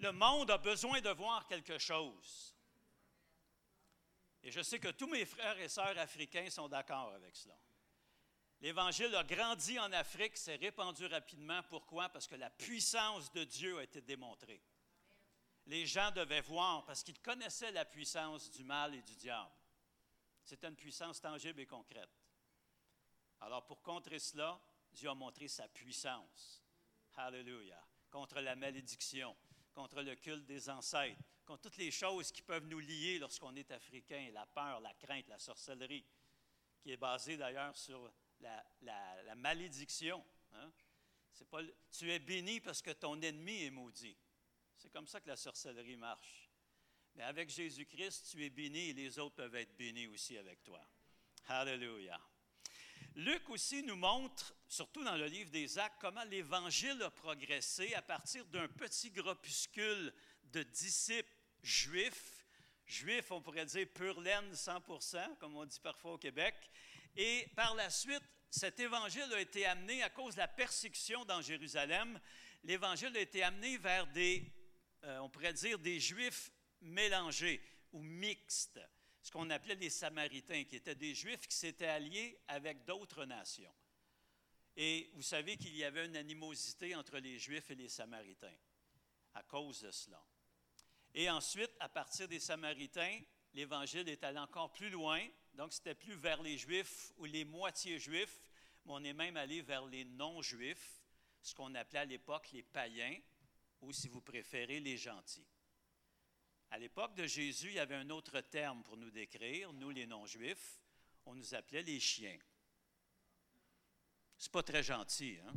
Le 0.00 0.12
monde 0.12 0.50
a 0.50 0.58
besoin 0.58 1.00
de 1.00 1.08
voir 1.08 1.46
quelque 1.46 1.78
chose. 1.78 2.55
Et 4.46 4.52
je 4.52 4.62
sais 4.62 4.78
que 4.78 4.92
tous 4.92 5.08
mes 5.08 5.26
frères 5.26 5.58
et 5.58 5.68
sœurs 5.68 5.98
africains 5.98 6.48
sont 6.50 6.68
d'accord 6.68 7.12
avec 7.14 7.34
cela. 7.34 7.58
L'Évangile 8.60 9.12
a 9.16 9.24
grandi 9.24 9.76
en 9.76 9.90
Afrique, 9.90 10.36
s'est 10.36 10.54
répandu 10.54 11.04
rapidement. 11.06 11.64
Pourquoi? 11.64 12.08
Parce 12.10 12.28
que 12.28 12.36
la 12.36 12.48
puissance 12.48 13.32
de 13.32 13.42
Dieu 13.42 13.76
a 13.76 13.82
été 13.82 14.00
démontrée. 14.02 14.62
Les 15.66 15.84
gens 15.84 16.12
devaient 16.12 16.42
voir 16.42 16.84
parce 16.84 17.02
qu'ils 17.02 17.18
connaissaient 17.18 17.72
la 17.72 17.84
puissance 17.84 18.48
du 18.52 18.62
mal 18.62 18.94
et 18.94 19.02
du 19.02 19.16
diable. 19.16 19.50
C'était 20.44 20.68
une 20.68 20.76
puissance 20.76 21.20
tangible 21.20 21.62
et 21.62 21.66
concrète. 21.66 22.16
Alors 23.40 23.66
pour 23.66 23.82
contrer 23.82 24.20
cela, 24.20 24.60
Dieu 24.92 25.10
a 25.10 25.14
montré 25.16 25.48
sa 25.48 25.66
puissance. 25.66 26.62
Hallelujah. 27.16 27.84
Contre 28.12 28.40
la 28.40 28.54
malédiction, 28.54 29.36
contre 29.74 30.02
le 30.02 30.14
culte 30.14 30.46
des 30.46 30.70
ancêtres, 30.70 31.20
contre 31.46 31.62
toutes 31.62 31.78
les 31.78 31.90
choses 31.90 32.32
qui 32.32 32.42
peuvent 32.42 32.66
nous 32.66 32.80
lier 32.80 33.18
lorsqu'on 33.18 33.54
est 33.54 33.70
africain, 33.70 34.30
la 34.32 34.44
peur, 34.46 34.80
la 34.80 34.92
crainte, 34.94 35.28
la 35.28 35.38
sorcellerie, 35.38 36.04
qui 36.80 36.90
est 36.90 36.96
basée 36.96 37.36
d'ailleurs 37.36 37.76
sur 37.76 38.12
la, 38.40 39.34
malédiction. 39.36 40.22
Hein. 40.52 40.70
C'est 41.32 41.48
pas, 41.48 41.60
tu 41.90 42.10
es 42.10 42.18
béni 42.18 42.60
parce 42.60 42.82
que 42.82 42.90
ton 42.90 43.20
ennemi 43.20 43.64
est 43.64 43.70
maudit. 43.70 44.16
C'est 44.76 44.90
comme 44.90 45.06
ça 45.06 45.20
que 45.20 45.28
la 45.28 45.36
sorcellerie 45.36 45.96
marche. 45.96 46.50
Mais 47.14 47.22
avec 47.22 47.48
Jésus-Christ, 47.48 48.28
tu 48.30 48.44
es 48.44 48.50
béni 48.50 48.90
et 48.90 48.92
les 48.92 49.18
autres 49.18 49.36
peuvent 49.36 49.54
être 49.54 49.76
bénis 49.76 50.06
aussi 50.06 50.36
avec 50.36 50.62
toi. 50.64 50.80
Hallelujah. 51.48 52.20
Luc 53.14 53.48
aussi 53.48 53.82
nous 53.82 53.96
montre, 53.96 54.54
surtout 54.68 55.02
dans 55.02 55.16
le 55.16 55.26
livre 55.26 55.50
des 55.50 55.78
Actes, 55.78 55.96
comment 56.00 56.24
l'Évangile 56.24 57.02
a 57.02 57.10
progressé 57.10 57.94
à 57.94 58.02
partir 58.02 58.44
d'un 58.46 58.68
petit 58.68 59.10
groupuscule 59.10 60.12
de 60.52 60.62
disciples 60.62 61.35
juifs. 61.66 62.44
Juifs, 62.86 63.30
on 63.32 63.42
pourrait 63.42 63.66
dire 63.66 63.86
pur 63.92 64.20
laine 64.20 64.52
100% 64.52 65.38
comme 65.38 65.56
on 65.56 65.64
dit 65.64 65.80
parfois 65.80 66.12
au 66.12 66.18
Québec. 66.18 66.54
Et 67.16 67.48
par 67.56 67.74
la 67.74 67.90
suite, 67.90 68.22
cet 68.50 68.78
évangile 68.78 69.32
a 69.34 69.40
été 69.40 69.66
amené 69.66 70.02
à 70.02 70.10
cause 70.10 70.34
de 70.34 70.40
la 70.40 70.48
persécution 70.48 71.24
dans 71.24 71.42
Jérusalem. 71.42 72.20
L'évangile 72.62 73.16
a 73.16 73.20
été 73.20 73.42
amené 73.42 73.76
vers 73.78 74.06
des, 74.08 74.52
euh, 75.04 75.18
on 75.18 75.28
pourrait 75.28 75.52
dire, 75.52 75.78
des 75.78 75.98
juifs 75.98 76.50
mélangés 76.80 77.60
ou 77.92 78.02
mixtes 78.02 78.80
ce 79.26 79.32
qu'on 79.32 79.50
appelait 79.50 79.74
les 79.74 79.90
Samaritains, 79.90 80.62
qui 80.62 80.76
étaient 80.76 80.94
des 80.94 81.12
Juifs 81.12 81.48
qui 81.48 81.56
s'étaient 81.56 81.88
alliés 81.88 82.38
avec 82.46 82.84
d'autres 82.84 83.24
nations. 83.24 83.74
Et 84.76 85.10
vous 85.14 85.22
savez 85.22 85.56
qu'il 85.56 85.74
y 85.74 85.82
avait 85.82 86.06
une 86.06 86.16
animosité 86.16 86.94
entre 86.94 87.18
les 87.18 87.36
Juifs 87.36 87.68
et 87.72 87.74
les 87.74 87.88
Samaritains 87.88 88.54
à 89.34 89.42
cause 89.42 89.80
de 89.80 89.90
cela. 89.90 90.24
Et 91.18 91.30
ensuite, 91.30 91.70
à 91.80 91.88
partir 91.88 92.28
des 92.28 92.38
Samaritains, 92.38 93.22
l'Évangile 93.54 94.06
est 94.10 94.22
allé 94.22 94.38
encore 94.38 94.70
plus 94.70 94.90
loin. 94.90 95.26
Donc, 95.54 95.72
c'était 95.72 95.94
plus 95.94 96.14
vers 96.14 96.42
les 96.42 96.58
Juifs 96.58 97.10
ou 97.16 97.24
les 97.24 97.46
moitiés 97.46 97.98
Juifs, 97.98 98.38
mais 98.84 98.92
on 98.92 99.02
est 99.02 99.14
même 99.14 99.38
allé 99.38 99.62
vers 99.62 99.86
les 99.86 100.04
non-Juifs, 100.04 101.02
ce 101.40 101.54
qu'on 101.54 101.74
appelait 101.74 102.00
à 102.00 102.04
l'époque 102.04 102.50
les 102.52 102.62
païens, 102.62 103.18
ou 103.80 103.94
si 103.94 104.08
vous 104.08 104.20
préférez, 104.20 104.78
les 104.78 104.98
gentils. 104.98 105.46
À 106.70 106.78
l'époque 106.78 107.14
de 107.14 107.26
Jésus, 107.26 107.68
il 107.68 107.74
y 107.76 107.78
avait 107.78 107.94
un 107.94 108.10
autre 108.10 108.38
terme 108.42 108.82
pour 108.82 108.98
nous 108.98 109.10
décrire, 109.10 109.72
nous 109.72 109.90
les 109.90 110.06
non-juifs, 110.06 110.82
on 111.24 111.34
nous 111.34 111.54
appelait 111.54 111.82
les 111.82 111.98
chiens. 111.98 112.38
C'est 114.36 114.52
pas 114.52 114.62
très 114.62 114.82
gentil, 114.82 115.38
hein? 115.46 115.54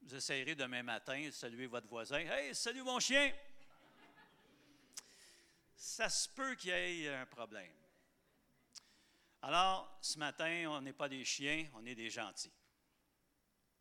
Vous 0.00 0.14
essayerez 0.14 0.54
demain 0.54 0.82
matin 0.82 1.26
de 1.26 1.30
saluer 1.30 1.66
votre 1.66 1.86
voisin. 1.86 2.18
Hey, 2.18 2.54
salut 2.54 2.82
mon 2.82 2.98
chien! 2.98 3.30
Ça 5.82 6.08
se 6.08 6.28
peut 6.28 6.54
qu'il 6.54 6.70
y 6.70 7.06
ait 7.06 7.12
un 7.12 7.26
problème. 7.26 7.74
Alors, 9.42 9.98
ce 10.00 10.16
matin, 10.16 10.66
on 10.68 10.80
n'est 10.80 10.92
pas 10.92 11.08
des 11.08 11.24
chiens, 11.24 11.68
on 11.74 11.84
est 11.84 11.96
des 11.96 12.08
gentils. 12.08 12.52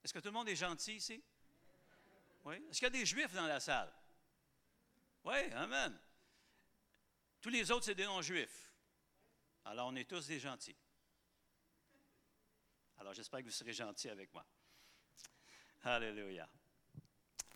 Est-ce 0.03 0.11
que 0.11 0.17
tout 0.17 0.29
le 0.29 0.31
monde 0.31 0.49
est 0.49 0.55
gentil 0.55 0.95
ici? 0.95 1.23
Oui? 2.43 2.55
Est-ce 2.55 2.79
qu'il 2.79 2.85
y 2.85 2.85
a 2.87 2.89
des 2.89 3.05
juifs 3.05 3.31
dans 3.33 3.45
la 3.45 3.59
salle? 3.59 3.93
Oui, 5.23 5.43
Amen. 5.53 5.95
Tous 7.39 7.49
les 7.49 7.69
autres, 7.69 7.85
c'est 7.85 7.93
des 7.93 8.05
non-juifs. 8.05 8.71
Alors, 9.65 9.89
on 9.89 9.95
est 9.95 10.09
tous 10.09 10.25
des 10.25 10.39
gentils. 10.39 10.75
Alors, 12.97 13.13
j'espère 13.13 13.41
que 13.41 13.45
vous 13.45 13.51
serez 13.51 13.73
gentils 13.73 14.09
avec 14.09 14.33
moi. 14.33 14.43
Alléluia. 15.83 16.49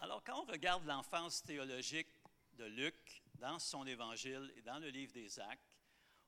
Alors, 0.01 0.23
quand 0.23 0.39
on 0.39 0.45
regarde 0.45 0.85
l'enfance 0.85 1.41
théologique 1.41 2.09
de 2.53 2.65
Luc 2.65 3.24
dans 3.39 3.59
son 3.59 3.85
évangile 3.85 4.51
et 4.55 4.61
dans 4.61 4.79
le 4.79 4.89
livre 4.89 5.13
des 5.13 5.39
Actes, 5.39 5.75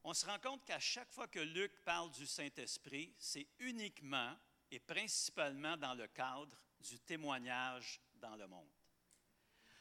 on 0.04 0.14
se 0.14 0.26
rend 0.26 0.40
compte 0.40 0.64
qu'à 0.64 0.80
chaque 0.80 1.12
fois 1.12 1.28
que 1.28 1.40
Luc 1.40 1.84
parle 1.84 2.12
du 2.12 2.26
Saint-Esprit, 2.26 3.14
c'est 3.18 3.48
uniquement 3.60 4.36
et 4.72 4.80
principalement 4.80 5.76
dans 5.78 5.94
le 5.94 6.08
cadre 6.08 6.58
du 6.80 7.00
témoignage 7.00 8.00
dans 8.16 8.36
le 8.36 8.48
monde. 8.48 8.70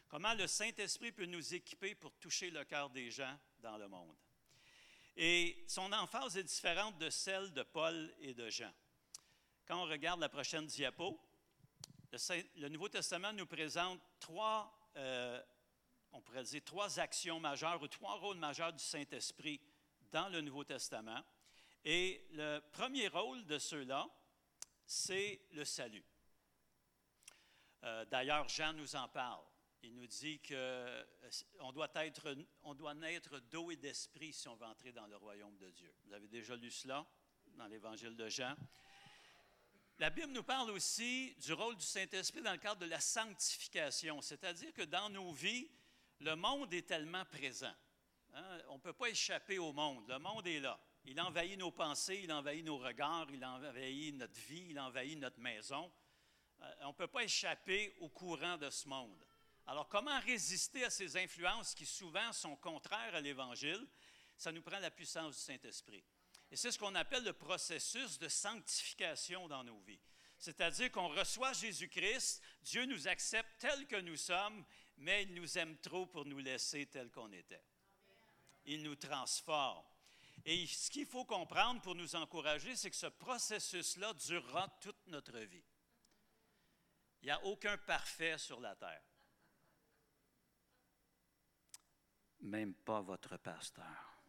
Comment 0.08 0.34
le 0.34 0.46
Saint-Esprit 0.46 1.12
peut 1.12 1.26
nous 1.26 1.54
équiper 1.54 1.94
pour 1.94 2.16
toucher 2.16 2.50
le 2.50 2.64
cœur 2.64 2.90
des 2.90 3.10
gens 3.10 3.38
dans 3.58 3.76
le 3.76 3.88
monde? 3.88 4.16
Et 5.16 5.64
son 5.66 5.92
emphase 5.92 6.36
est 6.36 6.44
différente 6.44 6.98
de 6.98 7.10
celle 7.10 7.52
de 7.52 7.62
Paul 7.62 8.14
et 8.20 8.34
de 8.34 8.48
Jean. 8.50 8.72
Quand 9.66 9.82
on 9.82 9.88
regarde 9.88 10.20
la 10.20 10.28
prochaine 10.28 10.66
diapo, 10.66 11.18
le, 12.12 12.68
Nouveau 12.68 12.88
Testament 12.88 13.32
nous 13.32 13.46
présente 13.46 14.00
trois, 14.20 14.72
euh, 14.96 15.42
on 16.16 16.22
pourrait 16.22 16.44
dire 16.44 16.62
trois 16.64 16.98
actions 16.98 17.38
majeures 17.38 17.80
ou 17.82 17.88
trois 17.88 18.14
rôles 18.14 18.38
majeurs 18.38 18.72
du 18.72 18.82
Saint-Esprit 18.82 19.60
dans 20.10 20.30
le 20.30 20.40
Nouveau 20.40 20.64
Testament. 20.64 21.22
Et 21.84 22.26
le 22.32 22.60
premier 22.72 23.08
rôle 23.08 23.44
de 23.44 23.58
ceux-là, 23.58 24.08
c'est 24.86 25.42
le 25.52 25.64
salut. 25.64 26.04
Euh, 27.84 28.06
D'ailleurs, 28.06 28.48
Jean 28.48 28.72
nous 28.72 28.96
en 28.96 29.08
parle. 29.08 29.44
Il 29.82 29.94
nous 29.94 30.06
dit 30.06 30.40
qu'on 30.40 31.72
doit, 31.72 31.90
être, 31.96 32.34
on 32.62 32.74
doit 32.74 32.94
naître 32.94 33.38
d'eau 33.38 33.70
et 33.70 33.76
d'esprit 33.76 34.32
si 34.32 34.48
on 34.48 34.56
veut 34.56 34.66
entrer 34.66 34.92
dans 34.92 35.06
le 35.06 35.16
royaume 35.18 35.56
de 35.58 35.70
Dieu. 35.70 35.94
Vous 36.06 36.14
avez 36.14 36.28
déjà 36.28 36.56
lu 36.56 36.70
cela 36.70 37.06
dans 37.56 37.66
l'évangile 37.66 38.16
de 38.16 38.28
Jean. 38.30 38.56
La 39.98 40.08
Bible 40.08 40.32
nous 40.32 40.42
parle 40.42 40.70
aussi 40.70 41.36
du 41.42 41.52
rôle 41.52 41.76
du 41.76 41.84
Saint-Esprit 41.84 42.40
dans 42.40 42.52
le 42.52 42.58
cadre 42.58 42.80
de 42.80 42.86
la 42.86 43.00
sanctification, 43.00 44.22
c'est-à-dire 44.22 44.72
que 44.72 44.82
dans 44.82 45.10
nos 45.10 45.32
vies, 45.32 45.70
le 46.20 46.34
monde 46.34 46.72
est 46.74 46.86
tellement 46.86 47.24
présent. 47.24 47.74
Hein, 48.34 48.58
on 48.68 48.74
ne 48.74 48.80
peut 48.80 48.92
pas 48.92 49.08
échapper 49.08 49.58
au 49.58 49.72
monde. 49.72 50.08
Le 50.08 50.18
monde 50.18 50.46
est 50.46 50.60
là. 50.60 50.78
Il 51.04 51.20
envahit 51.20 51.58
nos 51.58 51.70
pensées, 51.70 52.20
il 52.24 52.32
envahit 52.32 52.64
nos 52.64 52.78
regards, 52.78 53.30
il 53.30 53.44
envahit 53.44 54.14
notre 54.14 54.40
vie, 54.40 54.66
il 54.70 54.80
envahit 54.80 55.18
notre 55.18 55.38
maison. 55.38 55.90
Euh, 56.62 56.74
on 56.82 56.88
ne 56.88 56.94
peut 56.94 57.06
pas 57.06 57.22
échapper 57.22 57.94
au 58.00 58.08
courant 58.08 58.56
de 58.56 58.68
ce 58.70 58.88
monde. 58.88 59.24
Alors, 59.66 59.88
comment 59.88 60.18
résister 60.20 60.84
à 60.84 60.90
ces 60.90 61.16
influences 61.16 61.74
qui 61.74 61.86
souvent 61.86 62.32
sont 62.32 62.56
contraires 62.56 63.14
à 63.14 63.20
l'Évangile? 63.20 63.86
Ça 64.36 64.52
nous 64.52 64.62
prend 64.62 64.78
la 64.78 64.90
puissance 64.90 65.36
du 65.36 65.42
Saint-Esprit. 65.42 66.04
Et 66.50 66.56
c'est 66.56 66.70
ce 66.70 66.78
qu'on 66.78 66.94
appelle 66.94 67.24
le 67.24 67.32
processus 67.32 68.18
de 68.18 68.28
sanctification 68.28 69.48
dans 69.48 69.64
nos 69.64 69.78
vies. 69.80 70.00
C'est-à-dire 70.38 70.90
qu'on 70.92 71.08
reçoit 71.08 71.52
Jésus-Christ, 71.54 72.42
Dieu 72.62 72.84
nous 72.84 73.08
accepte 73.08 73.58
tels 73.58 73.86
que 73.86 73.96
nous 73.96 74.16
sommes, 74.16 74.64
mais 74.98 75.24
il 75.24 75.34
nous 75.34 75.58
aime 75.58 75.76
trop 75.78 76.06
pour 76.06 76.24
nous 76.24 76.38
laisser 76.38 76.86
tels 76.86 77.10
qu'on 77.10 77.32
était. 77.32 77.64
Il 78.64 78.82
nous 78.82 78.96
transforme. 78.96 79.84
Et 80.44 80.66
ce 80.66 80.90
qu'il 80.90 81.06
faut 81.06 81.24
comprendre 81.24 81.80
pour 81.82 81.94
nous 81.94 82.14
encourager, 82.14 82.76
c'est 82.76 82.90
que 82.90 82.96
ce 82.96 83.06
processus-là 83.06 84.14
durera 84.14 84.68
toute 84.80 85.06
notre 85.08 85.38
vie. 85.38 85.64
Il 87.22 87.26
n'y 87.26 87.32
a 87.32 87.44
aucun 87.44 87.76
parfait 87.78 88.38
sur 88.38 88.60
la 88.60 88.76
terre. 88.76 89.02
Même 92.40 92.74
pas 92.74 93.00
votre 93.00 93.36
pasteur. 93.38 94.20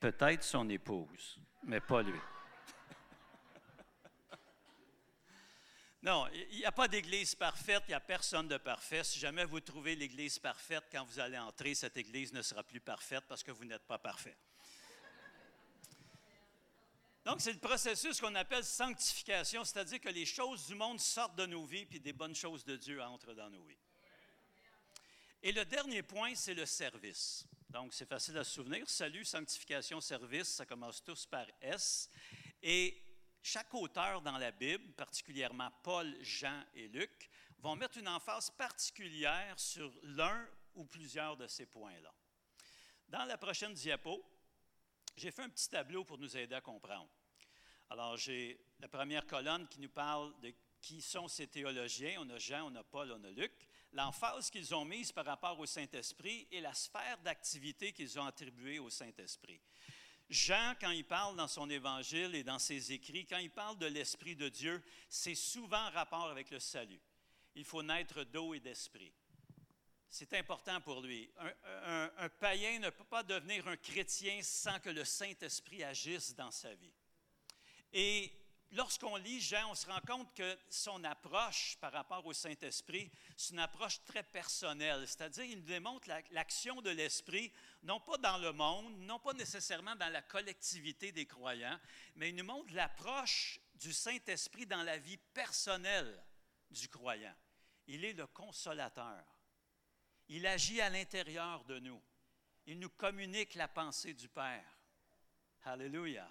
Peut-être 0.00 0.42
son 0.42 0.68
épouse, 0.68 1.38
mais 1.62 1.80
pas 1.80 2.02
lui. 2.02 2.18
Non, 6.04 6.28
il 6.50 6.58
n'y 6.58 6.66
a 6.66 6.70
pas 6.70 6.86
d'église 6.86 7.34
parfaite, 7.34 7.82
il 7.86 7.92
n'y 7.92 7.94
a 7.94 8.00
personne 8.00 8.46
de 8.46 8.58
parfait. 8.58 9.02
Si 9.04 9.18
jamais 9.18 9.46
vous 9.46 9.60
trouvez 9.60 9.96
l'église 9.96 10.38
parfaite, 10.38 10.84
quand 10.92 11.02
vous 11.06 11.18
allez 11.18 11.38
entrer, 11.38 11.74
cette 11.74 11.96
église 11.96 12.30
ne 12.34 12.42
sera 12.42 12.62
plus 12.62 12.80
parfaite 12.80 13.24
parce 13.26 13.42
que 13.42 13.50
vous 13.50 13.64
n'êtes 13.64 13.86
pas 13.86 13.96
parfait. 13.96 14.36
Donc, 17.24 17.40
c'est 17.40 17.54
le 17.54 17.58
processus 17.58 18.20
qu'on 18.20 18.34
appelle 18.34 18.64
sanctification, 18.64 19.64
c'est-à-dire 19.64 19.98
que 19.98 20.10
les 20.10 20.26
choses 20.26 20.66
du 20.66 20.74
monde 20.74 21.00
sortent 21.00 21.36
de 21.36 21.46
nos 21.46 21.64
vies, 21.64 21.86
puis 21.86 22.00
des 22.00 22.12
bonnes 22.12 22.34
choses 22.34 22.66
de 22.66 22.76
Dieu 22.76 23.02
entrent 23.02 23.32
dans 23.32 23.48
nos 23.48 23.62
vies. 23.62 23.78
Et 25.42 25.52
le 25.52 25.64
dernier 25.64 26.02
point, 26.02 26.34
c'est 26.34 26.52
le 26.52 26.66
service. 26.66 27.46
Donc, 27.70 27.94
c'est 27.94 28.06
facile 28.06 28.36
à 28.36 28.44
se 28.44 28.52
souvenir. 28.52 28.86
Salut, 28.90 29.24
sanctification, 29.24 30.02
service, 30.02 30.48
ça 30.48 30.66
commence 30.66 31.02
tous 31.02 31.24
par 31.24 31.46
S. 31.62 32.10
Et 32.62 33.03
chaque 33.44 33.74
auteur 33.74 34.22
dans 34.22 34.38
la 34.38 34.50
Bible, 34.50 34.90
particulièrement 34.94 35.70
Paul, 35.82 36.16
Jean 36.22 36.64
et 36.74 36.88
Luc, 36.88 37.28
vont 37.58 37.76
mettre 37.76 37.98
une 37.98 38.08
emphase 38.08 38.50
particulière 38.50 39.60
sur 39.60 39.92
l'un 40.02 40.48
ou 40.74 40.86
plusieurs 40.86 41.36
de 41.36 41.46
ces 41.46 41.66
points-là. 41.66 42.12
Dans 43.06 43.26
la 43.26 43.36
prochaine 43.36 43.74
diapo, 43.74 44.24
j'ai 45.14 45.30
fait 45.30 45.42
un 45.42 45.50
petit 45.50 45.68
tableau 45.68 46.04
pour 46.04 46.16
nous 46.16 46.34
aider 46.34 46.54
à 46.54 46.62
comprendre. 46.62 47.10
Alors, 47.90 48.16
j'ai 48.16 48.58
la 48.80 48.88
première 48.88 49.26
colonne 49.26 49.68
qui 49.68 49.78
nous 49.80 49.90
parle 49.90 50.32
de 50.40 50.54
qui 50.80 51.02
sont 51.02 51.28
ces 51.28 51.46
théologiens. 51.46 52.16
On 52.20 52.30
a 52.30 52.38
Jean, 52.38 52.70
on 52.70 52.74
a 52.76 52.82
Paul, 52.82 53.12
on 53.12 53.24
a 53.24 53.30
Luc. 53.30 53.52
L'emphase 53.92 54.50
qu'ils 54.50 54.74
ont 54.74 54.84
mise 54.84 55.12
par 55.12 55.26
rapport 55.26 55.58
au 55.58 55.66
Saint-Esprit 55.66 56.48
et 56.50 56.60
la 56.62 56.74
sphère 56.74 57.18
d'activité 57.18 57.92
qu'ils 57.92 58.18
ont 58.18 58.26
attribuée 58.26 58.78
au 58.78 58.90
Saint-Esprit. 58.90 59.60
Jean, 60.30 60.74
quand 60.80 60.90
il 60.90 61.04
parle 61.04 61.36
dans 61.36 61.48
son 61.48 61.68
évangile 61.68 62.34
et 62.34 62.42
dans 62.42 62.58
ses 62.58 62.92
écrits, 62.92 63.26
quand 63.26 63.38
il 63.38 63.50
parle 63.50 63.78
de 63.78 63.86
l'Esprit 63.86 64.36
de 64.36 64.48
Dieu, 64.48 64.82
c'est 65.08 65.34
souvent 65.34 65.86
en 65.86 65.90
rapport 65.90 66.28
avec 66.30 66.50
le 66.50 66.58
salut. 66.58 67.00
Il 67.54 67.64
faut 67.64 67.82
naître 67.82 68.24
d'eau 68.24 68.54
et 68.54 68.60
d'esprit. 68.60 69.12
C'est 70.08 70.32
important 70.34 70.80
pour 70.80 71.00
lui. 71.02 71.30
Un, 71.64 72.10
un, 72.18 72.28
païen 72.28 72.78
ne 72.78 72.90
peut 72.90 73.04
pas 73.04 73.22
devenir 73.22 73.66
un 73.66 73.76
chrétien 73.76 74.40
sans 74.42 74.78
que 74.78 74.90
le 74.90 75.04
Saint-Esprit 75.04 75.82
agisse 75.82 76.34
dans 76.34 76.52
sa 76.52 76.72
vie. 76.74 76.94
Et 77.92 78.32
lorsqu'on 78.74 79.16
lit 79.16 79.40
Jean, 79.40 79.70
on 79.70 79.74
se 79.74 79.86
rend 79.86 80.00
compte 80.06 80.34
que 80.34 80.58
son 80.68 81.02
approche 81.04 81.76
par 81.80 81.92
rapport 81.92 82.24
au 82.26 82.32
Saint-Esprit, 82.32 83.10
c'est 83.36 83.52
une 83.52 83.60
approche 83.60 84.02
très 84.04 84.22
personnelle, 84.22 85.06
c'est-à-dire 85.06 85.44
il 85.44 85.64
démontre 85.64 86.08
l'action 86.30 86.82
de 86.82 86.90
l'Esprit, 86.90 87.52
non 87.82 88.00
pas 88.00 88.18
dans 88.18 88.38
le 88.38 88.52
monde, 88.52 88.98
non 88.98 89.18
pas 89.18 89.32
nécessairement 89.32 89.96
dans 89.96 90.12
la 90.12 90.22
collectivité 90.22 91.12
des 91.12 91.26
croyants, 91.26 91.78
mais 92.16 92.30
il 92.30 92.36
nous 92.36 92.44
montre 92.44 92.74
l'approche 92.74 93.60
du 93.74 93.92
Saint-Esprit 93.92 94.66
dans 94.66 94.82
la 94.82 94.98
vie 94.98 95.18
personnelle 95.32 96.22
du 96.70 96.88
croyant. 96.88 97.34
Il 97.86 98.04
est 98.04 98.14
le 98.14 98.26
consolateur. 98.26 99.24
Il 100.28 100.46
agit 100.46 100.80
à 100.80 100.90
l'intérieur 100.90 101.64
de 101.64 101.78
nous. 101.78 102.00
Il 102.66 102.78
nous 102.78 102.90
communique 102.90 103.54
la 103.54 103.68
pensée 103.68 104.14
du 104.14 104.28
Père. 104.28 104.64
Alléluia. 105.64 106.28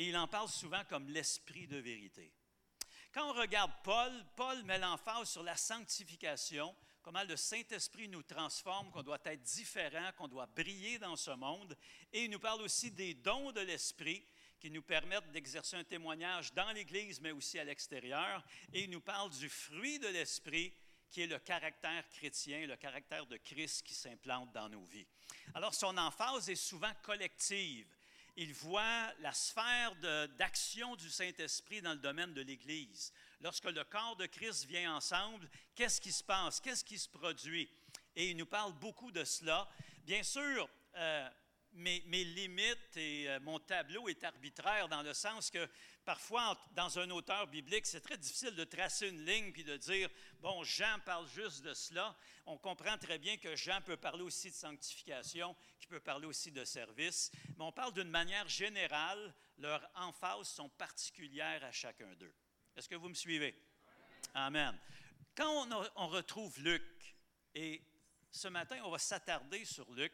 Et 0.00 0.08
il 0.08 0.16
en 0.16 0.26
parle 0.26 0.48
souvent 0.48 0.82
comme 0.88 1.10
l'esprit 1.10 1.66
de 1.66 1.76
vérité. 1.76 2.32
Quand 3.12 3.28
on 3.28 3.34
regarde 3.34 3.70
Paul, 3.84 4.10
Paul 4.34 4.64
met 4.64 4.78
l'emphase 4.78 5.28
sur 5.28 5.42
la 5.42 5.58
sanctification, 5.58 6.74
comment 7.02 7.22
le 7.24 7.36
Saint-Esprit 7.36 8.08
nous 8.08 8.22
transforme, 8.22 8.90
qu'on 8.92 9.02
doit 9.02 9.20
être 9.26 9.42
différent, 9.42 10.10
qu'on 10.16 10.26
doit 10.26 10.46
briller 10.46 10.98
dans 10.98 11.16
ce 11.16 11.32
monde. 11.32 11.76
Et 12.14 12.24
il 12.24 12.30
nous 12.30 12.38
parle 12.38 12.62
aussi 12.62 12.90
des 12.90 13.12
dons 13.12 13.52
de 13.52 13.60
l'Esprit 13.60 14.24
qui 14.58 14.70
nous 14.70 14.80
permettent 14.80 15.30
d'exercer 15.32 15.76
un 15.76 15.84
témoignage 15.84 16.54
dans 16.54 16.72
l'Église, 16.72 17.20
mais 17.20 17.32
aussi 17.32 17.58
à 17.58 17.64
l'extérieur. 17.64 18.42
Et 18.72 18.84
il 18.84 18.90
nous 18.90 19.02
parle 19.02 19.28
du 19.28 19.50
fruit 19.50 19.98
de 19.98 20.08
l'Esprit 20.08 20.72
qui 21.10 21.20
est 21.20 21.26
le 21.26 21.40
caractère 21.40 22.08
chrétien, 22.08 22.66
le 22.66 22.76
caractère 22.76 23.26
de 23.26 23.36
Christ 23.36 23.82
qui 23.82 23.92
s'implante 23.92 24.50
dans 24.52 24.70
nos 24.70 24.84
vies. 24.84 25.06
Alors, 25.52 25.74
son 25.74 25.94
emphase 25.98 26.48
est 26.48 26.54
souvent 26.54 26.92
collective 27.02 27.86
il 28.36 28.52
voit 28.52 29.12
la 29.20 29.32
sphère 29.32 29.94
d'action 30.38 30.96
du 30.96 31.10
Saint-Esprit 31.10 31.82
dans 31.82 31.92
le 31.92 31.98
domaine 31.98 32.32
de 32.32 32.42
l'Église. 32.42 33.12
Lorsque 33.40 33.64
le 33.64 33.84
corps 33.84 34.16
de 34.16 34.26
Christ 34.26 34.64
vient 34.66 34.94
ensemble, 34.94 35.48
qu'est-ce 35.74 36.00
qui 36.00 36.12
se 36.12 36.22
passe? 36.22 36.60
Qu'est-ce 36.60 36.84
qui 36.84 36.98
se 36.98 37.08
produit? 37.08 37.70
Et 38.14 38.30
il 38.30 38.36
nous 38.36 38.46
parle 38.46 38.72
beaucoup 38.74 39.10
de 39.10 39.24
cela. 39.24 39.68
Bien 40.04 40.22
sûr, 40.22 40.68
euh, 40.96 41.28
mes, 41.74 42.24
limites 42.24 42.96
et 42.96 43.28
euh, 43.28 43.40
mon 43.40 43.58
tableau 43.58 44.08
est 44.08 44.22
arbitraire 44.24 44.88
dans 44.88 45.02
le 45.02 45.14
sens 45.14 45.50
que 45.50 45.68
parfois, 46.04 46.58
dans 46.72 46.98
un 46.98 47.10
auteur 47.10 47.46
biblique, 47.46 47.86
c'est 47.86 48.00
très 48.00 48.18
difficile 48.18 48.54
de 48.54 48.64
tracer 48.64 49.08
une 49.08 49.24
ligne 49.24 49.52
puis 49.52 49.64
de 49.64 49.76
dire, 49.76 50.08
bon, 50.40 50.62
Jean 50.64 50.98
parle 51.04 51.28
juste 51.28 51.62
de 51.62 51.74
cela. 51.74 52.16
On 52.46 52.58
comprend 52.58 52.98
très 52.98 53.18
bien 53.18 53.36
que 53.36 53.54
Jean 53.56 53.80
peut 53.82 53.96
parler 53.96 54.22
aussi 54.22 54.50
de 54.50 54.54
sanctification, 54.54 55.56
qu'il 55.78 55.88
peut 55.88 56.00
parler 56.00 56.26
aussi 56.26 56.50
de 56.50 56.64
service, 56.64 57.30
mais 57.56 57.64
on 57.64 57.72
parle 57.72 57.92
d'une 57.92 58.10
manière 58.10 58.48
générale, 58.48 59.34
leurs 59.58 59.88
emphases 59.94 60.48
sont 60.48 60.68
particulières 60.68 61.62
à 61.64 61.72
chacun 61.72 62.12
d'eux. 62.14 62.34
Est-ce 62.76 62.88
que 62.88 62.96
vous 62.96 63.08
me 63.08 63.14
suivez? 63.14 63.54
Amen. 64.34 64.78
Quand 65.34 65.68
on 65.96 66.08
retrouve 66.08 66.58
Luc, 66.60 66.82
et 67.54 67.82
ce 68.30 68.48
matin, 68.48 68.80
on 68.84 68.90
va 68.90 68.98
s'attarder 68.98 69.64
sur 69.64 69.90
Luc, 69.92 70.12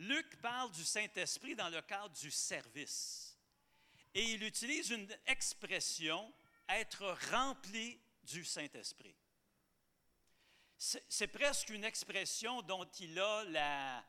Luc 0.00 0.40
parle 0.40 0.72
du 0.72 0.82
Saint-Esprit 0.82 1.54
dans 1.54 1.68
le 1.68 1.82
cadre 1.82 2.14
du 2.16 2.30
service. 2.30 3.36
Et 4.14 4.32
il 4.32 4.42
utilise 4.42 4.90
une 4.90 5.06
expression, 5.26 6.32
être 6.70 7.18
rempli 7.30 8.00
du 8.24 8.42
Saint-Esprit. 8.42 9.14
C'est 10.78 11.28
presque 11.28 11.68
une 11.68 11.84
expression 11.84 12.62
dont 12.62 12.86
il 12.98 13.18
a 13.18 14.02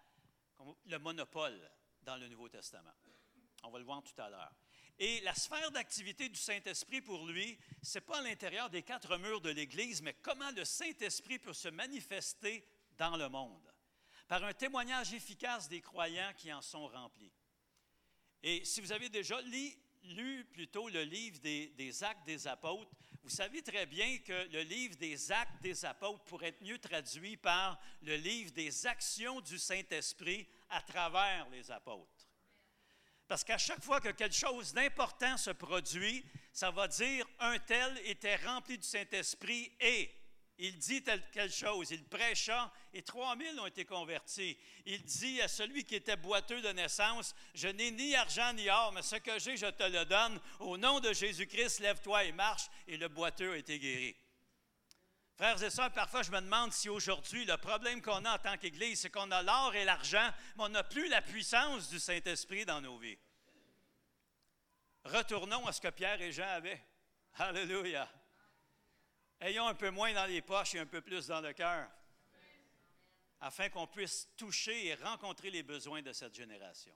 le 0.85 0.97
monopole 0.97 1.69
dans 2.03 2.15
le 2.15 2.29
Nouveau 2.29 2.47
Testament. 2.47 2.93
On 3.63 3.69
va 3.69 3.79
le 3.79 3.85
voir 3.85 4.01
tout 4.01 4.19
à 4.21 4.29
l'heure. 4.29 4.55
Et 4.97 5.19
la 5.21 5.35
sphère 5.35 5.71
d'activité 5.71 6.29
du 6.29 6.39
Saint-Esprit 6.39 7.01
pour 7.01 7.27
lui, 7.27 7.59
ce 7.83 7.97
n'est 7.97 8.05
pas 8.05 8.19
à 8.19 8.21
l'intérieur 8.21 8.69
des 8.69 8.83
quatre 8.83 9.17
murs 9.17 9.41
de 9.41 9.49
l'Église, 9.49 10.01
mais 10.01 10.13
comment 10.13 10.51
le 10.51 10.63
Saint-Esprit 10.63 11.39
peut 11.39 11.53
se 11.53 11.67
manifester 11.67 12.65
dans 12.97 13.17
le 13.17 13.27
monde 13.27 13.70
par 14.31 14.45
un 14.45 14.53
témoignage 14.53 15.13
efficace 15.13 15.67
des 15.67 15.81
croyants 15.81 16.31
qui 16.37 16.53
en 16.53 16.61
sont 16.61 16.87
remplis. 16.87 17.33
Et 18.41 18.63
si 18.63 18.79
vous 18.79 18.93
avez 18.93 19.09
déjà 19.09 19.41
lu, 19.41 20.45
plutôt 20.53 20.87
le 20.87 21.03
livre 21.03 21.37
des, 21.39 21.67
des, 21.75 22.01
Actes 22.01 22.25
des 22.25 22.47
Apôtres, 22.47 22.89
vous 23.23 23.29
savez 23.29 23.61
très 23.61 23.85
bien 23.85 24.19
que 24.19 24.47
le 24.53 24.61
livre 24.61 24.95
des 24.95 25.33
Actes 25.33 25.61
des 25.61 25.83
Apôtres 25.83 26.23
pourrait 26.23 26.47
être 26.47 26.61
mieux 26.61 26.79
traduit 26.79 27.35
par 27.35 27.77
le 28.03 28.15
livre 28.15 28.53
des 28.53 28.87
actions 28.87 29.41
du 29.41 29.59
Saint-Esprit 29.59 30.47
à 30.69 30.81
travers 30.81 31.49
les 31.49 31.69
apôtres. 31.69 32.29
Parce 33.27 33.43
qu'à 33.43 33.57
chaque 33.57 33.83
fois 33.83 33.99
que 33.99 34.11
quelque 34.11 34.33
chose 34.33 34.71
d'important 34.71 35.35
se 35.35 35.51
produit, 35.51 36.25
ça 36.53 36.71
va 36.71 36.87
dire 36.87 37.27
un 37.39 37.59
tel 37.59 37.97
était 38.05 38.37
rempli 38.37 38.77
du 38.77 38.87
Saint-Esprit 38.87 39.73
et 39.81 40.09
il 40.63 40.77
dit 40.77 41.01
telle, 41.01 41.27
quelque 41.31 41.55
chose, 41.55 41.89
il 41.89 42.03
prêcha 42.03 42.71
et 42.93 43.01
3000 43.01 43.59
ont 43.59 43.65
été 43.65 43.83
convertis. 43.83 44.55
Il 44.85 45.01
dit 45.01 45.41
à 45.41 45.47
celui 45.47 45.83
qui 45.83 45.95
était 45.95 46.15
boiteux 46.15 46.61
de 46.61 46.69
naissance, 46.69 47.33
je 47.55 47.67
n'ai 47.67 47.89
ni 47.89 48.15
argent 48.15 48.53
ni 48.53 48.69
or, 48.69 48.91
mais 48.93 49.01
ce 49.01 49.15
que 49.15 49.39
j'ai, 49.39 49.57
je 49.57 49.65
te 49.65 49.83
le 49.83 50.05
donne. 50.05 50.39
Au 50.59 50.77
nom 50.77 50.99
de 50.99 51.13
Jésus-Christ, 51.13 51.79
lève-toi 51.79 52.25
et 52.25 52.31
marche. 52.31 52.69
Et 52.87 52.97
le 52.97 53.07
boiteux 53.07 53.53
a 53.53 53.57
été 53.57 53.79
guéri. 53.79 54.15
Frères 55.35 55.63
et 55.63 55.71
sœurs, 55.71 55.91
parfois 55.93 56.21
je 56.21 56.29
me 56.29 56.39
demande 56.39 56.71
si 56.73 56.89
aujourd'hui 56.89 57.43
le 57.45 57.57
problème 57.57 57.99
qu'on 57.99 58.23
a 58.23 58.35
en 58.35 58.37
tant 58.37 58.55
qu'Église, 58.57 59.01
c'est 59.01 59.09
qu'on 59.09 59.31
a 59.31 59.41
l'or 59.41 59.73
et 59.73 59.83
l'argent, 59.83 60.29
mais 60.57 60.65
on 60.65 60.69
n'a 60.69 60.83
plus 60.83 61.09
la 61.09 61.23
puissance 61.23 61.89
du 61.89 61.99
Saint-Esprit 61.99 62.65
dans 62.65 62.81
nos 62.81 62.99
vies. 62.99 63.17
Retournons 65.05 65.65
à 65.65 65.71
ce 65.71 65.81
que 65.81 65.87
Pierre 65.87 66.21
et 66.21 66.31
Jean 66.31 66.49
avaient. 66.49 66.85
Alléluia. 67.39 68.07
Ayons 69.41 69.67
un 69.67 69.73
peu 69.73 69.89
moins 69.89 70.13
dans 70.13 70.25
les 70.25 70.41
poches 70.41 70.75
et 70.75 70.79
un 70.79 70.85
peu 70.85 71.01
plus 71.01 71.27
dans 71.27 71.41
le 71.41 71.51
cœur, 71.53 71.89
afin 73.39 73.69
qu'on 73.69 73.87
puisse 73.87 74.29
toucher 74.37 74.85
et 74.85 74.95
rencontrer 74.95 75.49
les 75.49 75.63
besoins 75.63 76.01
de 76.01 76.13
cette 76.13 76.35
génération. 76.35 76.95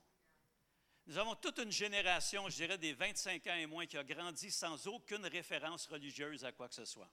Nous 1.06 1.18
avons 1.18 1.34
toute 1.34 1.58
une 1.58 1.72
génération, 1.72 2.48
je 2.48 2.56
dirais 2.56 2.78
des 2.78 2.92
25 2.92 3.46
ans 3.48 3.54
et 3.56 3.66
moins, 3.66 3.86
qui 3.86 3.98
a 3.98 4.04
grandi 4.04 4.50
sans 4.50 4.86
aucune 4.86 5.26
référence 5.26 5.86
religieuse 5.86 6.44
à 6.44 6.52
quoi 6.52 6.68
que 6.68 6.74
ce 6.74 6.84
soit, 6.84 7.10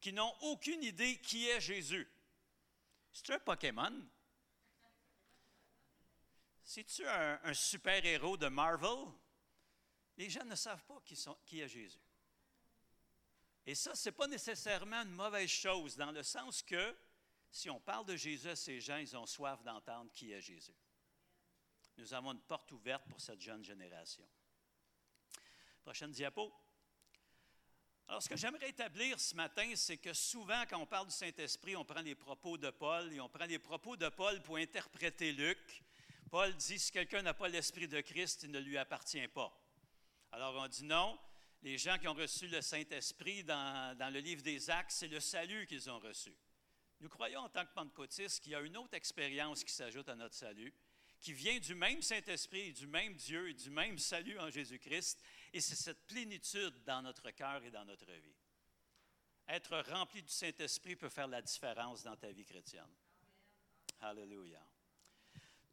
qui 0.00 0.12
n'ont 0.12 0.34
aucune 0.42 0.82
idée 0.82 1.18
qui 1.18 1.48
est 1.48 1.60
Jésus. 1.60 2.08
C'est 3.12 3.30
un 3.32 3.38
Pokémon? 3.38 4.06
C'est-tu 6.62 7.06
un, 7.06 7.40
un 7.42 7.54
super-héros 7.54 8.36
de 8.36 8.48
Marvel? 8.48 9.06
Les 10.16 10.30
gens 10.30 10.44
ne 10.44 10.54
savent 10.54 10.84
pas 10.84 11.00
qui, 11.04 11.60
est 11.60 11.68
Jésus. 11.68 11.98
Et 13.66 13.74
ça, 13.74 13.94
ce 13.94 14.08
n'est 14.08 14.12
pas 14.12 14.28
nécessairement 14.28 15.02
une 15.02 15.10
mauvaise 15.10 15.50
chose, 15.50 15.96
dans 15.96 16.12
le 16.12 16.22
sens 16.22 16.62
que 16.62 16.96
si 17.50 17.68
on 17.68 17.80
parle 17.80 18.06
de 18.06 18.16
Jésus 18.16 18.48
à 18.48 18.56
ces 18.56 18.80
gens, 18.80 18.96
ils 18.96 19.16
ont 19.16 19.26
soif 19.26 19.62
d'entendre 19.62 20.10
qui 20.12 20.32
est 20.32 20.40
Jésus. 20.40 20.74
Nous 21.96 22.14
avons 22.14 22.32
une 22.32 22.40
porte 22.40 22.70
ouverte 22.72 23.08
pour 23.08 23.20
cette 23.20 23.40
jeune 23.40 23.64
génération. 23.64 24.28
Prochaine 25.82 26.12
diapo. 26.12 26.52
Alors, 28.08 28.22
ce 28.22 28.28
que 28.28 28.36
j'aimerais 28.36 28.68
établir 28.68 29.18
ce 29.18 29.34
matin, 29.34 29.72
c'est 29.74 29.96
que 29.96 30.12
souvent, 30.12 30.64
quand 30.68 30.78
on 30.78 30.86
parle 30.86 31.06
du 31.06 31.12
Saint-Esprit, 31.12 31.74
on 31.74 31.84
prend 31.84 32.02
les 32.02 32.14
propos 32.14 32.56
de 32.56 32.70
Paul 32.70 33.12
et 33.12 33.20
on 33.20 33.28
prend 33.28 33.46
les 33.46 33.58
propos 33.58 33.96
de 33.96 34.08
Paul 34.10 34.40
pour 34.42 34.58
interpréter 34.58 35.32
Luc. 35.32 35.82
Paul 36.30 36.54
dit, 36.54 36.78
si 36.78 36.92
quelqu'un 36.92 37.22
n'a 37.22 37.34
pas 37.34 37.48
l'Esprit 37.48 37.88
de 37.88 38.00
Christ, 38.00 38.44
il 38.44 38.52
ne 38.52 38.60
lui 38.60 38.78
appartient 38.78 39.26
pas. 39.28 39.52
Alors, 40.30 40.54
on 40.54 40.68
dit 40.68 40.84
non, 40.84 41.18
les 41.62 41.78
gens 41.78 41.98
qui 41.98 42.08
ont 42.08 42.14
reçu 42.14 42.46
le 42.48 42.60
Saint-Esprit 42.60 43.44
dans, 43.44 44.12
le 44.12 44.20
livre 44.20 44.42
des 44.42 44.70
Actes, 44.70 44.92
c'est 44.92 45.08
le 45.08 45.20
salut 45.20 45.66
qu'ils 45.66 45.90
ont 45.90 45.98
reçu. 45.98 46.34
Nous 47.00 47.08
croyons 47.08 47.40
en 47.40 47.48
tant 47.48 47.64
que 47.64 47.74
pentecôtistes 47.74 48.42
qu'il 48.42 48.52
y 48.52 48.54
a 48.54 48.60
une 48.60 48.76
autre 48.76 48.94
expérience 48.94 49.64
qui 49.64 49.72
s'ajoute 49.72 50.08
à 50.08 50.14
notre 50.14 50.34
salut, 50.34 50.72
qui 51.20 51.32
vient 51.32 51.58
du 51.58 51.74
même 51.74 52.02
Saint-Esprit, 52.02 52.72
du 52.72 52.86
même 52.86 53.14
Dieu 53.14 53.50
et 53.50 53.54
du 53.54 53.70
même 53.70 53.98
salut 53.98 54.38
en 54.38 54.50
Jésus-Christ, 54.50 55.22
et 55.52 55.60
c'est 55.60 55.74
cette 55.74 56.06
plénitude 56.06 56.82
dans 56.84 57.02
notre 57.02 57.30
cœur 57.30 57.62
et 57.64 57.70
dans 57.70 57.84
notre 57.84 58.12
vie. 58.12 58.36
Être 59.48 59.78
rempli 59.90 60.22
du 60.22 60.32
Saint-Esprit 60.32 60.96
peut 60.96 61.08
faire 61.08 61.28
la 61.28 61.42
différence 61.42 62.02
dans 62.02 62.16
ta 62.16 62.30
vie 62.32 62.44
chrétienne. 62.44 62.94
Alléluia. 64.00 64.60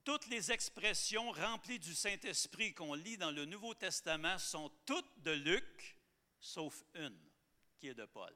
Toutes 0.04 0.28
les 0.28 0.52
expressions 0.52 1.32
remplies 1.32 1.80
du 1.80 1.96
Saint-Esprit 1.96 2.74
qu'on 2.74 2.94
lit 2.94 3.18
dans 3.18 3.32
le 3.32 3.46
Nouveau 3.46 3.74
Testament 3.74 4.38
sont 4.38 4.70
toutes 4.86 5.22
de 5.22 5.32
Luc, 5.32 5.98
sauf 6.40 6.84
une, 6.96 7.18
qui 7.78 7.88
est 7.88 7.94
de 7.94 8.06
Paul. 8.06 8.34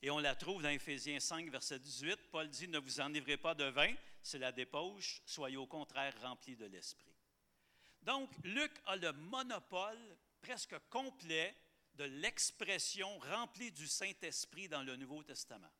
Et 0.00 0.10
on 0.10 0.20
la 0.20 0.36
trouve 0.36 0.62
dans 0.62 0.68
Éphésiens 0.68 1.18
5, 1.18 1.50
verset 1.50 1.80
18. 1.80 2.30
Paul 2.30 2.48
dit, 2.48 2.68
ne 2.68 2.78
vous 2.78 3.00
enivrez 3.00 3.36
pas 3.36 3.54
de 3.56 3.64
vin, 3.64 3.92
c'est 4.22 4.38
la 4.38 4.52
débauche, 4.52 5.20
soyez 5.26 5.56
au 5.56 5.66
contraire 5.66 6.14
remplis 6.22 6.54
de 6.54 6.66
l'Esprit. 6.66 7.16
Donc, 8.02 8.30
Luc 8.44 8.70
a 8.86 8.94
le 8.94 9.12
monopole 9.12 10.16
presque 10.40 10.76
complet 10.88 11.56
de 11.94 12.04
l'expression 12.04 13.18
remplie 13.18 13.72
du 13.72 13.88
Saint-Esprit 13.88 14.68
dans 14.68 14.84
le 14.84 14.94
Nouveau 14.94 15.24
Testament. 15.24 15.70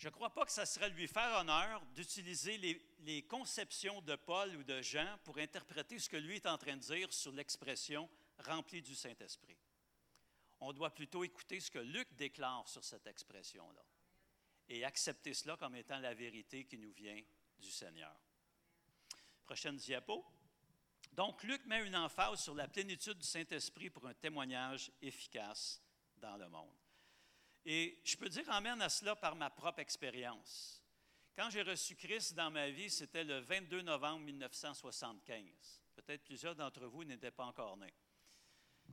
Je 0.00 0.08
ne 0.08 0.12
crois 0.14 0.32
pas 0.32 0.46
que 0.46 0.50
ça 0.50 0.64
serait 0.64 0.88
lui 0.88 1.06
faire 1.06 1.38
honneur 1.38 1.84
d'utiliser 1.94 2.56
les, 2.56 3.22
conceptions 3.24 4.00
de 4.00 4.16
Paul 4.16 4.56
ou 4.56 4.64
de 4.64 4.80
Jean 4.80 5.18
pour 5.24 5.36
interpréter 5.36 5.98
ce 5.98 6.08
que 6.08 6.16
lui 6.16 6.36
est 6.36 6.46
en 6.46 6.56
train 6.56 6.74
de 6.74 6.80
dire 6.80 7.12
sur 7.12 7.32
l'expression 7.32 8.08
remplie 8.38 8.80
du 8.80 8.94
Saint-Esprit. 8.94 9.58
On 10.58 10.72
doit 10.72 10.94
plutôt 10.94 11.22
écouter 11.22 11.60
ce 11.60 11.70
que 11.70 11.80
Luc 11.80 12.08
déclare 12.16 12.66
sur 12.66 12.82
cette 12.82 13.06
expression-là 13.06 13.84
et 14.70 14.86
accepter 14.86 15.34
cela 15.34 15.58
comme 15.58 15.76
étant 15.76 15.98
la 15.98 16.14
vérité 16.14 16.64
qui 16.64 16.78
nous 16.78 16.92
vient 16.92 17.20
du 17.58 17.70
Seigneur. 17.70 18.18
Prochaine 19.44 19.76
diapo. 19.76 20.24
Donc, 21.12 21.42
Luc 21.42 21.66
met 21.66 21.86
une 21.86 21.96
emphase 21.96 22.42
sur 22.42 22.54
la 22.54 22.68
plénitude 22.68 23.18
du 23.18 23.26
Saint-Esprit 23.26 23.90
pour 23.90 24.06
un 24.06 24.14
témoignage 24.14 24.90
efficace 25.02 25.82
dans 26.16 26.38
le 26.38 26.48
monde. 26.48 26.80
Et 27.64 28.00
je 28.04 28.16
peux 28.16 28.28
dire 28.28 28.50
amène 28.50 28.80
à 28.80 28.88
cela 28.88 29.14
par 29.16 29.36
ma 29.36 29.50
propre 29.50 29.80
expérience. 29.80 30.82
Quand 31.36 31.50
j'ai 31.50 31.62
reçu 31.62 31.94
Christ 31.94 32.34
dans 32.34 32.50
ma 32.50 32.70
vie, 32.70 32.90
c'était 32.90 33.24
le 33.24 33.38
22 33.40 33.82
novembre 33.82 34.20
1975. 34.24 35.82
Peut-être 35.94 36.24
plusieurs 36.24 36.54
d'entre 36.54 36.86
vous 36.86 37.04
n'étaient 37.04 37.30
pas 37.30 37.44
encore 37.44 37.76
nés. 37.76 37.94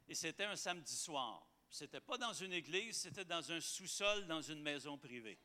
Et 0.08 0.16
c'était 0.16 0.46
un 0.46 0.56
samedi 0.56 0.96
soir. 0.96 1.46
Ce 1.70 1.84
n'était 1.84 2.00
pas 2.00 2.18
dans 2.18 2.34
une 2.34 2.54
église, 2.54 2.98
c'était 2.98 3.26
dans 3.26 3.52
un 3.52 3.60
sous-sol, 3.60 4.28
dans 4.28 4.42
une 4.42 4.62
maison 4.62 4.98
privée. 4.98 5.40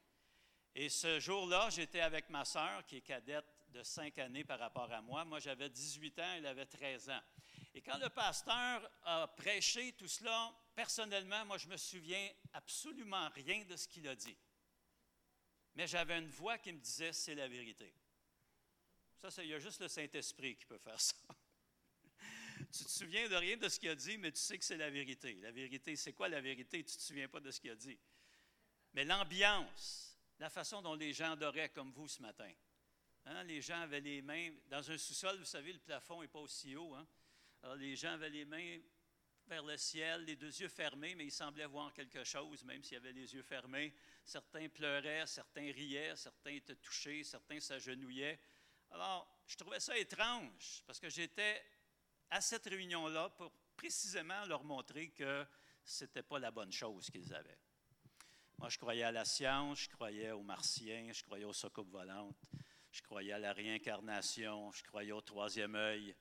Et 0.74 0.88
ce 0.88 1.20
jour-là, 1.20 1.68
j'étais 1.70 2.00
avec 2.00 2.30
ma 2.30 2.44
sœur, 2.44 2.86
qui 2.86 2.96
est 2.96 3.00
cadette 3.02 3.44
de 3.68 3.82
cinq 3.82 4.18
années 4.18 4.44
par 4.44 4.58
rapport 4.58 4.90
à 4.92 5.02
moi. 5.02 5.24
Moi, 5.24 5.38
j'avais 5.40 5.68
18 5.68 6.18
ans, 6.18 6.32
elle 6.36 6.46
avait 6.46 6.66
13 6.66 7.10
ans. 7.10 7.22
Et 7.74 7.82
quand 7.82 7.98
le 7.98 8.08
pasteur 8.08 8.88
a 9.04 9.26
prêché 9.28 9.92
tout 9.92 10.08
cela, 10.08 10.54
personnellement, 10.74 11.44
moi, 11.46 11.58
je 11.58 11.68
me 11.68 11.76
souviens 11.76 12.30
absolument 12.52 13.28
rien 13.30 13.64
de 13.64 13.76
ce 13.76 13.88
qu'il 13.88 14.06
a 14.08 14.14
dit. 14.14 14.36
Mais 15.74 15.86
j'avais 15.86 16.18
une 16.18 16.28
voix 16.28 16.58
qui 16.58 16.72
me 16.72 16.78
disait, 16.78 17.12
c'est 17.12 17.34
la 17.34 17.48
vérité. 17.48 17.94
Ça, 19.30 19.42
il 19.42 19.50
y 19.50 19.54
a 19.54 19.58
juste 19.58 19.80
le 19.80 19.88
Saint-Esprit 19.88 20.56
qui 20.56 20.66
peut 20.66 20.78
faire 20.78 21.00
ça. 21.00 21.14
tu 22.72 22.84
te 22.84 22.90
souviens 22.90 23.28
de 23.28 23.36
rien 23.36 23.56
de 23.56 23.68
ce 23.68 23.78
qu'il 23.78 23.88
a 23.88 23.94
dit, 23.94 24.18
mais 24.18 24.32
tu 24.32 24.40
sais 24.40 24.58
que 24.58 24.64
c'est 24.64 24.76
la 24.76 24.90
vérité. 24.90 25.34
La 25.34 25.52
vérité, 25.52 25.94
c'est 25.96 26.12
quoi 26.12 26.28
la 26.28 26.40
vérité? 26.40 26.82
Tu 26.84 26.92
ne 26.92 26.98
te 26.98 27.02
souviens 27.02 27.28
pas 27.28 27.40
de 27.40 27.50
ce 27.50 27.60
qu'il 27.60 27.70
a 27.70 27.76
dit. 27.76 27.98
Mais 28.94 29.04
l'ambiance, 29.04 30.18
la 30.38 30.50
façon 30.50 30.82
dont 30.82 30.94
les 30.94 31.12
gens 31.12 31.32
adoraient 31.32 31.70
comme 31.70 31.92
vous 31.92 32.08
ce 32.08 32.20
matin. 32.20 32.50
Hein, 33.24 33.44
les 33.44 33.62
gens 33.62 33.80
avaient 33.80 34.00
les 34.00 34.20
mains, 34.20 34.50
dans 34.68 34.90
un 34.90 34.98
sous-sol, 34.98 35.38
vous 35.38 35.44
savez, 35.44 35.72
le 35.72 35.78
plafond 35.78 36.20
n'est 36.20 36.28
pas 36.28 36.40
aussi 36.40 36.74
haut. 36.74 36.94
Hein? 36.94 37.06
Les 37.76 37.94
gens 37.94 38.12
avaient 38.12 38.30
les 38.30 38.44
mains 38.44 38.80
vers 39.46 39.62
le 39.62 39.76
ciel, 39.76 40.24
les 40.24 40.36
deux 40.36 40.60
yeux 40.60 40.68
fermés, 40.68 41.14
mais 41.14 41.26
ils 41.26 41.32
semblaient 41.32 41.66
voir 41.66 41.92
quelque 41.92 42.24
chose, 42.24 42.64
même 42.64 42.82
s'ils 42.82 42.96
avaient 42.96 43.12
les 43.12 43.34
yeux 43.34 43.42
fermés. 43.42 43.94
Certains 44.24 44.68
pleuraient, 44.68 45.26
certains 45.26 45.72
riaient, 45.72 46.16
certains 46.16 46.52
étaient 46.52 46.76
touchés, 46.76 47.24
certains 47.24 47.60
s'agenouillaient. 47.60 48.38
Alors, 48.90 49.26
je 49.46 49.56
trouvais 49.56 49.80
ça 49.80 49.96
étrange, 49.96 50.82
parce 50.86 51.00
que 51.00 51.08
j'étais 51.08 51.62
à 52.30 52.40
cette 52.40 52.66
réunion-là 52.66 53.30
pour 53.30 53.52
précisément 53.76 54.44
leur 54.46 54.64
montrer 54.64 55.10
que 55.10 55.46
ce 55.84 56.04
n'était 56.04 56.22
pas 56.22 56.38
la 56.38 56.50
bonne 56.50 56.72
chose 56.72 57.10
qu'ils 57.10 57.34
avaient. 57.34 57.58
Moi, 58.58 58.68
je 58.68 58.78
croyais 58.78 59.02
à 59.02 59.12
la 59.12 59.24
science, 59.24 59.80
je 59.80 59.88
croyais 59.90 60.30
aux 60.30 60.42
martiens, 60.42 61.12
je 61.12 61.22
croyais 61.24 61.44
aux 61.44 61.52
soucoupes 61.52 61.90
volantes, 61.90 62.50
je 62.92 63.02
croyais 63.02 63.32
à 63.32 63.38
la 63.38 63.52
réincarnation, 63.52 64.70
je 64.72 64.84
croyais 64.84 65.12
au 65.12 65.20
troisième 65.20 65.74
œil, 65.74 66.14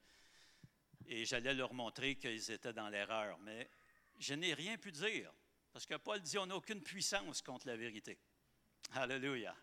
et 1.11 1.25
j'allais 1.25 1.53
leur 1.53 1.73
montrer 1.73 2.15
qu'ils 2.15 2.51
étaient 2.51 2.71
dans 2.71 2.87
l'erreur. 2.87 3.37
Mais 3.39 3.69
je 4.17 4.33
n'ai 4.33 4.53
rien 4.53 4.77
pu 4.77 4.93
dire, 4.93 5.29
parce 5.73 5.85
que 5.85 5.95
Paul 5.95 6.21
dit 6.21 6.37
on 6.37 6.45
n'a 6.45 6.55
aucune 6.55 6.81
puissance 6.81 7.41
contre 7.41 7.67
la 7.67 7.75
vérité. 7.75 8.17
Alléluia. 8.93 9.53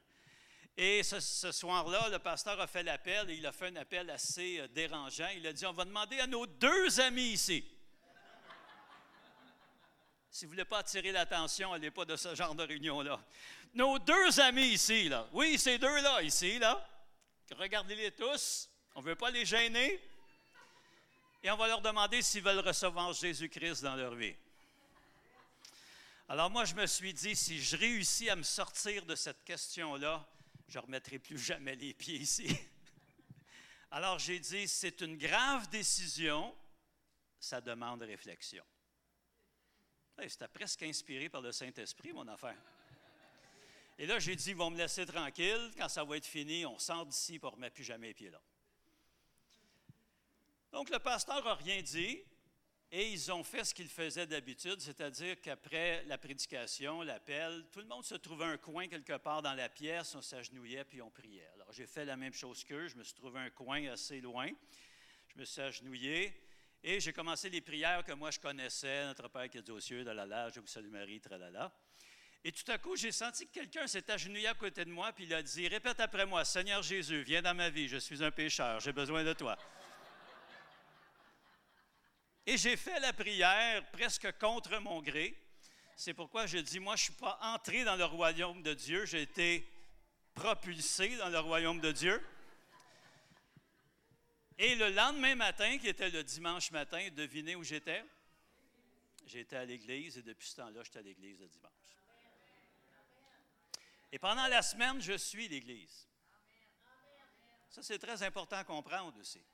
Et 0.76 1.03
ce, 1.03 1.51
soir-là, 1.51 2.11
le 2.11 2.18
pasteur 2.18 2.61
a 2.61 2.66
fait 2.66 2.82
l'appel 2.82 3.30
et 3.30 3.34
il 3.34 3.46
a 3.46 3.53
fait 3.53 3.68
un 3.68 3.76
appel 3.76 4.11
assez 4.11 4.61
euh, 4.61 4.68
dérangeant. 4.68 5.28
Il 5.34 5.46
a 5.46 5.53
dit 5.53 5.66
on 5.66 5.72
va 5.72 5.84
demander 5.84 6.20
à 6.20 6.26
nos 6.26 6.46
deux 6.46 7.01
amis 7.01 7.32
ici. 7.32 7.64
si 10.30 10.44
vous 10.44 10.51
ne 10.51 10.57
voulez 10.57 10.64
pas 10.66 10.78
attirer 10.78 11.11
l'attention, 11.11 11.72
allez 11.72 11.90
pas 11.90 12.05
de 12.05 12.14
ce 12.14 12.34
genre 12.34 12.55
de 12.55 12.62
réunion-là. 12.62 13.18
Nos 13.72 13.99
deux 13.99 14.38
amis 14.38 14.68
ici, 14.68 15.09
là. 15.09 15.26
Oui, 15.32 15.59
ces 15.59 15.78
deux-là, 15.78 16.22
ici, 16.22 16.59
là. 16.59 16.86
Regardez-les 17.57 18.12
tous. 18.12 18.70
On 18.94 19.01
ne 19.01 19.07
veut 19.07 19.16
pas 19.16 19.30
les 19.30 19.46
gêner 19.46 19.99
et 21.43 21.51
on 21.51 21.57
va 21.57 21.68
leur 21.68 21.80
demander 21.80 22.22
s'ils 22.22 22.43
veulent 22.43 22.66
recevoir 22.66 23.12
Jésus-Christ 23.12 23.82
dans 23.82 23.97
leur 23.97 24.14
vie. 24.14 24.34
Alors 26.28 26.51
moi, 26.51 26.64
je 26.64 26.74
me 26.74 26.86
suis 26.86 27.14
dit, 27.14 27.34
si 27.34 27.62
je 27.62 27.76
réussis 27.76 28.28
à 28.28 28.36
me 28.36 28.43
sortir 28.43 29.07
de 29.07 29.14
cette 29.14 29.43
question-là, 29.45 30.28
je 30.68 30.78
ne 30.78 30.82
remettrai 30.82 31.18
plus 31.18 31.39
jamais 31.39 31.74
les 31.74 31.95
pieds 31.95 32.18
ici. 32.18 32.49
Alors 33.91 34.18
j'ai 34.18 34.39
dit, 34.39 34.68
c'est 34.68 35.01
une 35.01 35.16
grave 35.16 35.70
décision, 35.70 36.55
ça 37.41 37.61
demande 37.61 38.03
réflexion. 38.03 38.64
C'était 40.26 40.49
presque 40.49 40.82
inspiré 40.82 41.28
par 41.28 41.41
le 41.41 41.53
Saint-Esprit, 41.53 42.12
mon 42.12 42.26
affaire. 42.28 42.59
Et 43.99 44.07
là, 44.07 44.18
j'ai 44.18 44.36
dit, 44.36 44.51
ils 44.51 44.57
vont 44.57 44.70
me 44.70 44.76
laisser 44.76 45.07
tranquille. 45.07 45.72
Quand 45.76 45.89
ça 45.89 46.05
va 46.05 46.16
être 46.16 46.26
fini, 46.26 46.66
on 46.66 46.78
sort 46.78 47.07
d'ici 47.07 47.39
pour 47.39 47.53
ne 47.53 47.57
remettre 47.57 47.74
plus 47.74 47.84
jamais 47.84 48.09
les 48.09 48.14
pieds 48.14 48.30
là. 48.30 48.41
Donc, 50.72 50.90
le 50.90 50.98
pasteur 50.98 51.44
n'a 51.44 51.54
rien 51.54 51.80
dit 51.82 52.22
et 52.90 53.10
ils 53.10 53.30
ont 53.30 53.44
fait 53.44 53.64
ce 53.64 53.74
qu'ils 53.74 53.88
faisaient 53.88 54.26
d'habitude, 54.26 54.80
c'est-à-dire 54.80 55.40
qu'après 55.42 56.04
la 56.04 56.16
prédication, 56.16 57.02
l'appel, 57.02 57.66
tout 57.70 57.80
le 57.80 57.86
monde 57.86 58.04
se 58.04 58.14
trouvait 58.14 58.46
un 58.46 58.56
coin 58.56 58.88
quelque 58.88 59.18
part 59.18 59.42
dans 59.42 59.52
la 59.52 59.68
pièce, 59.68 60.14
on 60.14 60.22
s'agenouillait 60.22 60.84
puis 60.84 61.02
on 61.02 61.10
priait. 61.10 61.48
Alors, 61.54 61.70
j'ai 61.70 61.86
fait 61.86 62.06
la 62.06 62.16
même 62.16 62.32
chose 62.32 62.64
qu'eux, 62.64 62.88
je 62.88 62.96
me 62.96 63.04
suis 63.04 63.14
trouvé 63.14 63.40
un 63.40 63.50
coin 63.50 63.86
assez 63.88 64.20
loin, 64.22 64.48
je 65.34 65.38
me 65.38 65.44
suis 65.44 65.60
agenouillé 65.60 66.32
et 66.82 67.00
j'ai 67.00 67.12
commencé 67.12 67.50
les 67.50 67.60
prières 67.60 68.04
que 68.04 68.12
moi 68.12 68.30
je 68.30 68.38
connaissais, 68.38 69.04
Notre 69.04 69.28
Père 69.28 69.50
qui 69.50 69.58
est 69.58 69.68
aux 69.68 69.80
cieux, 69.80 70.04
la 70.04 70.48
je 70.50 70.60
vous 70.60 70.66
salue 70.66 70.90
Marie, 70.90 71.20
tralala. 71.20 71.70
Et 72.44 72.52
tout 72.52 72.70
à 72.70 72.78
coup, 72.78 72.96
j'ai 72.96 73.12
senti 73.12 73.46
que 73.46 73.52
quelqu'un 73.52 73.86
s'est 73.86 74.10
agenouillé 74.10 74.46
à 74.46 74.54
côté 74.54 74.84
de 74.84 74.90
moi, 74.90 75.12
puis 75.12 75.24
il 75.24 75.34
a 75.34 75.42
dit 75.42 75.68
Répète 75.68 76.00
après 76.00 76.24
moi, 76.24 76.44
Seigneur 76.44 76.82
Jésus, 76.82 77.22
viens 77.22 77.42
dans 77.42 77.54
ma 77.54 77.68
vie, 77.68 77.88
je 77.88 77.98
suis 77.98 78.22
un 78.22 78.30
pécheur, 78.30 78.80
j'ai 78.80 78.92
besoin 78.92 79.24
de 79.24 79.32
toi. 79.32 79.58
Et 82.51 82.57
j'ai 82.57 82.78
fait 82.78 82.99
la 83.01 83.12
prière 83.12 83.84
presque 83.90 84.32
contre 84.38 84.78
mon 84.78 85.03
gré. 85.03 85.36
C'est 85.94 86.14
pourquoi 86.14 86.46
je 86.46 86.57
dis 86.57 86.80
Moi, 86.80 86.96
je 86.96 87.03
ne 87.03 87.05
suis 87.05 87.20
pas 87.20 87.38
entré 87.42 87.84
dans 87.84 87.94
le 87.94 88.07
royaume 88.07 88.62
de 88.62 88.72
Dieu, 88.72 89.05
j'ai 89.05 89.20
été 89.20 89.70
propulsé 90.32 91.14
dans 91.18 91.28
le 91.28 91.40
royaume 91.40 91.78
de 91.78 91.92
Dieu. 91.92 92.26
Et 94.57 94.76
le 94.76 94.88
lendemain 94.88 95.34
matin, 95.34 95.76
qui 95.76 95.88
était 95.88 96.09
le 96.09 96.24
dimanche 96.24 96.70
matin, 96.70 97.07
devinez 97.14 97.55
où 97.55 97.62
j'étais? 97.62 98.03
J'étais 99.26 99.57
à 99.57 99.66
l'église 99.66 100.16
et 100.16 100.22
depuis 100.22 100.49
ce 100.49 100.57
temps-là, 100.57 100.82
j'étais 100.82 101.01
à 101.01 101.03
l'église 101.03 101.38
le 101.38 101.49
dimanche. 101.49 101.72
Et 104.11 104.18
pendant 104.18 104.46
la 104.46 104.62
semaine, 104.62 105.03
je 105.03 105.18
suis 105.18 105.49
l'Église. 105.49 106.09
Ça, 107.68 107.82
c'est 107.82 107.99
très 107.99 108.22
important 108.22 108.57
à 108.57 108.64
comprendre 108.64 109.20
aussi. 109.20 109.44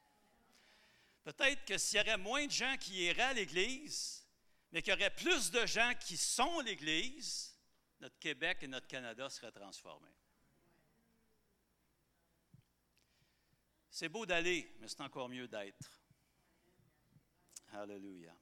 Peut-être 1.24 1.64
que 1.64 1.78
s'il 1.78 1.98
y 1.98 2.00
aurait 2.02 2.18
moins 2.18 2.46
de 2.46 2.52
gens 2.52 2.76
qui 2.78 3.06
iraient 3.06 3.22
à 3.22 3.32
l'Église, 3.32 4.26
mais 4.70 4.82
qu'il 4.82 4.92
y 4.92 4.96
aurait 4.96 5.14
plus 5.14 5.50
de 5.50 5.64
gens 5.64 5.92
qui 5.98 6.18
sont 6.18 6.60
l'Église, 6.60 7.56
notre 8.00 8.18
Québec 8.18 8.58
et 8.60 8.68
notre 8.68 8.86
Canada 8.86 9.30
seraient 9.30 9.52
transformés. 9.52 10.14
C'est 13.88 14.10
beau 14.10 14.26
d'aller, 14.26 14.70
mais 14.80 14.88
c'est 14.88 15.00
encore 15.00 15.28
mieux 15.28 15.48
d'être. 15.48 16.02
Alléluia. 17.72 18.36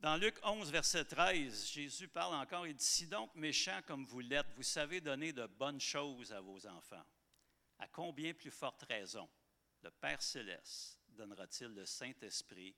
Dans 0.00 0.16
Luc 0.16 0.36
11, 0.42 0.70
verset 0.70 1.04
13, 1.04 1.70
Jésus 1.70 2.08
parle 2.08 2.34
encore, 2.34 2.66
il 2.66 2.74
dit, 2.74 2.84
Si 2.84 3.06
donc 3.06 3.34
méchant 3.36 3.80
comme 3.86 4.04
vous 4.04 4.20
l'êtes, 4.20 4.52
vous 4.56 4.62
savez 4.62 5.00
donner 5.00 5.32
de 5.32 5.46
bonnes 5.46 5.80
choses 5.80 6.32
à 6.32 6.40
vos 6.40 6.66
enfants, 6.66 7.04
à 7.78 7.86
combien 7.88 8.34
plus 8.34 8.50
forte 8.50 8.82
raison 8.82 9.28
le 9.82 9.90
Père 9.90 10.20
céleste 10.20 11.03
donnera-t-il 11.14 11.68
le 11.68 11.86
Saint-Esprit 11.86 12.74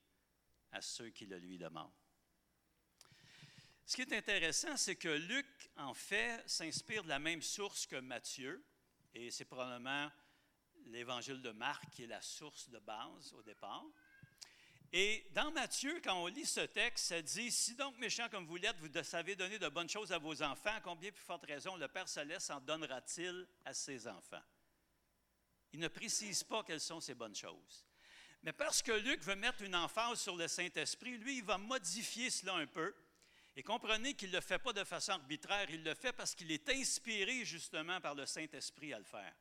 à 0.73 0.81
ceux 0.81 1.11
qui 1.11 1.27
le 1.27 1.39
lui 1.39 1.59
demandent? 1.59 1.93
Ce 3.85 3.95
qui 3.95 4.03
est 4.03 4.13
intéressant, 4.13 4.77
c'est 4.77 4.97
que 4.97 5.09
Luc, 5.09 5.71
en 5.77 5.95
fait, 5.95 6.43
s'inspire 6.49 7.05
de 7.05 7.09
la 7.09 7.21
même 7.21 7.41
source 7.41 7.87
que 7.87 7.97
Matthieu, 7.97 8.65
et 9.15 9.31
c'est 9.31 9.45
probablement 9.45 10.11
l'évangile 10.87 11.41
de 11.41 11.51
Marc 11.53 11.89
qui 11.91 12.03
est 12.05 12.09
la 12.09 12.21
source 12.21 12.69
de 12.69 12.79
base 12.79 13.33
au 13.33 13.43
départ. 13.43 13.85
Et 14.93 15.27
dans 15.33 15.51
Matthieu, 15.51 16.01
quand 16.03 16.23
on 16.23 16.27
lit 16.27 16.47
ce 16.47 16.61
texte, 16.61 17.07
ça 17.07 17.23
dit 17.23 17.51
Si 17.51 17.75
donc 17.75 17.97
méchant 17.99 18.29
comme 18.29 18.47
vous 18.47 18.57
l'êtes, 18.57 18.79
vous 18.79 19.03
savez 19.03 19.37
donner 19.37 19.59
de 19.59 19.69
bonnes 19.69 19.89
choses 19.89 20.13
à 20.13 20.19
vos 20.19 20.43
enfants, 20.43 20.79
combien 20.83 21.11
plus 21.11 21.25
forte 21.25 21.47
raison 21.47 21.77
le 21.77 21.89
Père 21.89 22.09
Céleste 22.09 22.51
en 22.51 22.61
donnera-t-il 22.61 23.47
à 23.65 23.75
ses 23.75 24.07
enfants 24.07 24.43
Il 25.73 25.81
ne 25.81 25.89
précise 25.89 26.45
pas 26.45 26.63
quelles 26.63 26.81
sont 26.81 27.01
ces 27.01 27.15
bonnes 27.15 27.35
choses. 27.35 27.85
Mais 28.43 28.53
parce 28.53 28.83
que 28.83 28.93
Luc 28.93 29.23
veut 29.23 29.35
mettre 29.35 29.63
une 29.63 29.75
emphase 29.75 30.21
sur 30.21 30.37
le 30.37 30.47
Saint-Esprit, 30.49 31.19
lui, 31.19 31.39
il 31.39 31.45
va 31.45 31.59
modifier 31.59 32.31
cela 32.31 32.55
un 32.55 32.67
peu. 32.67 32.95
Et 33.57 33.63
comprenez 33.63 34.15
qu'il 34.15 34.29
ne 34.31 34.35
le 34.37 34.41
fait 34.41 34.59
pas 34.59 34.73
de 34.73 34.85
façon 34.85 35.13
arbitraire, 35.13 35.71
il 35.71 35.83
le 35.83 35.95
fait 35.95 36.13
parce 36.13 36.35
qu'il 36.35 36.53
est 36.53 36.69
inspiré 36.69 37.45
justement 37.45 38.01
par 38.01 38.15
le 38.15 38.27
Saint-Esprit 38.27 38.93
à 38.93 38.99
le 38.99 39.05
faire. 39.05 39.35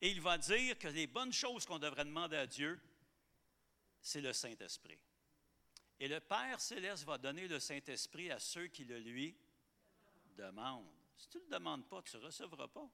Et 0.00 0.10
il 0.10 0.20
va 0.20 0.38
dire 0.38 0.78
que 0.78 0.88
les 0.88 1.06
bonnes 1.06 1.32
choses 1.32 1.66
qu'on 1.66 1.78
devrait 1.78 2.04
demander 2.04 2.36
à 2.36 2.46
Dieu, 2.46 2.80
c'est 4.00 4.20
le 4.20 4.32
Saint-Esprit. 4.32 4.98
Et 5.98 6.08
le 6.08 6.20
Père 6.20 6.60
céleste 6.60 7.04
va 7.04 7.18
donner 7.18 7.46
le 7.46 7.60
Saint-Esprit 7.60 8.30
à 8.30 8.38
ceux 8.38 8.68
qui 8.68 8.84
le 8.84 8.98
lui 8.98 9.36
demandent. 10.36 10.92
Si 11.16 11.28
tu 11.28 11.38
ne 11.38 11.44
le 11.44 11.50
demandes 11.50 11.88
pas, 11.88 12.02
tu 12.02 12.16
ne 12.16 12.22
recevras 12.22 12.68
pas. 12.68 12.90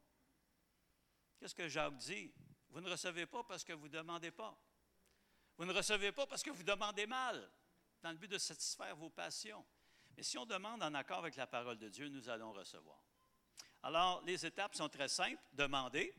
Qu'est-ce 1.38 1.54
que 1.54 1.68
Jacques 1.68 1.96
dit? 1.96 2.30
Vous 2.70 2.80
ne 2.80 2.90
recevez 2.90 3.26
pas 3.26 3.42
parce 3.44 3.64
que 3.64 3.72
vous 3.72 3.88
ne 3.88 3.92
demandez 3.92 4.30
pas. 4.30 4.58
Vous 5.58 5.64
ne 5.64 5.72
recevez 5.72 6.12
pas 6.12 6.24
parce 6.26 6.42
que 6.42 6.50
vous 6.50 6.62
demandez 6.62 7.06
mal, 7.06 7.50
dans 8.00 8.12
le 8.12 8.16
but 8.16 8.30
de 8.30 8.38
satisfaire 8.38 8.94
vos 8.94 9.10
passions. 9.10 9.66
Mais 10.16 10.22
si 10.22 10.38
on 10.38 10.46
demande 10.46 10.82
en 10.84 10.94
accord 10.94 11.18
avec 11.18 11.34
la 11.34 11.48
parole 11.48 11.76
de 11.78 11.88
Dieu, 11.88 12.08
nous 12.08 12.28
allons 12.28 12.52
recevoir. 12.52 13.02
Alors, 13.82 14.22
les 14.24 14.46
étapes 14.46 14.76
sont 14.76 14.88
très 14.88 15.08
simples. 15.08 15.42
Demander. 15.52 16.14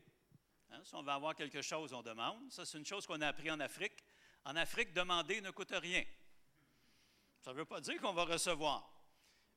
Hein, 0.70 0.82
si 0.84 0.94
on 0.94 1.02
veut 1.02 1.10
avoir 1.10 1.34
quelque 1.34 1.62
chose, 1.62 1.94
on 1.94 2.02
demande. 2.02 2.50
Ça, 2.50 2.66
c'est 2.66 2.76
une 2.76 2.84
chose 2.84 3.06
qu'on 3.06 3.20
a 3.22 3.28
appris 3.28 3.50
en 3.50 3.60
Afrique. 3.60 4.04
En 4.44 4.56
Afrique, 4.56 4.92
demander 4.92 5.40
ne 5.40 5.50
coûte 5.50 5.72
rien. 5.72 6.04
Ça 7.40 7.52
ne 7.52 7.56
veut 7.56 7.64
pas 7.64 7.80
dire 7.80 7.98
qu'on 8.00 8.12
va 8.12 8.24
recevoir. 8.24 8.90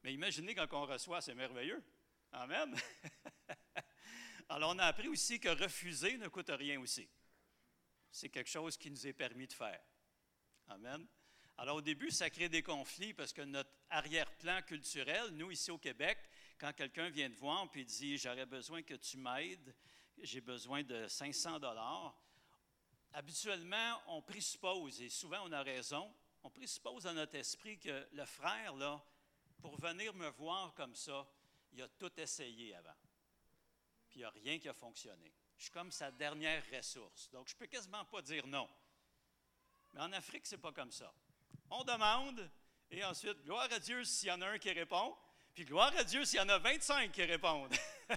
Mais 0.01 0.13
imaginez 0.13 0.55
quand 0.55 0.71
on 0.71 0.85
reçoit, 0.85 1.19
c'est 1.19 1.35
merveilleux. 1.35 1.83
Amen. 2.31 2.73
Alors, 4.49 4.73
on 4.73 4.79
a 4.79 4.85
appris 4.85 5.09
aussi 5.09 5.41
que 5.41 5.49
refuser 5.49 6.17
ne 6.17 6.29
coûte 6.29 6.51
rien 6.51 6.79
aussi. 6.79 7.09
C'est 8.13 8.29
quelque 8.29 8.49
chose 8.49 8.77
qui 8.77 8.91
nous 8.91 9.07
est 9.07 9.13
permis 9.13 9.47
de 9.47 9.53
faire. 9.53 9.81
Amen. 10.67 11.03
Alors, 11.57 11.77
au 11.77 11.81
début, 11.81 12.11
ça 12.11 12.29
crée 12.29 12.47
des 12.47 12.61
conflits 12.61 13.11
parce 13.11 13.33
que 13.33 13.41
notre 13.41 13.71
arrière-plan 13.89 14.61
culturel, 14.61 15.31
nous, 15.31 15.49
ici 15.49 15.71
au 15.71 15.79
Québec, 15.79 16.19
quand 16.59 16.71
quelqu'un 16.73 17.09
vient 17.09 17.27
te 17.27 17.35
voir 17.35 17.67
et 17.73 17.83
dit 17.83 18.19
J'aurais 18.19 18.45
besoin 18.45 18.83
que 18.83 18.93
tu 18.93 19.17
m'aides, 19.17 19.75
j'ai 20.19 20.41
besoin 20.41 20.83
de 20.83 21.07
500 21.07 21.59
dollars, 21.59 22.15
habituellement, 23.13 23.99
on 24.05 24.21
présuppose, 24.21 25.01
et 25.01 25.09
souvent 25.09 25.39
on 25.45 25.51
a 25.51 25.63
raison, 25.63 26.13
on 26.43 26.51
présuppose 26.51 27.03
dans 27.03 27.13
notre 27.13 27.35
esprit 27.35 27.79
que 27.79 28.07
le 28.11 28.25
frère, 28.25 28.75
là, 28.75 29.03
pour 29.59 29.75
venir 29.81 30.13
me 30.13 30.29
voir 30.29 30.75
comme 30.75 30.93
ça, 30.93 31.27
il 31.71 31.81
a 31.81 31.87
tout 31.87 32.11
essayé 32.19 32.75
avant. 32.75 32.95
Puis 34.07 34.19
il 34.19 34.19
n'y 34.19 34.25
a 34.25 34.29
rien 34.29 34.59
qui 34.59 34.69
a 34.69 34.73
fonctionné. 34.73 35.33
Je 35.63 35.67
suis 35.67 35.79
comme 35.79 35.93
sa 35.93 36.11
dernière 36.11 36.61
ressource. 36.75 37.29
Donc, 37.31 37.47
je 37.47 37.53
ne 37.53 37.59
peux 37.59 37.67
quasiment 37.67 38.03
pas 38.03 38.21
dire 38.21 38.45
non. 38.47 38.69
Mais 39.93 40.01
en 40.01 40.11
Afrique, 40.11 40.45
ce 40.45 40.55
n'est 40.55 40.61
pas 40.61 40.73
comme 40.73 40.91
ça. 40.91 41.09
On 41.69 41.85
demande, 41.85 42.51
et 42.91 43.01
ensuite, 43.05 43.41
gloire 43.45 43.71
à 43.71 43.79
Dieu 43.79 44.03
s'il 44.03 44.27
y 44.27 44.31
en 44.33 44.41
a 44.41 44.47
un 44.49 44.57
qui 44.57 44.73
répond, 44.73 45.15
puis 45.53 45.63
gloire 45.63 45.93
à 45.95 46.03
Dieu 46.03 46.25
s'il 46.25 46.39
y 46.39 46.41
en 46.41 46.49
a 46.49 46.57
25 46.57 47.13
qui 47.13 47.23
répondent. 47.23 47.73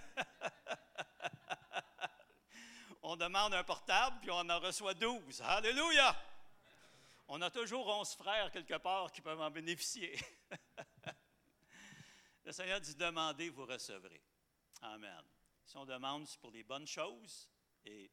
on 3.02 3.14
demande 3.14 3.54
un 3.54 3.62
portable, 3.62 4.18
puis 4.22 4.32
on 4.32 4.50
en 4.50 4.58
reçoit 4.58 4.94
12. 4.94 5.40
Alléluia! 5.42 6.20
On 7.28 7.40
a 7.42 7.50
toujours 7.50 7.86
11 7.86 8.12
frères 8.16 8.50
quelque 8.50 8.78
part 8.78 9.12
qui 9.12 9.20
peuvent 9.20 9.40
en 9.40 9.52
bénéficier. 9.52 10.18
Le 12.44 12.50
Seigneur 12.50 12.80
dit 12.80 12.96
demandez, 12.96 13.50
vous 13.50 13.66
recevrez. 13.66 14.20
Amen. 14.82 15.22
Si 15.66 15.76
on 15.76 15.84
demande, 15.84 16.28
c'est 16.28 16.38
pour 16.38 16.52
les 16.52 16.62
bonnes 16.62 16.86
choses. 16.86 17.50
Et 17.84 18.08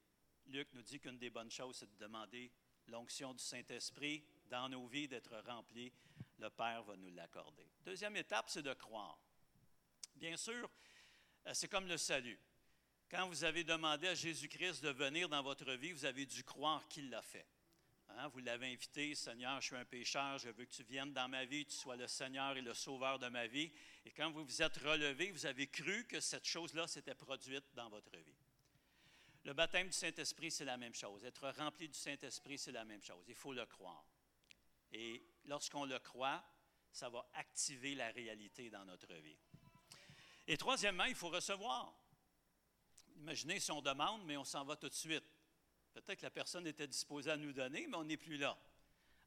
Luc 0.47 0.74
nous 0.74 0.82
dit 0.82 0.99
qu'une 0.99 1.20
des 1.20 1.30
bonnes 1.30 1.51
choses, 1.51 1.78
c'est 1.78 1.91
de 1.91 1.97
demander 1.99 2.51
l'onction 2.88 3.32
du 3.34 3.43
Saint-Esprit 3.43 4.26
dans 4.49 4.68
nos 4.70 4.88
vies, 4.88 5.08
d'être 5.08 5.38
remplis. 5.45 5.93
Le 6.39 6.49
Père 6.49 6.84
va 6.84 6.95
nous 6.95 7.12
l'accorder. 7.12 7.70
Deuxième 7.86 8.16
étape, 8.18 8.49
c'est 8.49 8.64
de 8.64 8.74
croire. 8.74 9.20
Bien 10.16 10.36
sûr, 10.36 10.68
euh, 11.45 11.54
c'est 11.54 11.68
comme 11.68 11.88
le 11.88 11.97
salut. 11.97 12.39
Quand 13.10 13.28
vous 13.28 13.43
avez 13.43 13.64
demandé 13.64 14.08
à 14.08 14.16
Jésus-Christ 14.16 14.84
de 14.84 14.89
venir 14.89 15.30
dans 15.30 15.43
votre 15.43 15.72
vie, 15.74 15.91
vous 15.91 16.06
avez 16.06 16.26
dû 16.26 16.43
croire 16.43 16.88
qu'il 16.88 17.12
l'a 17.12 17.22
fait. 17.22 17.45
Hein? 18.10 18.28
Vous 18.30 18.39
l'avez 18.39 18.74
invité, 18.74 19.14
Seigneur, 19.14 19.62
je 19.62 19.68
suis 19.68 19.76
un 19.76 19.86
pécheur, 19.86 20.39
je 20.39 20.49
veux 20.49 20.66
que 20.66 20.72
tu 20.72 20.84
viennes 20.84 21.14
dans 21.14 21.30
ma 21.30 21.45
vie, 21.45 21.66
tu 21.66 21.76
sois 21.76 21.95
le 21.95 22.08
Seigneur 22.08 22.58
et 22.58 22.62
le 22.62 22.74
Sauveur 22.74 23.20
de 23.20 23.28
ma 23.28 23.45
vie. 23.45 23.72
Et 24.06 24.12
quand 24.12 24.32
vous 24.32 24.43
vous 24.43 24.62
êtes 24.62 24.78
relevé, 24.78 25.32
vous 25.32 25.45
avez 25.45 25.68
cru 25.68 26.06
que 26.06 26.20
cette 26.20 26.45
chose-là 26.45 26.88
s'était 26.88 27.16
produite 27.16 27.66
dans 27.74 27.89
votre 27.89 28.16
vie. 28.18 28.36
Le 29.45 29.54
baptême 29.54 29.88
du 29.88 29.93
Saint-Esprit, 29.93 30.51
c'est 30.51 30.66
la 30.66 30.78
même 30.78 30.93
chose. 30.93 31.24
Être 31.26 31.49
rempli 31.49 31.88
du 31.89 31.97
Saint-Esprit, 31.97 32.58
c'est 32.58 32.72
la 32.72 32.86
même 32.86 33.01
chose. 33.01 33.26
Il 33.28 33.36
faut 33.36 33.54
le 33.54 33.66
croire. 33.66 34.06
Et 34.91 35.26
lorsqu'on 35.45 35.86
le 35.86 35.99
croit, 35.99 36.43
ça 36.91 37.10
va 37.10 37.28
activer 37.34 37.95
la 37.95 38.12
réalité 38.12 38.70
dans 38.70 38.86
notre 38.86 39.14
vie. 39.16 39.38
Et 40.47 40.58
troisièmement, 40.58 41.06
il 41.06 41.16
faut 41.16 41.30
recevoir. 41.30 41.93
Imaginez 43.18 43.60
si 43.60 43.72
on 43.72 43.82
demande, 43.82 44.24
mais 44.26 44.38
on 44.38 44.43
s'en 44.43 44.64
va 44.64 44.76
tout 44.76 44.89
de 44.89 44.93
suite. 44.93 45.26
Peut-être 45.93 46.20
que 46.20 46.26
la 46.26 46.32
personne 46.32 46.68
était 46.68 46.88
disposée 46.88 47.32
à 47.32 47.38
nous 47.38 47.54
donner, 47.54 47.88
mais 47.88 47.97
on 47.97 48.04
n'est 48.04 48.18
plus 48.18 48.38
là. 48.38 48.58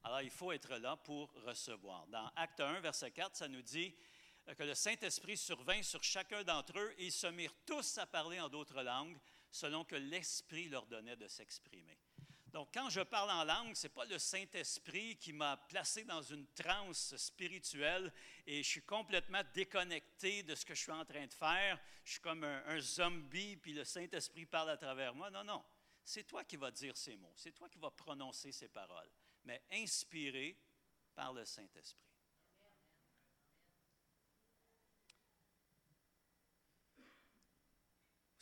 Alors, 0.04 0.22
il 0.22 0.30
faut 0.30 0.52
être 0.52 0.76
là 0.76 0.96
pour 0.96 1.32
recevoir. 1.44 2.06
Dans 2.08 2.30
Acte 2.36 2.60
1, 2.60 2.80
verset 2.80 3.10
4, 3.10 3.36
ça 3.36 3.48
nous 3.48 3.62
dit 3.62 3.94
que 4.54 4.62
le 4.62 4.74
Saint-Esprit 4.74 5.36
survint 5.36 5.82
sur 5.82 6.02
chacun 6.04 6.44
d'entre 6.44 6.78
eux 6.78 6.94
et 6.98 7.06
ils 7.06 7.12
se 7.12 7.26
mirent 7.26 7.54
tous 7.66 7.98
à 7.98 8.06
parler 8.06 8.38
en 8.40 8.48
d'autres 8.48 8.82
langues 8.82 9.18
selon 9.50 9.84
que 9.84 9.96
l'Esprit 9.96 10.68
leur 10.68 10.86
donnait 10.86 11.16
de 11.16 11.26
s'exprimer. 11.26 11.98
Donc, 12.52 12.70
quand 12.72 12.88
je 12.88 13.00
parle 13.00 13.30
en 13.30 13.44
langue, 13.44 13.74
ce 13.74 13.86
n'est 13.86 13.92
pas 13.92 14.04
le 14.06 14.18
Saint-Esprit 14.18 15.16
qui 15.16 15.32
m'a 15.32 15.56
placé 15.56 16.04
dans 16.04 16.22
une 16.22 16.46
transe 16.54 17.14
spirituelle 17.16 18.12
et 18.46 18.62
je 18.62 18.68
suis 18.68 18.82
complètement 18.82 19.42
déconnecté 19.52 20.42
de 20.42 20.54
ce 20.54 20.64
que 20.64 20.74
je 20.74 20.80
suis 20.80 20.92
en 20.92 21.04
train 21.04 21.26
de 21.26 21.32
faire. 21.34 21.78
Je 22.04 22.12
suis 22.12 22.20
comme 22.20 22.44
un, 22.44 22.62
un 22.66 22.80
zombie, 22.80 23.56
puis 23.56 23.74
le 23.74 23.84
Saint-Esprit 23.84 24.46
parle 24.46 24.70
à 24.70 24.76
travers 24.76 25.14
moi. 25.14 25.28
Non, 25.30 25.44
non. 25.44 25.62
C'est 26.02 26.24
toi 26.24 26.44
qui 26.44 26.56
vas 26.56 26.70
dire 26.70 26.96
ces 26.96 27.16
mots. 27.16 27.34
C'est 27.36 27.52
toi 27.52 27.68
qui 27.68 27.78
vas 27.78 27.90
prononcer 27.90 28.52
ces 28.52 28.68
paroles, 28.68 29.10
mais 29.44 29.60
inspiré 29.72 30.56
par 31.14 31.32
le 31.32 31.44
Saint-Esprit. 31.44 32.15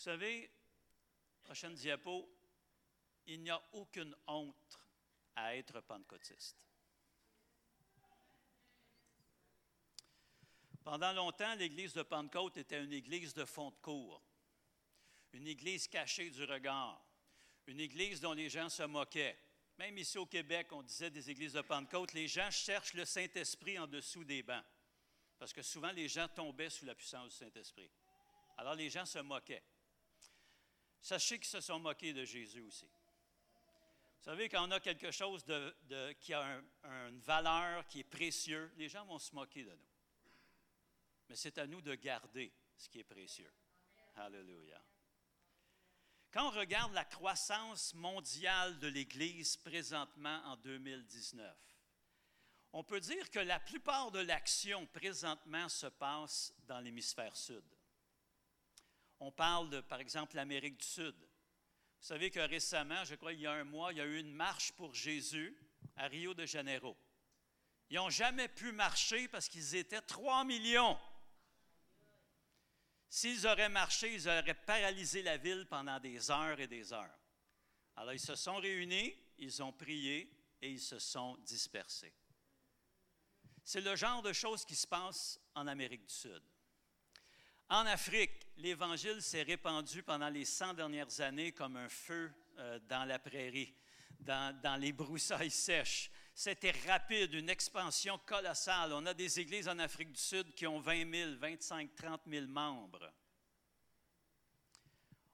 Savez, 0.04 0.50
prochaine 1.42 1.74
diapo, 1.74 2.28
il 3.26 3.40
n'y 3.40 3.50
a 3.50 3.62
aucune 3.72 4.14
honte 4.26 4.78
à 5.34 5.56
être 5.56 5.80
pentecôtiste. 5.80 6.66
Pendant 10.84 11.12
longtemps, 11.14 11.54
l'église 11.54 11.94
de 11.94 12.02
Pentecôte 12.02 12.58
était 12.58 12.84
une 12.84 12.92
église 12.92 13.32
de 13.32 13.46
fond 13.46 13.70
de 13.70 13.76
cour, 13.76 14.22
une 15.32 15.46
église 15.46 15.88
cachée 15.88 16.28
du 16.28 16.44
regard, 16.44 17.02
une 17.66 17.80
église 17.80 18.20
dont 18.20 18.34
les 18.34 18.50
gens 18.50 18.68
se 18.68 18.82
moquaient. 18.82 19.38
Même 19.78 19.96
ici 19.96 20.18
au 20.18 20.26
Québec, 20.26 20.68
on 20.72 20.82
disait 20.82 21.10
des 21.10 21.30
églises 21.30 21.54
de 21.54 21.62
Pentecôte, 21.62 22.12
les 22.12 22.28
gens 22.28 22.50
cherchent 22.50 22.92
le 22.92 23.06
Saint-Esprit 23.06 23.78
en 23.78 23.86
dessous 23.86 24.24
des 24.24 24.42
bancs, 24.42 24.64
parce 25.38 25.54
que 25.54 25.62
souvent 25.62 25.92
les 25.92 26.08
gens 26.08 26.28
tombaient 26.28 26.68
sous 26.68 26.84
la 26.84 26.94
puissance 26.94 27.30
du 27.30 27.36
Saint-Esprit. 27.36 27.90
Alors 28.58 28.74
les 28.74 28.90
gens 28.90 29.06
se 29.06 29.20
moquaient. 29.20 29.62
Sachez 31.04 31.38
qu'ils 31.38 31.50
se 31.50 31.60
sont 31.60 31.78
moqués 31.78 32.14
de 32.14 32.24
Jésus 32.24 32.62
aussi. 32.62 32.86
Vous 32.86 34.22
savez, 34.22 34.48
quand 34.48 34.66
on 34.66 34.70
a 34.70 34.80
quelque 34.80 35.10
chose 35.10 35.44
de, 35.44 36.12
qui 36.14 36.32
a 36.32 36.62
une 36.82 37.20
valeur, 37.20 37.86
qui 37.88 38.00
est 38.00 38.04
précieux, 38.04 38.72
les 38.78 38.88
gens 38.88 39.04
vont 39.04 39.18
se 39.18 39.34
moquer 39.34 39.64
de 39.64 39.70
nous. 39.70 39.92
Mais 41.28 41.36
c'est 41.36 41.58
à 41.58 41.66
nous 41.66 41.82
de 41.82 41.94
garder 41.94 42.50
ce 42.78 42.88
qui 42.88 43.00
est 43.00 43.04
précieux. 43.04 43.52
Alléluia. 44.16 44.82
Quand 46.32 46.48
on 46.48 46.58
regarde 46.58 46.94
la 46.94 47.04
croissance 47.04 47.92
mondiale 47.92 48.78
de 48.78 48.86
l'Église 48.86 49.58
présentement 49.58 50.40
en 50.46 50.56
2019, 50.56 51.54
on 52.72 52.82
peut 52.82 53.00
dire 53.00 53.30
que 53.30 53.40
la 53.40 53.60
plupart 53.60 54.10
de 54.10 54.20
l'action 54.20 54.86
présentement 54.86 55.68
se 55.68 55.88
passe 55.88 56.54
dans 56.66 56.80
l'hémisphère 56.80 57.36
sud. 57.36 57.62
On 59.26 59.32
parle 59.32 59.70
de, 59.70 59.80
par 59.80 60.00
exemple, 60.00 60.36
l'Amérique 60.36 60.76
du 60.76 60.84
Sud. 60.84 61.14
Vous 61.18 62.06
savez 62.06 62.30
que 62.30 62.40
récemment, 62.40 63.06
je 63.06 63.14
crois 63.14 63.32
il 63.32 63.40
y 63.40 63.46
a 63.46 63.52
un 63.52 63.64
mois, 63.64 63.90
il 63.90 63.96
y 63.96 64.00
a 64.02 64.04
eu 64.04 64.18
une 64.18 64.34
marche 64.34 64.72
pour 64.72 64.92
Jésus 64.92 65.56
à 65.96 66.08
Rio 66.08 66.34
de 66.34 66.44
Janeiro. 66.44 66.94
Ils 67.88 67.96
n'ont 67.96 68.10
jamais 68.10 68.48
pu 68.48 68.70
marcher 68.72 69.26
parce 69.28 69.48
qu'ils 69.48 69.76
étaient 69.76 70.02
3 70.02 70.44
millions. 70.44 70.98
S'ils 73.08 73.46
auraient 73.46 73.70
marché, 73.70 74.12
ils 74.12 74.28
auraient 74.28 74.52
paralysé 74.52 75.22
la 75.22 75.38
ville 75.38 75.66
pendant 75.70 75.98
des 75.98 76.30
heures 76.30 76.60
et 76.60 76.66
des 76.66 76.92
heures. 76.92 77.18
Alors 77.96 78.12
ils 78.12 78.20
se 78.20 78.34
sont 78.34 78.56
réunis, 78.56 79.16
ils 79.38 79.62
ont 79.62 79.72
prié 79.72 80.30
et 80.60 80.70
ils 80.70 80.82
se 80.82 80.98
sont 80.98 81.38
dispersés. 81.38 82.12
C'est 83.64 83.80
le 83.80 83.96
genre 83.96 84.20
de 84.20 84.34
choses 84.34 84.66
qui 84.66 84.76
se 84.76 84.86
passe 84.86 85.40
en 85.54 85.66
Amérique 85.66 86.04
du 86.04 86.12
Sud. 86.12 86.42
En 87.70 87.86
Afrique, 87.86 88.46
l'Évangile 88.58 89.22
s'est 89.22 89.42
répandu 89.42 90.02
pendant 90.02 90.28
les 90.28 90.44
100 90.44 90.74
dernières 90.74 91.20
années 91.20 91.52
comme 91.52 91.76
un 91.76 91.88
feu 91.88 92.30
euh, 92.58 92.78
dans 92.88 93.04
la 93.04 93.18
prairie, 93.18 93.74
dans, 94.20 94.80
les 94.80 94.92
broussailles 94.92 95.50
sèches. 95.50 96.10
C'était 96.34 96.74
rapide, 96.86 97.32
une 97.32 97.48
expansion 97.48 98.18
colossale. 98.26 98.92
On 98.92 99.06
a 99.06 99.14
des 99.14 99.40
églises 99.40 99.68
en 99.68 99.78
Afrique 99.78 100.12
du 100.12 100.20
Sud 100.20 100.54
qui 100.54 100.66
ont 100.66 100.78
20 100.78 101.10
000, 101.10 101.30
25 101.38 101.94
30 101.94 102.20
000 102.26 102.46
membres. 102.48 103.10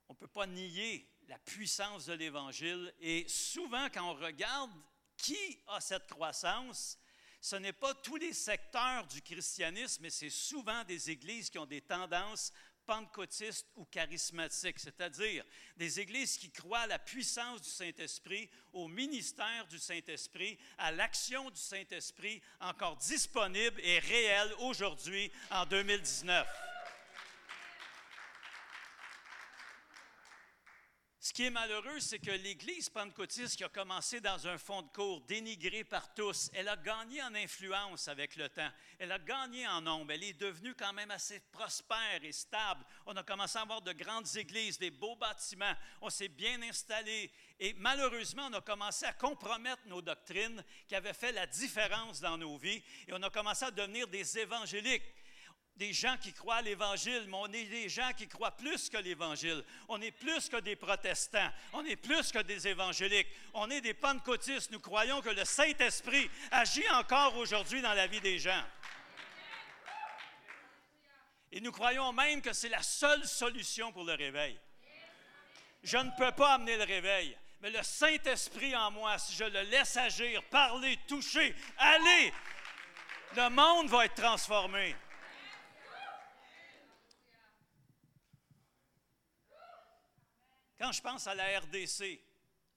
On 0.08 0.12
ne 0.12 0.18
peut 0.18 0.28
pas 0.28 0.46
nier 0.46 1.08
la 1.26 1.38
puissance 1.38 2.06
de 2.06 2.12
l'Évangile. 2.12 2.94
Et 3.00 3.26
souvent, 3.28 3.88
quand 3.92 4.08
on 4.08 4.14
regarde 4.14 4.70
qui 5.16 5.58
a 5.66 5.80
cette 5.80 6.06
croissance, 6.06 6.98
ce 7.40 7.56
n'est 7.56 7.72
pas 7.72 7.94
tous 7.94 8.16
les 8.16 8.32
secteurs 8.32 9.06
du 9.06 9.22
christianisme, 9.22 10.02
mais 10.02 10.10
c'est 10.10 10.30
souvent 10.30 10.84
des 10.84 11.10
églises 11.10 11.48
qui 11.48 11.58
ont 11.58 11.66
des 11.66 11.80
tendances 11.80 12.52
pentecôtistes 12.86 13.66
ou 13.76 13.84
charismatiques, 13.84 14.78
c'est-à-dire 14.78 15.44
des 15.76 16.00
églises 16.00 16.36
qui 16.36 16.50
croient 16.50 16.80
à 16.80 16.86
la 16.86 16.98
puissance 16.98 17.62
du 17.62 17.68
Saint-Esprit, 17.68 18.50
au 18.72 18.88
ministère 18.88 19.66
du 19.68 19.78
Saint-Esprit, 19.78 20.58
à 20.76 20.90
l'action 20.90 21.50
du 21.50 21.60
Saint-Esprit 21.60 22.42
encore 22.60 22.96
disponible 22.96 23.80
et 23.80 24.00
réelle 24.00 24.52
aujourd'hui 24.58 25.30
en 25.50 25.64
2019. 25.66 26.69
Ce 31.22 31.34
qui 31.34 31.44
est 31.44 31.50
malheureux, 31.50 32.00
c'est 32.00 32.18
que 32.18 32.30
l'Église 32.30 32.88
pentecôtiste 32.88 33.58
qui 33.58 33.64
a 33.64 33.68
commencé 33.68 34.22
dans 34.22 34.46
un 34.46 34.56
fond 34.56 34.80
de 34.80 34.88
cours, 34.88 35.20
dénigrée 35.28 35.84
par 35.84 36.14
tous, 36.14 36.48
elle 36.54 36.66
a 36.66 36.78
gagné 36.78 37.22
en 37.22 37.34
influence 37.34 38.08
avec 38.08 38.36
le 38.36 38.48
temps. 38.48 38.70
Elle 38.98 39.12
a 39.12 39.18
gagné 39.18 39.68
en 39.68 39.82
nombre. 39.82 40.12
Elle 40.12 40.24
est 40.24 40.40
devenue 40.40 40.74
quand 40.74 40.94
même 40.94 41.10
assez 41.10 41.40
prospère 41.52 42.24
et 42.24 42.32
stable. 42.32 42.86
On 43.04 43.14
a 43.16 43.22
commencé 43.22 43.58
à 43.58 43.60
avoir 43.60 43.82
de 43.82 43.92
grandes 43.92 44.34
églises, 44.34 44.78
des 44.78 44.90
beaux 44.90 45.14
bâtiments. 45.14 45.74
On 46.00 46.08
s'est 46.08 46.28
bien 46.28 46.62
installé. 46.62 47.30
Et 47.58 47.74
malheureusement, 47.74 48.48
on 48.50 48.54
a 48.54 48.62
commencé 48.62 49.04
à 49.04 49.12
compromettre 49.12 49.82
nos 49.88 50.00
doctrines 50.00 50.64
qui 50.88 50.94
avaient 50.94 51.12
fait 51.12 51.32
la 51.32 51.46
différence 51.46 52.22
dans 52.22 52.38
nos 52.38 52.56
vies. 52.56 52.82
Et 53.06 53.12
on 53.12 53.22
a 53.22 53.28
commencé 53.28 53.66
à 53.66 53.70
devenir 53.70 54.08
des 54.08 54.38
évangéliques 54.38 55.04
des 55.76 55.92
gens 55.92 56.16
qui 56.18 56.32
croient 56.32 56.56
à 56.56 56.62
l'Évangile, 56.62 57.24
mais 57.28 57.36
on 57.36 57.52
est 57.52 57.64
des 57.64 57.88
gens 57.88 58.10
qui 58.16 58.28
croient 58.28 58.50
plus 58.50 58.90
que 58.90 58.98
l'Évangile. 58.98 59.64
On 59.88 60.00
est 60.02 60.10
plus 60.10 60.48
que 60.48 60.58
des 60.58 60.76
protestants. 60.76 61.50
On 61.72 61.84
est 61.84 61.96
plus 61.96 62.30
que 62.32 62.40
des 62.40 62.68
évangéliques. 62.68 63.28
On 63.54 63.70
est 63.70 63.80
des 63.80 63.94
pentecôtistes. 63.94 64.70
Nous 64.70 64.80
croyons 64.80 65.22
que 65.22 65.30
le 65.30 65.44
Saint-Esprit 65.44 66.30
agit 66.50 66.88
encore 66.90 67.36
aujourd'hui 67.36 67.80
dans 67.80 67.94
la 67.94 68.06
vie 68.06 68.20
des 68.20 68.38
gens. 68.38 68.62
Et 71.52 71.60
nous 71.60 71.72
croyons 71.72 72.12
même 72.12 72.42
que 72.42 72.52
c'est 72.52 72.68
la 72.68 72.82
seule 72.82 73.26
solution 73.26 73.90
pour 73.90 74.04
le 74.04 74.14
réveil. 74.14 74.58
Je 75.82 75.96
ne 75.96 76.10
peux 76.18 76.32
pas 76.32 76.54
amener 76.54 76.76
le 76.76 76.84
réveil, 76.84 77.36
mais 77.60 77.70
le 77.70 77.82
Saint-Esprit 77.82 78.76
en 78.76 78.90
moi, 78.90 79.18
si 79.18 79.34
je 79.34 79.44
le 79.44 79.62
laisse 79.62 79.96
agir, 79.96 80.42
parler, 80.44 80.98
toucher, 81.08 81.54
aller, 81.78 82.32
le 83.34 83.48
monde 83.48 83.88
va 83.88 84.04
être 84.04 84.14
transformé. 84.14 84.94
Quand 90.80 90.92
je 90.92 91.02
pense 91.02 91.26
à 91.26 91.34
la 91.34 91.60
RDC, 91.60 92.22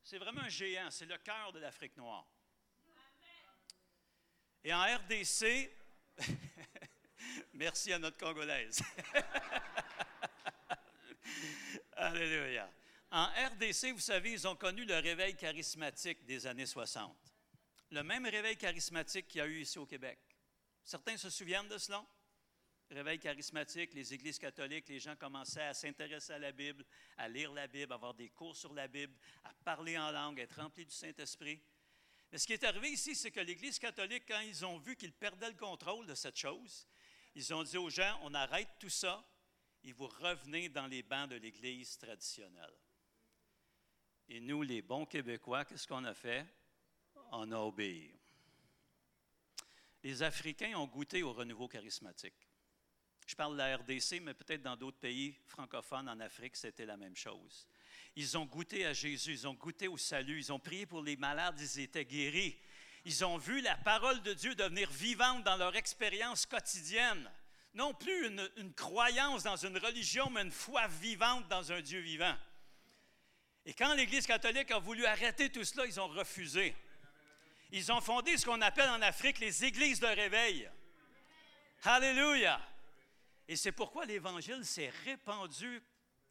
c'est 0.03 0.17
vraiment 0.17 0.41
un 0.41 0.49
géant, 0.49 0.91
c'est 0.91 1.05
le 1.05 1.17
cœur 1.19 1.53
de 1.53 1.59
l'Afrique 1.59 1.95
noire. 1.95 2.27
Et 4.61 4.73
en 4.73 4.81
RDC, 4.81 5.71
merci 7.53 7.93
à 7.93 7.99
notre 7.99 8.17
Congolaise. 8.17 8.81
Alléluia. 11.95 12.69
En 13.09 13.27
RDC, 13.27 13.93
vous 13.93 14.01
savez, 14.01 14.33
ils 14.33 14.47
ont 14.49 14.57
connu 14.57 14.83
le 14.83 14.95
réveil 14.95 15.37
charismatique 15.37 16.25
des 16.25 16.45
années 16.45 16.65
60. 16.65 17.15
Le 17.91 18.03
même 18.03 18.25
réveil 18.25 18.57
charismatique 18.57 19.29
qu'il 19.29 19.39
y 19.39 19.41
a 19.41 19.47
eu 19.47 19.61
ici 19.61 19.79
au 19.79 19.85
Québec. 19.85 20.19
Certains 20.83 21.15
se 21.15 21.29
souviennent 21.29 21.69
de 21.69 21.77
cela? 21.77 22.05
Réveil 22.93 23.19
charismatique, 23.19 23.93
les 23.93 24.13
églises 24.13 24.39
catholiques, 24.39 24.87
les 24.89 24.99
gens 24.99 25.15
commençaient 25.15 25.63
à 25.63 25.73
s'intéresser 25.73 26.33
à 26.33 26.39
la 26.39 26.51
Bible, 26.51 26.85
à 27.17 27.27
lire 27.27 27.51
la 27.51 27.67
Bible, 27.67 27.91
à 27.91 27.95
avoir 27.95 28.13
des 28.13 28.29
cours 28.29 28.55
sur 28.55 28.73
la 28.73 28.87
Bible, 28.87 29.13
à 29.43 29.53
parler 29.65 29.97
en 29.97 30.11
langue, 30.11 30.39
à 30.39 30.43
être 30.43 30.61
remplis 30.61 30.85
du 30.85 30.93
Saint-Esprit. 30.93 31.61
Mais 32.31 32.37
ce 32.37 32.47
qui 32.47 32.53
est 32.53 32.63
arrivé 32.63 32.89
ici, 32.89 33.15
c'est 33.15 33.31
que 33.31 33.39
l'Église 33.39 33.77
catholique, 33.77 34.23
quand 34.27 34.39
ils 34.39 34.65
ont 34.65 34.79
vu 34.79 34.95
qu'ils 34.95 35.13
perdaient 35.13 35.51
le 35.51 35.57
contrôle 35.57 36.07
de 36.07 36.15
cette 36.15 36.37
chose, 36.37 36.87
ils 37.35 37.53
ont 37.53 37.63
dit 37.63 37.77
aux 37.77 37.89
gens, 37.89 38.19
on 38.23 38.33
arrête 38.33 38.69
tout 38.79 38.89
ça 38.89 39.23
et 39.83 39.91
vous 39.91 40.07
revenez 40.07 40.69
dans 40.69 40.87
les 40.87 41.03
bancs 41.03 41.29
de 41.29 41.35
l'Église 41.35 41.97
traditionnelle. 41.97 42.73
Et 44.29 44.39
nous, 44.39 44.61
les 44.61 44.81
bons 44.81 45.05
Québécois, 45.05 45.65
qu'est-ce 45.65 45.87
qu'on 45.87 46.05
a 46.05 46.13
fait? 46.13 46.45
On 47.31 47.51
a 47.51 47.57
obéi. 47.57 48.11
Les 50.03 50.21
Africains 50.23 50.75
ont 50.77 50.87
goûté 50.87 51.23
au 51.23 51.33
renouveau 51.33 51.67
charismatique. 51.67 52.47
Je 53.33 53.35
parle 53.35 53.53
de 53.53 53.57
la 53.57 53.77
RDC, 53.77 54.21
mais 54.21 54.35
peut-être 54.35 54.61
dans 54.61 54.75
d'autres 54.75 54.99
pays 54.99 55.35
francophones 55.47 56.07
en 56.07 56.19
Afrique, 56.19 56.55
c'était 56.55 56.85
la 56.85 56.97
même 56.97 57.15
chose. 57.15 57.67
Ils 58.15 58.37
ont 58.37 58.45
goûté 58.45 58.85
à 58.85 58.93
Jésus, 58.93 59.31
ils 59.31 59.47
ont 59.47 59.55
goûté 59.55 59.87
au 59.87 59.97
salut, 59.97 60.37
ils 60.37 60.53
ont 60.53 60.59
prié 60.59 60.85
pour 60.85 61.01
les 61.01 61.17
malades, 61.17 61.59
ils 61.59 61.79
étaient 61.79 62.05
guéris. 62.05 62.55
Ils 63.05 63.25
ont 63.25 63.37
vu 63.37 63.59
la 63.61 63.75
parole 63.75 64.21
de 64.21 64.35
Dieu 64.35 64.53
devenir 64.53 64.87
vivante 64.91 65.43
dans 65.45 65.57
leur 65.57 65.75
expérience 65.75 66.45
quotidienne. 66.45 67.27
Non 67.73 67.95
plus 67.95 68.27
une, 68.27 68.47
une 68.57 68.71
croyance 68.71 69.41
dans 69.41 69.57
une 69.57 69.79
religion, 69.79 70.29
mais 70.29 70.43
une 70.43 70.51
foi 70.51 70.85
vivante 70.87 71.47
dans 71.47 71.71
un 71.71 71.81
Dieu 71.81 72.01
vivant. 72.01 72.37
Et 73.65 73.73
quand 73.73 73.95
l'Église 73.95 74.27
catholique 74.27 74.69
a 74.69 74.77
voulu 74.77 75.07
arrêter 75.07 75.49
tout 75.49 75.63
cela, 75.63 75.87
ils 75.87 75.99
ont 75.99 76.07
refusé. 76.07 76.75
Ils 77.71 77.91
ont 77.91 77.99
fondé 77.99 78.37
ce 78.37 78.45
qu'on 78.45 78.61
appelle 78.61 78.91
en 78.91 79.01
Afrique 79.01 79.39
les 79.39 79.65
églises 79.65 79.99
de 79.99 80.05
réveil. 80.05 80.69
Alléluia. 81.81 82.61
Et 83.47 83.55
c'est 83.55 83.71
pourquoi 83.71 84.05
l'Évangile 84.05 84.65
s'est 84.65 84.91
répandu 85.03 85.83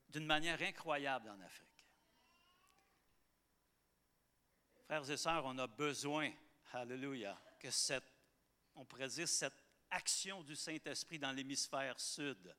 d'une 0.08 0.26
manière 0.26 0.60
incroyable 0.62 1.28
en 1.30 1.40
Afrique. 1.40 1.68
Frères 4.84 5.10
et 5.10 5.16
sœurs, 5.16 5.44
on 5.44 5.58
a 5.58 5.66
besoin, 5.66 6.30
Alléluia, 6.72 7.38
que 7.58 7.70
cette, 7.70 8.10
on 8.74 8.86
cette 9.26 9.64
action 9.90 10.42
du 10.42 10.56
Saint-Esprit 10.56 11.18
dans 11.18 11.32
l'hémisphère 11.32 11.98
sud 12.00 12.54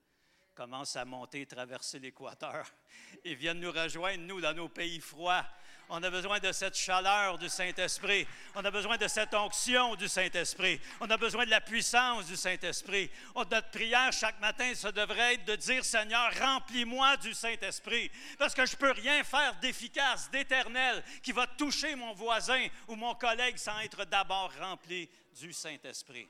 commence 0.54 0.96
à 0.96 1.06
monter, 1.06 1.46
traverser 1.46 2.00
l'équateur 2.00 2.68
et 3.24 3.36
viennent 3.36 3.60
nous 3.60 3.72
rejoindre, 3.72 4.24
nous, 4.24 4.42
dans 4.42 4.54
nos 4.54 4.70
pays 4.70 5.00
froids. 5.00 5.46
On 5.90 6.02
a 6.02 6.10
besoin 6.10 6.40
de 6.40 6.52
cette 6.52 6.76
chaleur 6.76 7.38
du 7.38 7.50
Saint-Esprit. 7.50 8.26
On 8.56 8.64
a 8.66 8.72
besoin 8.72 8.98
de 8.98 9.08
cette 9.08 9.34
onction 9.34 9.96
du 9.96 10.08
Saint-Esprit. 10.08 10.80
On 11.00 11.10
a 11.10 11.18
besoin 11.18 11.46
de 11.46 11.50
la 11.50 11.62
puissance 11.62 12.26
du 12.26 12.36
Saint-Esprit. 12.36 13.12
Notre 13.36 13.70
prière 13.70 14.12
chaque 14.12 14.40
matin, 14.40 14.74
ça 14.74 14.92
devrait 14.92 15.36
être 15.36 15.46
de 15.46 15.56
dire, 15.56 15.84
Seigneur, 15.84 16.32
remplis-moi 16.40 17.18
du 17.18 17.34
Saint-Esprit. 17.34 18.10
Parce 18.40 18.54
que 18.54 18.66
je 18.66 18.74
ne 18.74 18.78
peux 18.78 18.92
rien 18.92 19.24
faire 19.24 19.56
d'efficace, 19.56 20.32
d'éternel, 20.32 21.04
qui 21.22 21.32
va 21.32 21.46
toucher 21.46 21.96
mon 21.96 22.14
voisin 22.14 22.68
ou 22.88 22.96
mon 22.96 23.14
collègue 23.16 23.58
sans 23.58 23.80
être 23.80 24.06
d'abord 24.06 24.52
rempli 24.60 25.10
du 25.40 25.54
Saint-Esprit. 25.54 26.28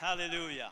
Alléluia. 0.00 0.70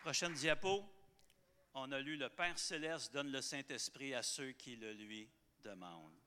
Prochaine 0.00 0.32
diapo. 0.32 0.88
On 1.74 1.92
a 1.92 2.00
lu 2.00 2.16
Le 2.16 2.30
Père 2.30 2.58
céleste 2.58 3.12
donne 3.12 3.30
le 3.30 3.42
Saint-Esprit 3.42 4.14
à 4.14 4.22
ceux 4.22 4.52
qui 4.52 4.76
le 4.76 4.94
lui 4.94 5.28
demandent. 5.62 6.18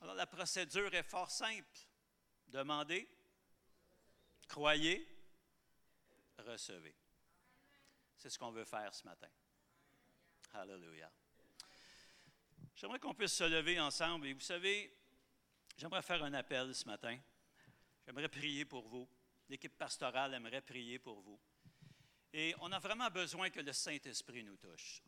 Alors 0.00 0.14
la 0.14 0.26
procédure 0.26 0.94
est 0.94 1.02
fort 1.02 1.30
simple. 1.30 1.78
Demandez, 2.46 3.08
croyez, 4.48 5.06
recevez. 6.38 6.94
C'est 8.16 8.30
ce 8.30 8.38
qu'on 8.38 8.52
veut 8.52 8.64
faire 8.64 8.94
ce 8.94 9.04
matin. 9.04 9.28
Alléluia. 10.54 11.10
J'aimerais 12.76 13.00
qu'on 13.00 13.14
puisse 13.14 13.34
se 13.34 13.44
lever 13.44 13.78
ensemble 13.80 14.28
et 14.28 14.32
vous 14.32 14.40
savez, 14.40 14.96
j'aimerais 15.76 16.02
faire 16.02 16.22
un 16.22 16.32
appel 16.34 16.74
ce 16.74 16.86
matin. 16.86 17.18
J'aimerais 18.06 18.28
prier 18.28 18.64
pour 18.64 18.88
vous. 18.88 19.08
L'équipe 19.48 19.76
pastorale 19.76 20.32
aimerait 20.34 20.62
prier 20.62 21.00
pour 21.00 21.20
vous. 21.20 21.40
Et 22.32 22.54
on 22.60 22.70
a 22.72 22.78
vraiment 22.78 23.10
besoin 23.10 23.50
que 23.50 23.60
le 23.60 23.72
Saint-Esprit 23.72 24.44
nous 24.44 24.56
touche. 24.56 25.02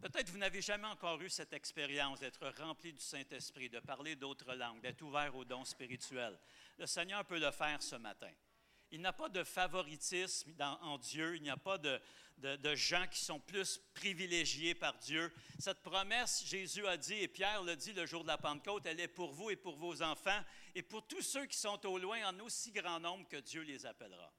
Peut-être 0.00 0.28
vous 0.30 0.38
n'avez 0.38 0.60
jamais 0.60 0.86
encore 0.88 1.20
eu 1.22 1.30
cette 1.30 1.52
expérience 1.52 2.20
d'être 2.20 2.46
rempli 2.60 2.92
du 2.92 3.00
Saint-Esprit, 3.00 3.70
de 3.70 3.80
parler 3.80 4.16
d'autres 4.16 4.54
langues, 4.54 4.80
d'être 4.80 5.02
ouvert 5.02 5.34
aux 5.34 5.44
dons 5.44 5.64
spirituels. 5.64 6.38
Le 6.78 6.86
Seigneur 6.86 7.24
peut 7.24 7.38
le 7.38 7.50
faire 7.50 7.82
ce 7.82 7.96
matin. 7.96 8.30
Il 8.90 9.00
n'y 9.00 9.06
a 9.06 9.12
pas 9.12 9.28
de 9.28 9.42
favoritisme 9.42 10.52
en 10.60 10.98
Dieu, 10.98 11.36
il 11.36 11.42
n'y 11.42 11.50
a 11.50 11.56
pas 11.56 11.78
de, 11.78 11.98
de, 12.36 12.74
gens 12.74 13.06
qui 13.10 13.18
sont 13.18 13.40
plus 13.40 13.80
privilégiés 13.94 14.74
par 14.74 14.98
Dieu. 14.98 15.32
Cette 15.58 15.82
promesse, 15.82 16.44
Jésus 16.46 16.86
a 16.86 16.96
dit, 16.96 17.14
et 17.14 17.28
Pierre 17.28 17.62
l'a 17.62 17.76
dit 17.76 17.92
le 17.92 18.06
jour 18.06 18.22
de 18.22 18.28
la 18.28 18.38
Pentecôte, 18.38 18.86
elle 18.86 19.00
est 19.00 19.08
pour 19.08 19.32
vous 19.32 19.50
et 19.50 19.56
pour 19.56 19.76
vos 19.76 20.02
enfants, 20.02 20.44
et 20.74 20.82
pour 20.82 21.06
tous 21.06 21.22
ceux 21.22 21.46
qui 21.46 21.56
sont 21.56 21.84
au 21.86 21.98
loin, 21.98 22.18
en 22.28 22.38
aussi 22.40 22.72
grand 22.72 23.00
nombre 23.00 23.26
que 23.28 23.38
Dieu 23.38 23.62
les 23.62 23.86
appellera. 23.86 24.32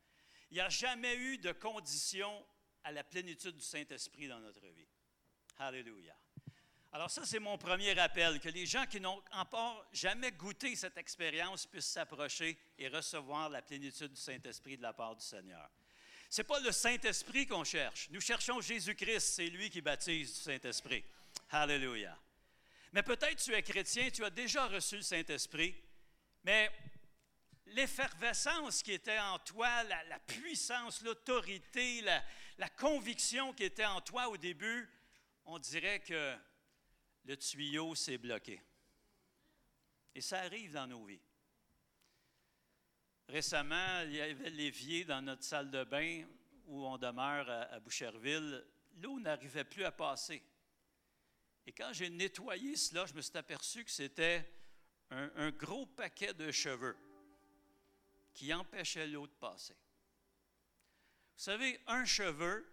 Il 0.52 0.56
n'y 0.56 0.62
a 0.62 0.70
jamais 0.70 1.16
eu 1.16 1.38
de 1.38 1.52
condition 1.52 2.46
à 2.84 2.92
la 2.92 3.04
plénitude 3.04 3.56
du 3.56 3.64
Saint-Esprit 3.64 4.28
dans 4.28 4.40
notre 4.40 4.66
vie. 4.68 4.88
Alléluia. 5.58 6.16
Alors 6.94 7.10
ça, 7.10 7.26
c'est 7.26 7.40
mon 7.40 7.58
premier 7.58 7.98
appel, 8.00 8.40
que 8.40 8.48
les 8.48 8.66
gens 8.66 8.86
qui 8.86 9.02
n'ont 9.02 9.22
encore 9.34 9.86
jamais 9.92 10.32
goûté 10.32 10.76
cette 10.78 10.98
expérience 10.98 11.66
puissent 11.66 11.88
s'approcher 11.88 12.58
et 12.78 12.88
recevoir 12.88 13.50
la 13.50 13.62
plénitude 13.62 14.14
du 14.14 14.22
Saint-Esprit 14.22 14.78
de 14.78 14.82
la 14.84 14.94
part 14.94 15.16
du 15.16 15.26
Seigneur. 15.26 15.70
Ce 16.30 16.40
n'est 16.40 16.48
pas 16.48 16.60
le 16.62 16.72
Saint-Esprit 16.72 17.48
qu'on 17.48 17.64
cherche. 17.64 18.10
Nous 18.12 18.22
cherchons 18.22 18.62
Jésus-Christ, 18.62 19.34
c'est 19.36 19.48
lui 19.48 19.70
qui 19.70 19.82
baptise 19.82 20.34
du 20.36 20.40
Saint-Esprit. 20.40 21.04
Alléluia. 21.50 22.18
Mais 22.94 23.04
peut-être 23.04 23.44
tu 23.44 23.54
es 23.54 23.62
chrétien, 23.62 24.10
tu 24.10 24.24
as 24.24 24.30
déjà 24.30 24.68
reçu 24.68 24.96
le 24.96 25.02
Saint-Esprit, 25.02 25.76
mais 26.46 26.72
l'effervescence 27.68 28.84
qui 28.84 28.92
était 28.92 29.20
en 29.20 29.40
toi, 29.40 29.84
la, 29.84 30.20
puissance, 30.20 31.02
l'autorité, 31.02 32.02
la, 32.02 32.70
conviction 32.70 33.54
qui 33.54 33.64
était 33.64 33.86
en 33.86 34.02
toi 34.02 34.30
au 34.30 34.38
début, 34.38 34.90
on 35.46 35.60
dirait 35.60 36.00
que 36.00 36.36
le 37.26 37.38
tuyau 37.38 37.96
s'est 37.96 38.18
bloqué. 38.18 38.62
Et 40.14 40.22
ça 40.22 40.40
arrive 40.42 40.74
dans 40.74 40.88
nos 40.88 41.04
vies. 41.06 41.22
Récemment, 43.28 44.02
il 44.04 44.14
y 44.14 44.22
avait 44.22 44.50
l'évier 44.52 45.04
dans 45.04 45.22
notre 45.22 45.44
salle 45.44 45.72
de 45.72 45.84
bain 45.84 46.24
où 46.68 46.86
on 46.86 46.98
demeure 46.98 47.50
à, 47.50 47.80
Boucherville. 47.80 48.66
L'eau 49.02 49.20
n'arrivait 49.20 49.64
plus 49.64 49.84
à 49.84 49.92
passer. 49.92 50.42
Et 51.66 51.72
quand 51.72 51.92
j'ai 51.92 52.10
nettoyé 52.10 52.76
cela, 52.76 53.06
je 53.08 53.14
me 53.14 53.22
suis 53.22 53.36
aperçu 53.36 53.84
que 53.84 53.92
c'était 53.92 54.48
un 55.10 55.50
gros 55.52 55.88
paquet 55.88 56.34
de 56.34 56.52
cheveux 56.52 56.96
qui 58.36 58.54
empêchait 58.54 59.08
l'eau 59.08 59.26
de 59.26 59.34
passer. 59.34 59.74
Vous 59.74 61.44
savez, 61.44 61.80
un 61.88 62.06
cheveu 62.06 62.70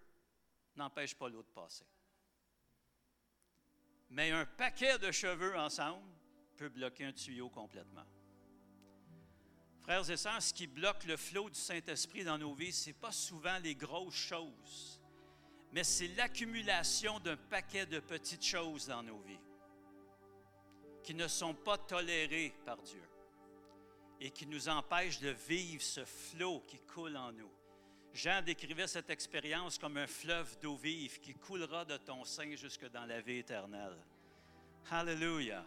n'empêche 0.76 1.14
pas 1.14 1.28
l'eau 1.28 1.42
de 1.42 1.48
passer. 1.48 1.86
Mais 4.10 4.30
un 4.32 4.44
paquet 4.44 4.98
de 4.98 5.10
cheveux 5.10 5.56
ensemble 5.56 6.06
peut 6.56 6.68
bloquer 6.68 7.04
un 7.04 7.12
tuyau 7.12 7.48
complètement. 7.48 8.04
Frères 9.82 10.10
et 10.10 10.16
sœurs, 10.16 10.42
ce 10.42 10.52
qui 10.52 10.66
bloque 10.66 11.04
le 11.04 11.16
flot 11.16 11.48
du 11.48 11.58
Saint-Esprit 11.58 12.24
dans 12.24 12.38
nos 12.38 12.54
vies, 12.54 12.72
ce 12.72 12.88
n'est 12.88 12.94
pas 12.94 13.10
souvent 13.12 13.58
les 13.58 13.74
grosses 13.74 14.14
choses, 14.14 15.00
mais 15.72 15.82
c'est 15.82 16.08
l'accumulation 16.08 17.18
d'un 17.20 17.36
paquet 17.36 17.86
de 17.86 18.00
petites 18.00 18.44
choses 18.44 18.86
dans 18.86 19.02
nos 19.02 19.20
vies 19.20 19.40
qui 21.02 21.14
ne 21.14 21.26
sont 21.26 21.54
pas 21.54 21.78
tolérées 21.78 22.54
par 22.64 22.80
Dieu 22.82 23.02
et 24.24 24.30
qui 24.30 24.46
nous 24.46 24.68
empêche 24.68 25.18
de 25.18 25.30
vivre 25.48 25.82
ce 25.82 26.04
flot 26.04 26.62
qui 26.68 26.78
coule 26.78 27.16
en 27.16 27.32
nous. 27.32 27.50
Jean 28.14 28.40
décrivait 28.40 28.86
cette 28.86 29.10
expérience 29.10 29.78
comme 29.78 29.96
un 29.96 30.06
fleuve 30.06 30.56
d'eau 30.60 30.76
vive 30.76 31.18
qui 31.18 31.34
coulera 31.34 31.84
de 31.84 31.96
ton 31.96 32.24
sein 32.24 32.54
jusque 32.54 32.88
dans 32.92 33.04
la 33.04 33.20
vie 33.20 33.38
éternelle. 33.38 33.96
Alléluia. 34.92 35.64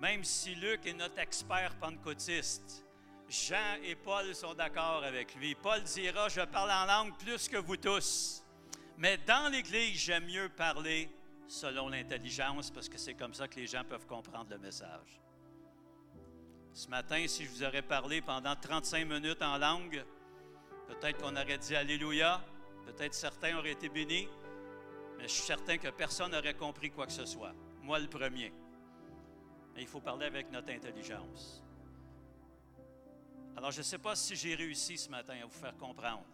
Même 0.00 0.24
si 0.24 0.56
Luc 0.56 0.84
est 0.84 0.94
notre 0.94 1.20
expert 1.20 1.76
pentecôtiste, 1.76 2.84
Jean 3.28 3.76
et 3.84 3.94
Paul 3.94 4.34
sont 4.34 4.54
d'accord 4.54 5.04
avec 5.04 5.36
lui. 5.36 5.54
Paul 5.54 5.80
dira, 5.84 6.28
je 6.28 6.40
parle 6.40 6.72
en 6.72 6.86
langue 6.86 7.16
plus 7.18 7.48
que 7.48 7.58
vous 7.58 7.76
tous. 7.76 8.42
Mais 8.98 9.16
dans 9.18 9.48
l'Église, 9.48 9.96
j'aime 9.96 10.26
mieux 10.26 10.48
parler 10.48 11.08
selon 11.46 11.88
l'intelligence 11.88 12.72
parce 12.72 12.88
que 12.88 12.98
c'est 12.98 13.14
comme 13.14 13.34
ça 13.34 13.46
que 13.46 13.60
les 13.60 13.68
gens 13.68 13.84
peuvent 13.84 14.06
comprendre 14.06 14.50
le 14.50 14.58
message. 14.58 15.20
Ce 16.72 16.88
matin, 16.88 17.24
si 17.26 17.44
je 17.44 17.50
vous 17.50 17.62
aurais 17.62 17.82
parlé 17.82 18.20
pendant 18.20 18.54
35 18.54 19.04
minutes 19.04 19.42
en 19.42 19.58
langue, 19.58 20.04
peut-être 20.86 21.18
qu'on 21.20 21.34
aurait 21.36 21.58
dit 21.58 21.74
Alléluia, 21.74 22.40
peut-être 22.86 23.14
certains 23.14 23.56
auraient 23.56 23.72
été 23.72 23.88
bénis, 23.88 24.28
mais 25.18 25.24
je 25.24 25.32
suis 25.32 25.42
certain 25.42 25.78
que 25.78 25.88
personne 25.88 26.32
n'aurait 26.32 26.54
compris 26.54 26.90
quoi 26.90 27.06
que 27.06 27.12
ce 27.12 27.26
soit. 27.26 27.54
Moi 27.82 27.98
le 27.98 28.08
premier. 28.08 28.52
Mais 29.74 29.82
il 29.82 29.86
faut 29.88 30.00
parler 30.00 30.26
avec 30.26 30.50
notre 30.50 30.70
intelligence. 30.70 31.62
Alors, 33.56 33.72
je 33.72 33.78
ne 33.78 33.84
sais 33.84 33.98
pas 33.98 34.16
si 34.16 34.36
j'ai 34.36 34.54
réussi 34.54 34.96
ce 34.96 35.08
matin 35.10 35.34
à 35.42 35.44
vous 35.44 35.50
faire 35.50 35.76
comprendre 35.76 36.24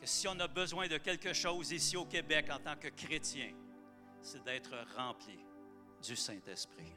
que 0.00 0.06
si 0.06 0.26
on 0.28 0.38
a 0.40 0.48
besoin 0.48 0.88
de 0.88 0.96
quelque 0.96 1.32
chose 1.32 1.70
ici 1.72 1.96
au 1.96 2.06
Québec 2.06 2.48
en 2.50 2.58
tant 2.58 2.76
que 2.76 2.88
chrétien, 2.88 3.52
c'est 4.22 4.42
d'être 4.42 4.74
rempli 4.96 5.38
du 6.02 6.16
Saint-Esprit. 6.16 6.94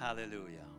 Alléluia. 0.00 0.77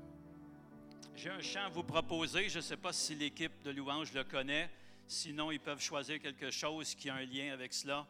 J'ai 1.22 1.32
un 1.32 1.42
chant 1.42 1.66
à 1.66 1.68
vous 1.68 1.84
proposer. 1.84 2.48
Je 2.48 2.60
ne 2.60 2.64
sais 2.64 2.78
pas 2.78 2.94
si 2.94 3.14
l'équipe 3.14 3.62
de 3.64 3.72
louange 3.72 4.14
le 4.14 4.24
connaît. 4.24 4.70
Sinon, 5.06 5.52
ils 5.52 5.60
peuvent 5.60 5.82
choisir 5.82 6.18
quelque 6.22 6.50
chose 6.50 6.96
qui 6.96 7.10
a 7.10 7.16
un 7.16 7.26
lien 7.26 7.52
avec 7.52 7.74
cela. 7.74 8.08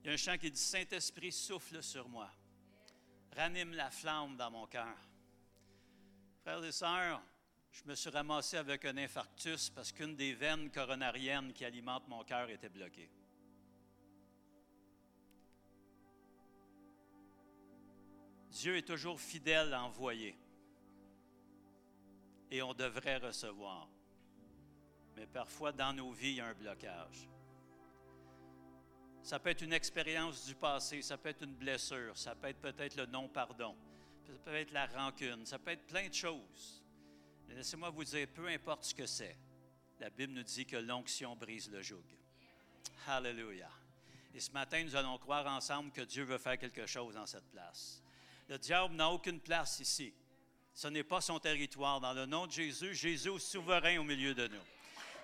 Il 0.00 0.06
y 0.06 0.10
a 0.10 0.12
un 0.12 0.16
chant 0.16 0.38
qui 0.38 0.48
dit 0.48 0.60
Saint-Esprit, 0.60 1.32
souffle 1.32 1.82
sur 1.82 2.08
moi. 2.08 2.30
Ranime 3.34 3.74
la 3.74 3.90
flamme 3.90 4.36
dans 4.36 4.52
mon 4.52 4.64
cœur. 4.68 4.96
Frères 6.42 6.62
et 6.62 6.70
sœurs, 6.70 7.20
je 7.72 7.82
me 7.84 7.96
suis 7.96 8.10
ramassé 8.10 8.58
avec 8.58 8.84
un 8.84 8.96
infarctus 8.96 9.68
parce 9.70 9.90
qu'une 9.90 10.14
des 10.14 10.32
veines 10.32 10.70
coronariennes 10.70 11.52
qui 11.52 11.64
alimentent 11.64 12.06
mon 12.06 12.22
cœur 12.22 12.48
était 12.48 12.68
bloquée. 12.68 13.10
Dieu 18.52 18.76
est 18.76 18.86
toujours 18.86 19.20
fidèle 19.20 19.74
à 19.74 19.82
envoyer. 19.82 20.38
Et 22.50 22.62
on 22.62 22.74
devrait 22.74 23.18
recevoir. 23.18 23.88
Mais 25.16 25.26
parfois, 25.26 25.72
dans 25.72 25.92
nos 25.92 26.12
vies, 26.12 26.30
il 26.30 26.36
y 26.36 26.40
a 26.40 26.46
un 26.46 26.54
blocage. 26.54 27.28
Ça 29.22 29.38
peut 29.40 29.50
être 29.50 29.62
une 29.62 29.72
expérience 29.72 30.46
du 30.46 30.54
passé, 30.54 31.02
ça 31.02 31.18
peut 31.18 31.30
être 31.30 31.42
une 31.42 31.54
blessure, 31.54 32.16
ça 32.16 32.34
peut 32.36 32.48
être 32.48 32.60
peut-être 32.60 32.94
le 32.96 33.06
non-pardon, 33.06 33.74
ça 34.24 34.32
peut 34.44 34.54
être 34.54 34.70
la 34.70 34.86
rancune, 34.86 35.44
ça 35.44 35.58
peut 35.58 35.72
être 35.72 35.86
plein 35.86 36.08
de 36.08 36.14
choses. 36.14 36.84
Laissez-moi 37.48 37.90
vous 37.90 38.04
dire, 38.04 38.28
peu 38.32 38.46
importe 38.46 38.84
ce 38.84 38.94
que 38.94 39.06
c'est, 39.06 39.36
la 39.98 40.10
Bible 40.10 40.34
nous 40.34 40.42
dit 40.42 40.66
que 40.66 40.76
l'onction 40.76 41.34
brise 41.34 41.70
le 41.70 41.82
joug. 41.82 42.04
Hallelujah. 43.08 43.70
Et 44.34 44.40
ce 44.40 44.52
matin, 44.52 44.84
nous 44.84 44.94
allons 44.94 45.18
croire 45.18 45.46
ensemble 45.46 45.90
que 45.90 46.02
Dieu 46.02 46.24
veut 46.24 46.38
faire 46.38 46.58
quelque 46.58 46.86
chose 46.86 47.14
dans 47.14 47.26
cette 47.26 47.50
place. 47.50 48.02
Le 48.48 48.58
diable 48.58 48.94
n'a 48.94 49.10
aucune 49.10 49.40
place 49.40 49.80
ici. 49.80 50.14
Ce 50.76 50.88
n'est 50.88 51.02
pas 51.02 51.22
son 51.22 51.38
territoire. 51.38 52.02
Dans 52.02 52.12
le 52.12 52.26
nom 52.26 52.46
de 52.46 52.52
Jésus, 52.52 52.94
Jésus 52.94 53.34
est 53.34 53.38
souverain 53.38 53.96
au 53.96 54.04
milieu 54.04 54.34
de 54.34 54.46
nous. 54.46 54.60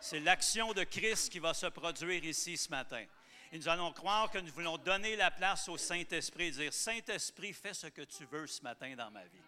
C'est 0.01 0.19
l'action 0.19 0.73
de 0.73 0.83
Christ 0.83 1.31
qui 1.31 1.41
va 1.41 1.53
se 1.53 1.67
produire 1.67 2.25
ici 2.25 2.57
ce 2.57 2.71
matin. 2.71 3.05
Et 3.53 3.59
nous 3.59 3.69
allons 3.69 3.93
croire 3.93 4.31
que 4.31 4.39
nous 4.39 4.51
voulons 4.51 4.79
donner 4.79 5.15
la 5.15 5.31
place 5.31 5.69
au 5.69 5.77
Saint-Esprit 5.77 6.47
et 6.47 6.51
dire, 6.53 6.73
Saint-Esprit, 6.73 7.53
fais 7.53 7.75
ce 7.75 7.89
que 7.89 8.01
tu 8.01 8.25
veux 8.25 8.47
ce 8.47 8.63
matin 8.63 8.95
dans 8.97 9.11
ma 9.11 9.25
vie. 9.25 9.43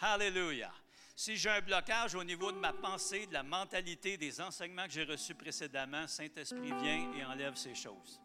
Hallelujah. 0.00 0.72
Si 1.14 1.36
j'ai 1.36 1.50
un 1.50 1.60
blocage 1.60 2.16
au 2.16 2.24
niveau 2.24 2.50
de 2.50 2.58
ma 2.58 2.72
pensée, 2.72 3.28
de 3.28 3.32
la 3.32 3.44
mentalité, 3.44 4.16
des 4.16 4.40
enseignements 4.40 4.86
que 4.86 4.92
j'ai 4.92 5.04
reçus 5.04 5.36
précédemment, 5.36 6.08
Saint-Esprit 6.08 6.72
vient 6.82 7.12
et 7.14 7.24
enlève 7.24 7.54
ces 7.54 7.76
choses. 7.76 8.20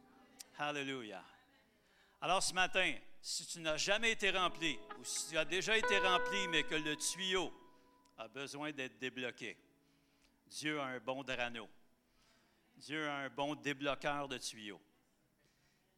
Hallelujah. 0.58 1.24
Alors 2.22 2.42
ce 2.42 2.54
matin, 2.54 2.92
si 3.24 3.46
tu 3.46 3.62
n'as 3.62 3.78
jamais 3.78 4.12
été 4.12 4.32
rempli, 4.32 4.78
ou 5.00 5.06
si 5.06 5.30
tu 5.30 5.38
as 5.38 5.46
déjà 5.46 5.78
été 5.78 5.98
rempli, 5.98 6.46
mais 6.50 6.64
que 6.64 6.76
le 6.76 6.98
tuyau 6.98 7.54
a 8.18 8.28
besoin 8.28 8.74
d'être 8.74 9.00
débloqué, 9.00 9.58
Dieu 10.48 10.80
a 10.80 10.88
un 10.88 11.00
bon 11.00 11.24
drano. 11.24 11.70
Dieu 12.76 13.08
a 13.08 13.16
un 13.20 13.30
bon 13.30 13.56
débloqueur 13.56 14.28
de 14.28 14.38
tuyaux. 14.38 14.82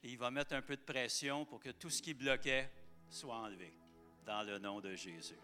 Et 0.04 0.12
il 0.12 0.20
va 0.20 0.30
mettre 0.30 0.54
un 0.54 0.62
peu 0.62 0.78
de 0.78 0.84
pression 0.84 1.46
pour 1.46 1.60
que 1.60 1.72
tout 1.72 1.90
ce 1.90 2.00
qui 2.00 2.14
bloquait 2.14 2.70
soit 3.10 3.38
enlevé. 3.38 3.74
Dans 4.24 4.44
le 4.44 4.60
nom 4.60 4.80
de 4.80 4.96
Jésus. 4.96 5.40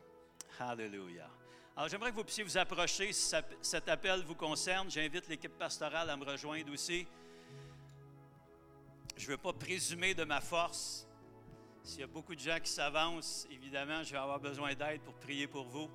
Hallelujah. 0.59 1.29
Alors, 1.75 1.89
j'aimerais 1.89 2.11
que 2.11 2.15
vous 2.15 2.23
puissiez 2.23 2.43
vous 2.43 2.57
approcher 2.57 3.11
si 3.11 3.35
cet 3.61 3.89
appel 3.89 4.21
vous 4.21 4.35
concerne. 4.35 4.91
J'invite 4.91 5.27
l'équipe 5.27 5.57
pastorale 5.57 6.11
à 6.11 6.15
me 6.15 6.25
rejoindre 6.25 6.71
aussi. 6.71 7.07
Je 9.17 9.25
ne 9.25 9.31
veux 9.31 9.37
pas 9.37 9.53
présumer 9.53 10.13
de 10.13 10.23
ma 10.23 10.41
force. 10.41 11.07
S'il 11.83 12.01
y 12.01 12.03
a 12.03 12.07
beaucoup 12.07 12.35
de 12.35 12.39
gens 12.39 12.59
qui 12.63 12.69
s'avancent, 12.69 13.47
évidemment, 13.49 14.03
je 14.03 14.11
vais 14.11 14.17
avoir 14.17 14.39
besoin 14.39 14.73
d'aide 14.75 15.01
pour 15.01 15.15
prier 15.15 15.47
pour 15.47 15.65
vous. 15.65 15.89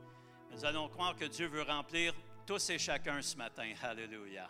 Nous 0.51 0.65
allons 0.65 0.89
croire 0.89 1.15
que 1.15 1.27
Dieu 1.27 1.47
veut 1.47 1.63
remplir 1.63 2.13
tous 2.45 2.71
et 2.71 2.79
chacun 2.79 3.23
ce 3.23 3.37
matin. 3.37 3.73
Hallelujah. 3.81 4.49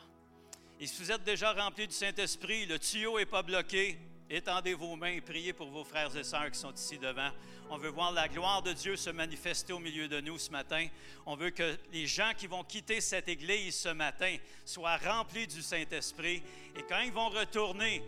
Et 0.80 0.86
si 0.86 1.02
vous 1.02 1.12
êtes 1.12 1.24
déjà 1.24 1.52
rempli 1.52 1.86
du 1.86 1.94
Saint-Esprit, 1.94 2.64
le 2.66 2.78
tuyau 2.78 3.18
n'est 3.18 3.26
pas 3.26 3.42
bloqué, 3.42 3.98
étendez 4.30 4.72
vos 4.72 4.96
mains 4.96 5.12
et 5.12 5.20
priez 5.20 5.52
pour 5.52 5.68
vos 5.68 5.84
frères 5.84 6.14
et 6.16 6.24
sœurs 6.24 6.50
qui 6.50 6.58
sont 6.58 6.72
ici 6.72 6.98
devant. 6.98 7.30
On 7.68 7.76
veut 7.76 7.90
voir 7.90 8.12
la 8.12 8.28
gloire 8.28 8.62
de 8.62 8.72
Dieu 8.72 8.96
se 8.96 9.10
manifester 9.10 9.74
au 9.74 9.78
milieu 9.78 10.08
de 10.08 10.20
nous 10.20 10.38
ce 10.38 10.50
matin. 10.50 10.86
On 11.26 11.36
veut 11.36 11.50
que 11.50 11.76
les 11.92 12.06
gens 12.06 12.32
qui 12.36 12.46
vont 12.46 12.64
quitter 12.64 13.00
cette 13.02 13.28
église 13.28 13.74
ce 13.76 13.90
matin 13.90 14.36
soient 14.64 14.96
remplis 14.96 15.46
du 15.46 15.60
Saint-Esprit. 15.60 16.42
Et 16.76 16.82
quand 16.88 17.00
ils 17.00 17.12
vont 17.12 17.28
retourner, 17.28 18.02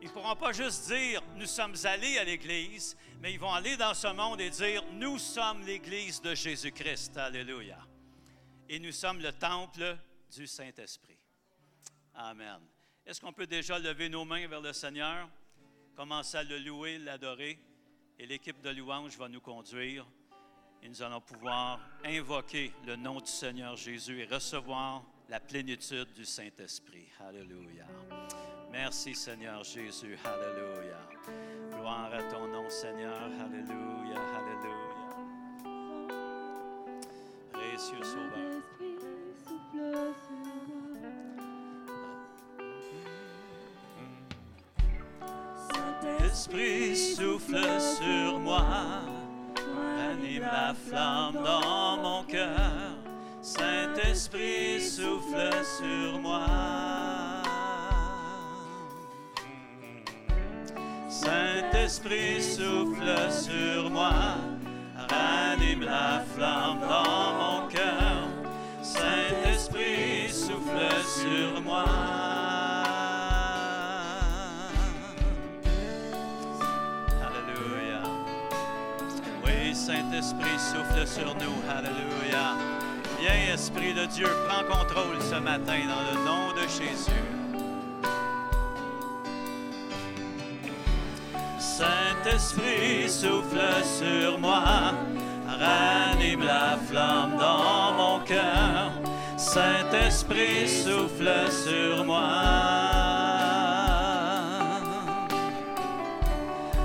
ils 0.00 0.08
ne 0.08 0.12
pourront 0.12 0.36
pas 0.36 0.52
juste 0.52 0.88
dire 0.88 1.22
nous 1.36 1.46
sommes 1.46 1.74
allés 1.84 2.18
à 2.18 2.24
l'église, 2.24 2.96
mais 3.20 3.32
ils 3.32 3.40
vont 3.40 3.52
aller 3.52 3.76
dans 3.76 3.94
ce 3.94 4.08
monde 4.08 4.40
et 4.40 4.50
dire 4.50 4.82
nous 4.92 5.18
sommes 5.18 5.64
l'église 5.64 6.20
de 6.20 6.34
Jésus-Christ. 6.34 7.16
Alléluia. 7.16 7.78
Et 8.68 8.78
nous 8.78 8.92
sommes 8.92 9.20
le 9.20 9.32
temple 9.32 9.96
du 10.34 10.46
Saint-Esprit. 10.46 11.18
Amen. 12.14 12.60
Est-ce 13.06 13.20
qu'on 13.20 13.32
peut 13.32 13.46
déjà 13.46 13.78
lever 13.78 14.08
nos 14.08 14.24
mains 14.24 14.46
vers 14.46 14.60
le 14.60 14.72
Seigneur, 14.72 15.28
commencer 15.96 16.36
à 16.36 16.42
le 16.42 16.58
louer, 16.58 16.98
l'adorer? 16.98 17.58
et 18.18 18.26
l'équipe 18.26 18.60
de 18.62 18.70
louange 18.70 19.16
va 19.16 19.28
nous 19.28 19.40
conduire 19.40 20.06
et 20.82 20.88
nous 20.88 21.02
allons 21.02 21.20
pouvoir 21.20 21.80
invoquer 22.04 22.72
le 22.86 22.96
nom 22.96 23.20
du 23.20 23.30
Seigneur 23.30 23.76
Jésus 23.76 24.20
et 24.20 24.26
recevoir 24.26 25.04
la 25.28 25.40
plénitude 25.40 26.12
du 26.14 26.24
Saint-Esprit. 26.24 27.08
Alléluia. 27.20 27.86
Merci 28.70 29.14
Seigneur 29.14 29.64
Jésus. 29.64 30.18
Alléluia. 30.24 31.00
Gloire 31.70 32.10
à 32.12 32.22
ton 32.24 32.46
nom 32.48 32.68
Seigneur. 32.68 33.30
Alléluia. 33.40 34.20
Alléluia. 34.36 34.98
Précieux 37.52 38.02
Sauveur. 38.02 38.62
Saint-Esprit 45.72 46.96
souffle 46.96 47.80
sur 47.80 48.38
moi, 48.38 48.64
anime 50.10 50.42
la 50.42 50.74
flamme 50.74 51.34
dans 51.34 51.96
mon 51.96 52.24
cœur. 52.24 52.96
Saint-Esprit 53.40 54.80
souffle 54.80 55.64
sur 55.64 56.18
moi. 56.20 56.97
Saint-Esprit 61.88 62.42
souffle 62.42 63.32
sur 63.32 63.88
moi, 63.88 64.10
ranime 65.08 65.84
la 65.84 66.22
flamme 66.34 66.80
dans 66.80 67.32
mon 67.32 67.66
cœur. 67.68 68.28
Saint-Esprit 68.82 70.28
souffle 70.28 70.92
sur 71.06 71.62
moi. 71.62 71.84
Saint-Esprit 79.72 80.58
souffle 80.58 81.06
sur 81.06 81.34
nous. 81.36 81.56
Alléluia. 81.70 82.58
Viens, 83.18 83.54
Esprit 83.54 83.94
de 83.94 84.04
Dieu, 84.04 84.28
prends 84.46 84.64
contrôle 84.64 85.22
ce 85.22 85.36
matin 85.36 85.78
dans 85.88 86.20
le 86.20 86.26
nom 86.26 86.52
de 86.52 86.68
Jésus. 86.68 87.27
Saint-Esprit 92.38 93.08
souffle 93.08 93.60
sur 93.82 94.38
moi, 94.38 94.62
ranime 95.58 96.44
la 96.44 96.78
flamme 96.88 97.36
dans 97.36 97.92
mon 97.94 98.20
cœur. 98.20 98.92
Saint-Esprit 99.36 100.68
souffle 100.68 101.32
sur 101.50 102.04
moi. 102.04 102.28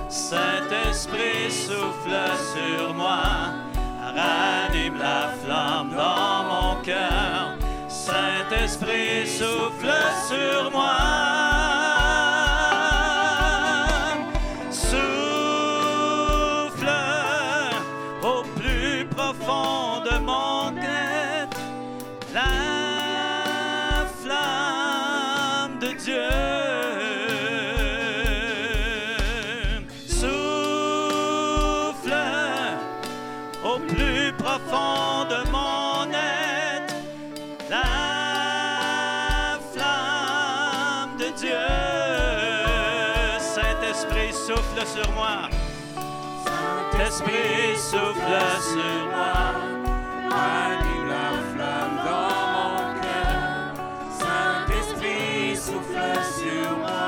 Saint-Esprit 0.10 1.52
souffle 1.52 2.18
sur 2.56 2.96
moi, 2.96 3.22
ranime 4.02 4.98
la 4.98 5.30
flamme 5.44 5.92
dans 5.96 6.44
mon 6.46 6.82
cœur. 6.82 7.58
Saint-Esprit 7.88 9.28
souffle 9.28 9.94
sur 10.28 10.72
moi. 10.72 11.53
Saint-Esprit 47.14 47.78
souffle 47.78 48.42
sur 48.74 49.06
moi. 49.06 49.38
Anime 50.32 51.08
la 51.10 51.30
flamme 51.54 51.98
dans 52.08 52.42
mon 52.56 52.74
cœur. 53.02 53.74
Saint-Esprit 54.20 55.56
souffle 55.56 56.18
sur 56.40 56.78
moi. 56.80 57.03